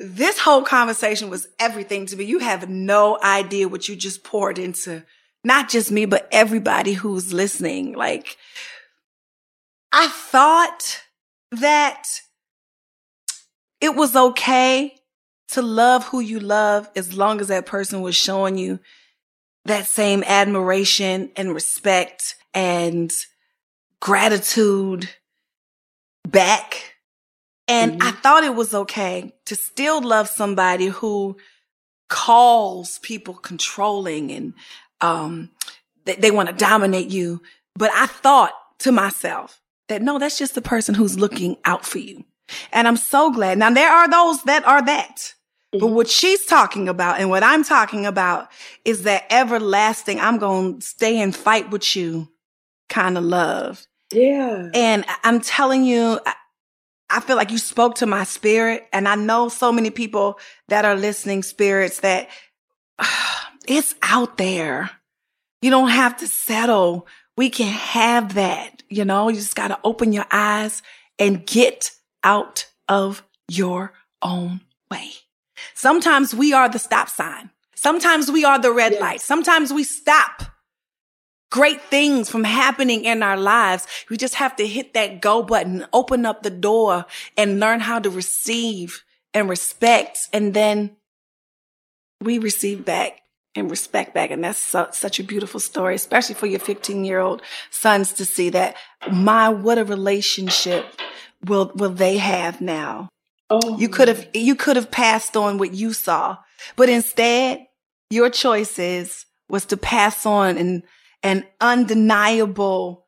this 0.01 0.38
whole 0.38 0.62
conversation 0.62 1.28
was 1.28 1.46
everything 1.59 2.07
to 2.07 2.16
me. 2.16 2.24
You 2.24 2.38
have 2.38 2.70
no 2.70 3.18
idea 3.22 3.68
what 3.68 3.86
you 3.86 3.94
just 3.94 4.24
poured 4.24 4.59
into 4.59 5.05
not 5.44 5.68
just 5.68 5.90
me, 5.90 6.07
but 6.07 6.26
everybody 6.32 6.94
who's 6.94 7.32
listening. 7.32 7.94
Like, 7.94 8.38
I 9.92 10.09
thought 10.09 11.03
that 11.53 12.07
it 13.80 13.94
was 13.94 14.16
okay 14.16 14.94
to 15.48 15.62
love 15.62 16.05
who 16.05 16.20
you 16.20 16.40
love 16.40 16.88
as 16.96 17.16
long 17.16 17.40
as 17.40 17.48
that 17.48 17.66
person 17.66 18.01
was 18.01 18.16
showing 18.16 18.57
you 18.57 18.78
that 19.66 19.86
same 19.86 20.22
admiration 20.24 21.30
and 21.36 21.53
respect 21.53 22.36
and 22.55 23.12
gratitude 24.01 25.11
back. 26.26 26.89
And 27.71 28.03
I 28.03 28.11
thought 28.11 28.45
it 28.45 28.55
was 28.55 28.75
okay 28.75 29.33
to 29.47 29.57
still 29.57 30.03
love 30.03 30.29
somebody 30.29 30.87
who 30.87 31.37
calls 32.09 32.99
people 32.99 33.35
controlling 33.35 34.33
and 34.33 34.55
um, 35.01 35.51
they, 36.05 36.16
they 36.16 36.31
want 36.31 36.49
to 36.49 36.55
dominate 36.55 37.09
you. 37.09 37.41
But 37.77 37.91
I 37.95 38.07
thought 38.07 38.53
to 38.81 38.93
myself 38.93 39.61
that 39.89 40.03
no, 40.03 40.18
that's 40.18 40.39
just 40.39 40.55
the 40.55 40.62
person 40.62 40.95
who's 40.95 41.18
looking 41.18 41.57
out 41.64 41.87
for 41.87 41.99
you. 41.99 42.25
And 42.73 42.89
I'm 42.89 42.97
so 42.97 43.31
glad. 43.31 43.59
Now 43.59 43.71
there 43.71 43.91
are 43.91 44.09
those 44.09 44.43
that 44.45 44.64
are 44.66 44.85
that. 44.85 45.35
But 45.73 45.87
what 45.87 46.09
she's 46.09 46.45
talking 46.47 46.89
about 46.89 47.21
and 47.21 47.31
what 47.31 47.45
I'm 47.45 47.62
talking 47.62 48.05
about 48.05 48.49
is 48.85 49.05
that 49.05 49.25
everlasting, 49.31 50.18
I'm 50.18 50.39
going 50.39 50.81
to 50.81 50.87
stay 50.87 51.21
and 51.21 51.35
fight 51.35 51.71
with 51.71 51.95
you 51.95 52.29
kind 52.89 53.16
of 53.16 53.23
love. 53.23 53.87
Yeah. 54.12 54.68
And 54.75 55.05
I'm 55.23 55.41
telling 55.41 55.85
you, 55.85 56.18
I- 57.11 57.20
feel 57.20 57.36
like 57.36 57.50
you 57.50 57.58
spoke 57.58 57.96
to 57.96 58.06
my 58.06 58.24
spirit. 58.24 58.86
And 58.92 59.06
I 59.08 59.14
know 59.14 59.48
so 59.48 59.72
many 59.72 59.90
people 59.90 60.38
that 60.68 60.84
are 60.84 60.96
listening 60.96 61.42
spirits 61.42 62.00
that 62.00 62.28
it's 63.66 63.94
out 64.02 64.36
there. 64.38 64.90
You 65.62 65.70
don't 65.70 65.90
have 65.90 66.16
to 66.18 66.28
settle. 66.28 67.06
We 67.36 67.50
can 67.50 67.72
have 67.72 68.34
that. 68.34 68.82
You 68.88 69.04
know, 69.04 69.28
you 69.28 69.36
just 69.36 69.54
got 69.56 69.68
to 69.68 69.78
open 69.84 70.12
your 70.12 70.26
eyes 70.30 70.82
and 71.18 71.46
get 71.46 71.92
out 72.24 72.66
of 72.88 73.22
your 73.48 73.92
own 74.22 74.61
way. 74.90 75.11
Sometimes 75.74 76.34
we 76.34 76.52
are 76.52 76.68
the 76.68 76.78
stop 76.78 77.08
sign. 77.08 77.50
Sometimes 77.74 78.30
we 78.30 78.44
are 78.44 78.58
the 78.58 78.72
red 78.72 78.92
Yes. 78.92 79.00
light. 79.00 79.20
Sometimes 79.20 79.72
we 79.72 79.84
stop 79.84 80.42
great 81.51 81.82
things 81.82 82.30
from 82.30 82.44
happening 82.44 83.05
in 83.05 83.22
our 83.22 83.36
lives. 83.36 83.86
We 84.09 84.16
just 84.16 84.36
have 84.36 84.57
to 84.57 84.66
hit 84.66 84.94
that 84.94 85.20
go 85.20 85.42
button, 85.42 85.86
open 85.92 86.24
up 86.24 86.42
the 86.42 86.51
door 86.51 87.07
and 87.36 87.61
learn 87.61 87.80
how 87.80 87.98
to 87.98 88.11
receive 88.11 89.05
and 89.34 89.48
respect. 89.48 90.28
And 90.32 90.55
then 90.55 90.96
we 92.20 92.38
receive 92.38 92.84
back 92.84 93.20
and 93.55 93.70
respect 93.70 94.14
back. 94.14 94.30
And 94.30 94.44
that's 94.44 94.62
so, 94.62 94.88
such 94.92 95.18
a 95.18 95.24
beautiful 95.24 95.61
story, 95.61 95.96
especially 95.96 96.36
for 96.36 96.46
your 96.46 96.61
15 96.61 97.05
year 97.05 97.18
old 97.18 97.42
sons 97.70 98.12
to 98.14 98.24
see 98.24 98.51
that 98.51 98.76
my, 99.11 99.48
what 99.48 99.78
a 99.78 99.84
relationship 99.84 100.86
will, 101.44 101.72
will 101.74 101.90
they 101.90 102.18
have 102.18 102.61
now? 102.61 103.09
Oh, 103.48 103.76
You 103.78 103.88
could 103.88 104.07
have, 104.07 104.28
you 104.32 104.55
could 104.55 104.76
have 104.76 104.92
passed 104.92 105.36
on 105.36 105.59
what 105.59 105.74
you 105.74 105.92
saw, 105.92 106.38
but 106.76 106.88
instead 106.88 107.66
your 108.09 108.30
choices 108.30 109.26
was 109.48 109.64
to 109.66 109.76
pass 109.76 110.24
on 110.24 110.57
an, 110.57 110.84
an 111.23 111.45
undeniable, 111.61 113.07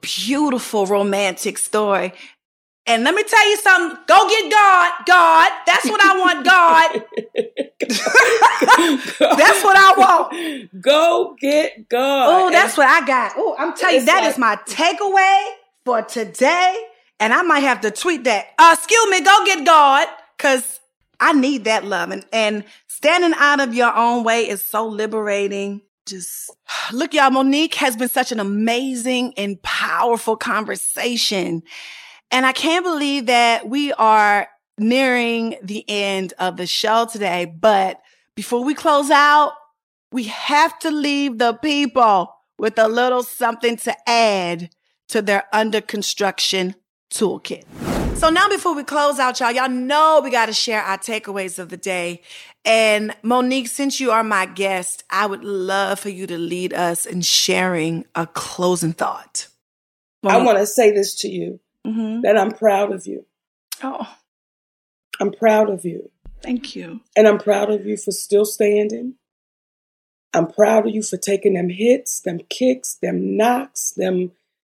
beautiful 0.00 0.86
romantic 0.86 1.58
story. 1.58 2.12
And 2.88 3.02
let 3.02 3.14
me 3.16 3.24
tell 3.24 3.50
you 3.50 3.56
something. 3.56 3.98
Go 4.06 4.28
get 4.28 4.50
God. 4.50 4.92
God. 5.06 5.50
That's 5.66 5.86
what 5.90 6.00
I 6.00 6.18
want. 6.18 6.44
God. 6.44 7.02
That's 9.36 9.64
what 9.64 9.76
I 9.76 9.94
want. 9.98 10.80
Go 10.80 11.36
get 11.40 11.88
God. 11.88 12.26
Oh, 12.28 12.50
that's 12.50 12.76
what 12.76 12.86
I 12.86 13.04
got. 13.04 13.32
Oh, 13.36 13.56
I'm 13.58 13.74
telling 13.76 13.96
you, 13.96 14.06
that 14.06 14.20
like- 14.20 14.30
is 14.30 14.38
my 14.38 14.56
takeaway 14.66 15.46
for 15.84 16.02
today. 16.02 16.76
And 17.18 17.32
I 17.32 17.42
might 17.42 17.60
have 17.60 17.80
to 17.80 17.90
tweet 17.90 18.24
that. 18.24 18.46
Uh, 18.58 18.76
excuse 18.78 19.10
me, 19.10 19.20
go 19.22 19.44
get 19.46 19.64
God. 19.66 20.06
Cause 20.38 20.80
I 21.18 21.32
need 21.32 21.64
that 21.64 21.84
love. 21.84 22.10
And, 22.10 22.24
and 22.32 22.64
standing 22.86 23.32
out 23.36 23.58
of 23.60 23.74
your 23.74 23.94
own 23.96 24.22
way 24.22 24.48
is 24.48 24.62
so 24.62 24.86
liberating. 24.86 25.80
Just 26.06 26.50
look, 26.92 27.12
y'all, 27.12 27.30
Mo'Nique 27.30 27.74
has 27.74 27.96
been 27.96 28.08
such 28.08 28.32
an 28.32 28.40
amazing 28.40 29.34
and 29.36 29.60
powerful 29.62 30.36
conversation. 30.36 31.62
And 32.30 32.46
I 32.46 32.52
can't 32.52 32.84
believe 32.84 33.26
that 33.26 33.68
we 33.68 33.92
are 33.92 34.48
nearing 34.78 35.56
the 35.62 35.84
end 35.88 36.34
of 36.38 36.56
the 36.56 36.66
show 36.66 37.06
today. 37.06 37.44
But 37.44 38.00
before 38.34 38.64
we 38.64 38.74
close 38.74 39.10
out, 39.10 39.52
we 40.12 40.24
have 40.24 40.78
to 40.80 40.90
leave 40.90 41.38
the 41.38 41.54
people 41.54 42.34
with 42.58 42.78
a 42.78 42.88
little 42.88 43.22
something 43.22 43.76
to 43.76 43.94
add 44.08 44.70
to 45.08 45.22
their 45.22 45.44
under 45.52 45.80
construction 45.80 46.74
toolkit. 47.12 47.64
So 48.16 48.30
now 48.30 48.48
before 48.48 48.74
we 48.74 48.82
close 48.82 49.18
out, 49.18 49.38
y'all, 49.40 49.52
y'all 49.52 49.68
know 49.68 50.22
we 50.24 50.30
got 50.30 50.46
to 50.46 50.54
share 50.54 50.80
our 50.82 50.96
takeaways 50.96 51.58
of 51.58 51.68
the 51.68 51.76
day. 51.76 52.22
And 52.64 53.14
Mo'Nique, 53.22 53.68
since 53.68 54.00
you 54.00 54.10
are 54.10 54.24
my 54.24 54.46
guest, 54.46 55.04
I 55.10 55.26
would 55.26 55.44
love 55.44 56.00
for 56.00 56.08
you 56.08 56.26
to 56.26 56.38
lead 56.38 56.72
us 56.72 57.04
in 57.04 57.20
sharing 57.20 58.06
a 58.14 58.26
closing 58.26 58.94
thought. 58.94 59.48
I 60.24 60.38
want 60.38 60.56
to 60.58 60.66
say 60.66 60.90
this 60.92 61.14
to 61.16 61.28
you 61.28 61.60
hmm 61.84 62.22
that 62.22 62.38
I'm 62.38 62.50
proud 62.50 62.90
of 62.90 63.06
you. 63.06 63.26
Oh, 63.82 64.16
I'm 65.20 65.30
proud 65.30 65.68
of 65.68 65.84
you. 65.84 66.10
thank 66.42 66.74
you. 66.74 67.00
And 67.14 67.28
I'm 67.28 67.38
proud 67.38 67.70
of 67.70 67.84
you 67.84 67.98
for 67.98 68.12
still 68.12 68.46
standing. 68.46 69.16
I'm 70.32 70.46
proud 70.46 70.86
of 70.86 70.94
you 70.94 71.02
for 71.02 71.18
taking 71.18 71.54
them 71.54 71.68
hits, 71.68 72.20
them 72.20 72.40
kicks, 72.48 72.94
them 72.94 73.36
knocks, 73.36 73.90
them 73.90 74.32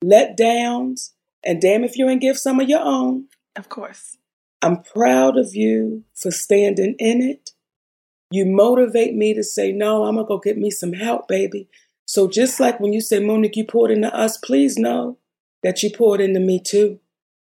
letdowns. 0.03 1.11
And 1.47 1.61
damn 1.61 1.85
if 1.85 1.97
you 1.97 2.09
ain't 2.09 2.21
give 2.21 2.37
some 2.37 2.59
of 2.59 2.67
your 2.67 2.81
own. 2.83 3.27
Of 3.55 3.69
course. 3.69 4.17
I'm 4.61 4.83
proud 4.83 5.37
of 5.37 5.55
you 5.55 6.03
for 6.13 6.29
standing 6.29 6.95
in 6.99 7.21
it. 7.21 7.51
You 8.29 8.45
motivate 8.45 9.15
me 9.15 9.33
to 9.33 9.43
say, 9.45 9.71
no, 9.71 10.03
I'm 10.03 10.15
going 10.15 10.25
to 10.25 10.27
go 10.27 10.39
get 10.39 10.57
me 10.57 10.69
some 10.69 10.91
help, 10.91 11.29
baby. 11.29 11.69
So 12.05 12.27
just 12.27 12.59
like 12.59 12.81
when 12.81 12.91
you 12.91 12.99
say, 12.99 13.19
Mo'Nique, 13.19 13.55
you 13.55 13.63
poured 13.63 13.91
into 13.91 14.13
us, 14.13 14.37
please 14.37 14.77
know 14.77 15.17
that 15.63 15.81
you 15.81 15.89
poured 15.89 16.19
into 16.19 16.41
me 16.41 16.61
too. 16.61 16.99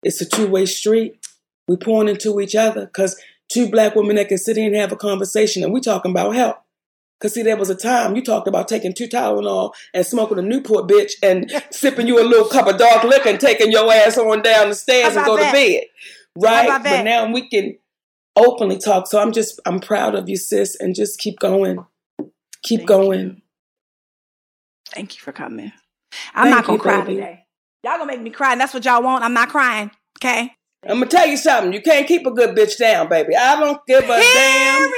it's 0.03 0.21
a 0.21 0.27
two 0.27 0.49
way 0.49 0.67
street. 0.67 1.25
We 1.69 1.77
pouring 1.77 2.09
into 2.09 2.41
each 2.41 2.57
other 2.57 2.87
because 2.87 3.17
two 3.49 3.71
black 3.71 3.95
women 3.95 4.17
that 4.17 4.29
can 4.29 4.39
sit 4.39 4.57
here 4.57 4.67
and 4.67 4.75
have 4.75 4.93
a 4.93 4.97
conversation 4.97 5.63
and 5.63 5.73
we 5.73 5.81
talking 5.81 6.11
about 6.11 6.35
help. 6.35 6.64
Cause 7.25 7.33
see, 7.33 7.43
there 7.43 7.57
was 7.57 7.71
a 7.71 7.75
time 7.75 8.15
you 8.17 8.23
talked 8.23 8.49
about 8.49 8.69
taking 8.69 8.93
two 8.93 9.09
Tylenol 9.09 9.73
and 9.95 10.05
smoking 10.05 10.39
a 10.39 10.43
Newport 10.43 10.87
bitch 10.87 11.13
and 11.23 11.51
sipping 11.71 12.07
you 12.07 12.21
a 12.21 12.23
little 12.23 12.47
cup 12.47 12.67
of 12.67 12.77
dark 12.77 13.03
liquor 13.03 13.31
and 13.31 13.41
taking 13.41 13.73
your 13.73 13.91
ass 13.91 14.19
on 14.19 14.43
down 14.43 14.69
the 14.69 14.75
stairs 14.75 15.17
and 15.17 15.25
go 15.25 15.39
that? 15.39 15.47
to 15.47 15.53
bed. 15.57 15.85
Right? 16.39 16.83
But 16.83 17.03
now 17.03 17.33
we 17.33 17.49
can 17.49 17.79
openly 18.37 18.77
talk. 18.77 19.07
So 19.07 19.19
I'm 19.19 19.33
just 19.33 19.59
I'm 19.65 19.81
proud 19.81 20.15
of 20.15 20.29
you, 20.29 20.37
sis, 20.37 20.77
and 20.79 20.95
just 20.95 21.19
keep 21.19 21.39
going. 21.39 21.79
Keep 22.63 22.81
Thank 22.81 22.89
going. 22.89 23.21
You. 23.21 23.37
Thank 24.91 25.15
you 25.15 25.23
for 25.23 25.33
coming. 25.33 25.73
I'm 26.35 26.45
Thank 26.45 26.57
not 26.57 26.67
gonna 26.67 26.77
you, 26.77 26.83
cry 26.83 27.01
baby. 27.01 27.15
today. 27.15 27.47
Y'all 27.85 27.97
gonna 27.97 28.05
make 28.05 28.21
me 28.21 28.29
cry. 28.33 28.53
And 28.53 28.61
that's 28.61 28.75
what 28.75 28.85
y'all 28.85 29.03
want. 29.03 29.25
I'm 29.25 29.33
not 29.33 29.49
crying. 29.49 29.91
Okay. 30.19 30.53
I'm 30.87 30.99
gonna 30.99 31.07
tell 31.07 31.27
you 31.27 31.39
something. 31.39 31.73
You 31.73 31.81
can't 31.81 32.07
keep 32.07 32.27
a 32.27 32.31
good 32.31 32.55
bitch 32.55 32.77
down, 32.77 33.09
baby. 33.09 33.35
I 33.35 33.59
don't 33.59 33.81
give 33.87 34.05
a 34.05 34.09
Period. 34.09 34.27
damn 34.35 34.91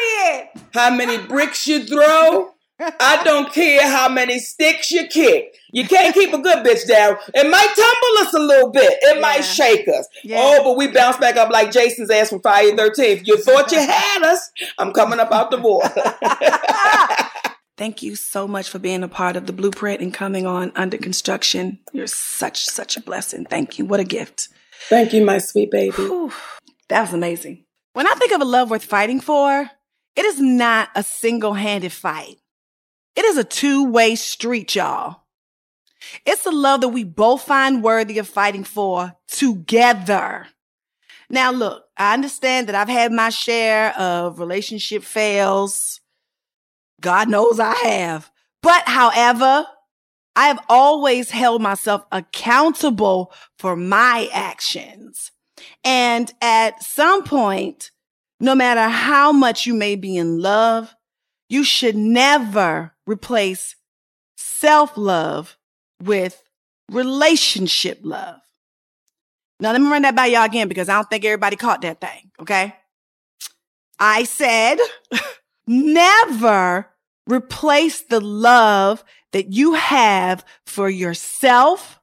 how 0.72 0.94
many 0.94 1.18
bricks 1.18 1.66
you 1.66 1.84
throw. 1.84 2.50
I 2.78 3.22
don't 3.24 3.52
care 3.52 3.88
how 3.88 4.08
many 4.08 4.38
sticks 4.38 4.90
you 4.90 5.06
kick. 5.06 5.56
You 5.72 5.86
can't 5.88 6.14
keep 6.14 6.34
a 6.34 6.38
good 6.38 6.64
bitch 6.64 6.86
down. 6.86 7.16
It 7.34 7.50
might 7.50 7.74
tumble 7.74 8.26
us 8.26 8.34
a 8.34 8.38
little 8.38 8.70
bit. 8.70 8.98
It 9.02 9.16
yeah. 9.16 9.20
might 9.20 9.40
shake 9.40 9.88
us. 9.88 10.06
Yeah. 10.22 10.40
Oh, 10.40 10.62
but 10.62 10.76
we 10.76 10.88
bounce 10.88 11.16
back 11.16 11.36
up 11.36 11.50
like 11.50 11.70
Jason's 11.70 12.10
ass 12.10 12.28
from 12.28 12.42
Friday 12.42 12.76
13th. 12.76 13.26
You 13.26 13.38
thought 13.38 13.72
you 13.72 13.78
had 13.78 14.22
us. 14.22 14.50
I'm 14.78 14.92
coming 14.92 15.20
up 15.20 15.32
out 15.32 15.50
the 15.50 15.58
wall. 15.58 15.82
Thank 17.76 18.02
you 18.02 18.14
so 18.14 18.48
much 18.48 18.70
for 18.70 18.78
being 18.78 19.02
a 19.02 19.08
part 19.08 19.36
of 19.36 19.46
the 19.46 19.52
blueprint 19.52 20.00
and 20.00 20.12
coming 20.12 20.46
on 20.46 20.72
under 20.74 20.96
construction. 20.96 21.78
You're 21.92 22.06
such, 22.06 22.66
such 22.66 22.96
a 22.96 23.02
blessing. 23.02 23.44
Thank 23.44 23.78
you. 23.78 23.84
What 23.84 24.00
a 24.00 24.04
gift. 24.04 24.48
Thank 24.88 25.12
you, 25.12 25.24
my 25.24 25.38
sweet 25.38 25.70
baby. 25.70 25.92
Whew, 25.92 26.32
that 26.88 27.02
was 27.02 27.12
amazing. 27.12 27.64
When 27.92 28.06
I 28.06 28.14
think 28.14 28.32
of 28.32 28.40
a 28.40 28.46
love 28.46 28.70
worth 28.70 28.84
fighting 28.84 29.20
for, 29.20 29.70
it 30.16 30.24
is 30.24 30.40
not 30.40 30.88
a 30.94 31.02
single 31.02 31.54
handed 31.54 31.92
fight. 31.92 32.38
It 33.14 33.24
is 33.24 33.36
a 33.36 33.44
two 33.44 33.84
way 33.84 34.14
street, 34.14 34.74
y'all. 34.74 35.22
It's 36.24 36.46
a 36.46 36.50
love 36.50 36.80
that 36.82 36.88
we 36.88 37.04
both 37.04 37.42
find 37.42 37.82
worthy 37.82 38.18
of 38.18 38.28
fighting 38.28 38.64
for 38.64 39.14
together. 39.28 40.46
Now, 41.28 41.50
look, 41.50 41.84
I 41.96 42.14
understand 42.14 42.68
that 42.68 42.74
I've 42.74 42.88
had 42.88 43.12
my 43.12 43.30
share 43.30 43.98
of 43.98 44.38
relationship 44.38 45.02
fails. 45.02 46.00
God 47.00 47.28
knows 47.28 47.58
I 47.58 47.74
have. 47.74 48.30
But 48.62 48.86
however, 48.86 49.66
I 50.36 50.48
have 50.48 50.64
always 50.68 51.30
held 51.30 51.62
myself 51.62 52.04
accountable 52.12 53.32
for 53.58 53.74
my 53.74 54.28
actions. 54.32 55.32
And 55.82 56.32
at 56.42 56.82
some 56.82 57.24
point, 57.24 57.90
no 58.40 58.54
matter 58.54 58.88
how 58.88 59.32
much 59.32 59.66
you 59.66 59.74
may 59.74 59.96
be 59.96 60.16
in 60.16 60.40
love, 60.40 60.94
you 61.48 61.64
should 61.64 61.96
never 61.96 62.92
replace 63.06 63.76
self 64.36 64.96
love 64.96 65.56
with 66.02 66.42
relationship 66.90 68.00
love. 68.02 68.40
Now, 69.58 69.72
let 69.72 69.80
me 69.80 69.88
run 69.88 70.02
that 70.02 70.14
by 70.14 70.26
y'all 70.26 70.44
again 70.44 70.68
because 70.68 70.88
I 70.88 70.94
don't 70.94 71.08
think 71.08 71.24
everybody 71.24 71.56
caught 71.56 71.82
that 71.82 72.00
thing. 72.00 72.30
Okay. 72.40 72.74
I 73.98 74.24
said, 74.24 74.76
never 75.66 76.88
replace 77.26 78.02
the 78.02 78.20
love 78.20 79.02
that 79.32 79.52
you 79.52 79.74
have 79.74 80.44
for 80.66 80.90
yourself 80.90 82.00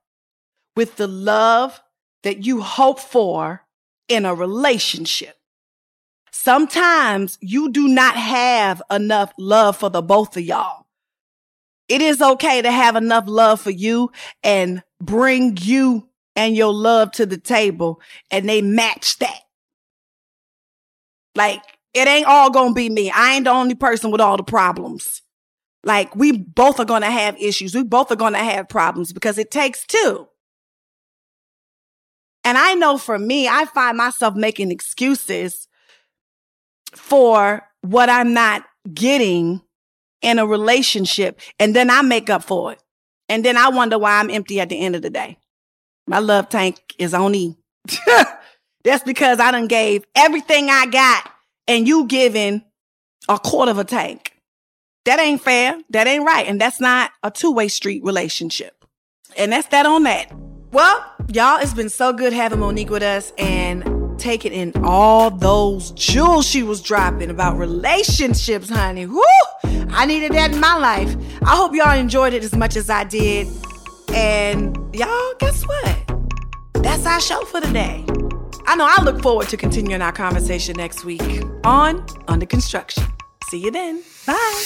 with 0.76 0.96
the 0.96 1.08
love 1.08 1.80
that 2.24 2.46
you 2.46 2.62
hope 2.62 3.00
for 3.00 3.62
in 4.08 4.26
a 4.26 4.34
relationship. 4.34 5.36
Sometimes 6.34 7.38
you 7.42 7.70
do 7.70 7.88
not 7.88 8.18
have 8.18 8.82
enough 8.90 9.32
love 9.38 9.78
for 9.78 9.90
the 9.90 10.02
both 10.02 10.36
of 10.36 10.44
y'all. 10.44 10.88
It 11.88 12.02
is 12.02 12.24
okay 12.24 12.60
to 12.64 12.72
have 12.72 12.96
enough 12.96 13.26
love 13.28 13.62
for 13.62 13.70
you 13.70 14.12
and 14.44 14.82
bring 15.00 15.58
you 15.62 16.10
and 16.36 16.56
your 16.56 16.74
love 16.74 17.12
to 17.14 17.28
the 17.28 17.38
table 17.38 18.02
and 18.32 18.50
they 18.50 18.64
match 18.64 19.20
that. 19.20 19.40
Like 21.36 21.62
it 21.94 22.08
ain't 22.08 22.26
all 22.26 22.50
gonna 22.50 22.74
be 22.74 22.90
me. 22.90 23.12
I 23.12 23.36
ain't 23.36 23.46
the 23.46 23.52
only 23.52 23.76
person 23.76 24.10
with 24.10 24.20
all 24.20 24.36
the 24.36 24.44
problems. 24.44 25.22
Like 25.84 26.16
we 26.16 26.32
both 26.32 26.80
are 26.80 26.86
gonna 26.86 27.12
have 27.12 27.40
issues. 27.40 27.76
We 27.76 27.84
both 27.84 28.12
are 28.12 28.16
gonna 28.16 28.44
have 28.44 28.68
problems 28.68 29.14
because 29.14 29.38
it 29.38 29.52
takes 29.52 29.86
two. 29.86 30.28
And 32.44 32.58
I 32.58 32.74
know 32.74 32.98
for 32.98 33.20
me, 33.20 33.48
I 33.48 33.66
find 33.66 33.98
myself 33.98 34.34
making 34.36 34.72
excuses 34.72 35.68
for 36.96 37.64
what 37.82 38.10
I'm 38.10 38.34
not 38.34 38.64
getting 38.94 39.62
in 40.22 40.40
a 40.40 40.46
relationship. 40.46 41.40
And 41.60 41.76
then 41.76 41.90
I 41.90 42.02
make 42.02 42.30
up 42.30 42.44
for 42.44 42.72
it. 42.72 42.80
And 43.30 43.44
then 43.44 43.58
I 43.58 43.70
wonder 43.70 43.98
why 43.98 44.20
I'm 44.20 44.30
empty 44.30 44.60
at 44.60 44.70
the 44.70 44.80
end 44.80 44.96
of 44.96 45.02
the 45.02 45.10
day. 45.10 45.38
My 46.08 46.20
love 46.20 46.50
tank 46.50 46.80
is 46.98 47.14
on 47.14 47.36
E. 47.36 47.56
That's 48.84 49.04
because 49.04 49.40
I 49.40 49.52
done 49.52 49.68
gave 49.68 50.04
everything 50.16 50.70
I 50.70 50.86
got 50.88 51.30
and 51.68 51.88
you 51.88 52.06
giving 52.06 52.64
a 53.30 53.40
quarter 53.40 53.72
of 53.72 53.78
a 53.78 53.86
tank. 53.86 54.34
That 55.06 55.20
ain't 55.20 55.42
fair. 55.42 55.80
That 55.90 56.08
ain't 56.08 56.26
right. 56.26 56.48
And 56.48 56.60
that's 56.60 56.80
not 56.80 57.12
a 57.24 57.32
two-way 57.32 57.68
street 57.68 58.04
relationship. 58.04 58.86
And 59.38 59.52
that's 59.52 59.68
that 59.68 59.86
on 59.86 60.04
that. 60.04 60.32
Well, 60.72 61.06
y'all, 61.32 61.60
it's 61.60 61.74
been 61.74 61.90
so 61.90 62.14
good 62.14 62.34
having 62.34 62.60
Mo'Nique 62.60 62.90
with 62.90 63.04
us 63.04 63.34
and 63.38 63.84
taking 64.18 64.52
in 64.52 64.72
all 64.84 65.30
those 65.30 65.92
jewels 65.92 66.48
she 66.48 66.64
was 66.64 66.82
dropping 66.82 67.30
about 67.30 67.58
relationships, 67.58 68.70
honey. 68.70 69.06
Woo! 69.06 69.22
I 69.90 70.06
needed 70.06 70.32
that 70.34 70.54
in 70.54 70.60
my 70.60 70.76
life. 70.76 71.16
I 71.44 71.56
hope 71.56 71.74
y'all 71.76 71.98
enjoyed 71.98 72.34
it 72.34 72.44
as 72.44 72.56
much 72.56 72.76
as 72.76 72.90
I 72.90 73.04
did. 73.04 73.48
And 74.14 74.76
y'all, 74.96 75.34
guess 75.40 75.64
what? 75.68 75.98
That's 76.74 77.06
our 77.06 77.20
show 77.20 77.46
for 77.46 77.62
today. 77.62 78.06
I 78.66 78.76
know 78.76 78.88
I 78.90 79.04
look 79.04 79.22
forward 79.22 79.50
to 79.50 79.58
continuing 79.58 80.02
our 80.02 80.12
conversation 80.12 80.76
next 80.78 81.06
week 81.06 81.44
on 81.64 82.06
Under 82.28 82.46
Construction. 82.46 83.04
See 83.50 83.60
you 83.60 83.72
then. 83.72 84.02
Bye. 84.26 84.64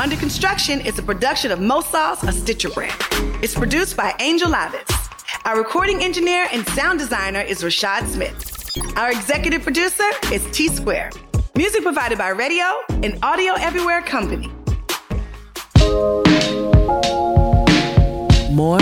Under 0.00 0.16
Construction 0.16 0.80
is 0.80 0.98
a 0.98 1.02
production 1.02 1.52
of 1.52 1.60
Mo 1.60 1.82
Sauce, 1.82 2.22
a 2.22 2.32
Stitcher 2.32 2.70
brand. 2.70 2.96
It's 3.42 3.54
produced 3.54 3.96
by 3.96 4.14
Angel 4.18 4.50
Lavis. 4.50 4.90
Our 5.44 5.58
recording 5.58 6.02
engineer 6.02 6.48
and 6.52 6.66
sound 6.70 6.98
designer 6.98 7.40
is 7.40 7.62
Rashad 7.62 8.06
Smith. 8.08 8.53
Our 8.96 9.12
executive 9.12 9.62
producer 9.62 10.04
is 10.32 10.44
T 10.50 10.66
Square. 10.68 11.10
Music 11.56 11.82
provided 11.82 12.18
by 12.18 12.30
Radio 12.30 12.64
and 12.88 13.16
Audio 13.22 13.52
Everywhere 13.54 14.02
Company. 14.02 14.50
More 18.50 18.80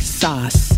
sauce. 0.00 0.77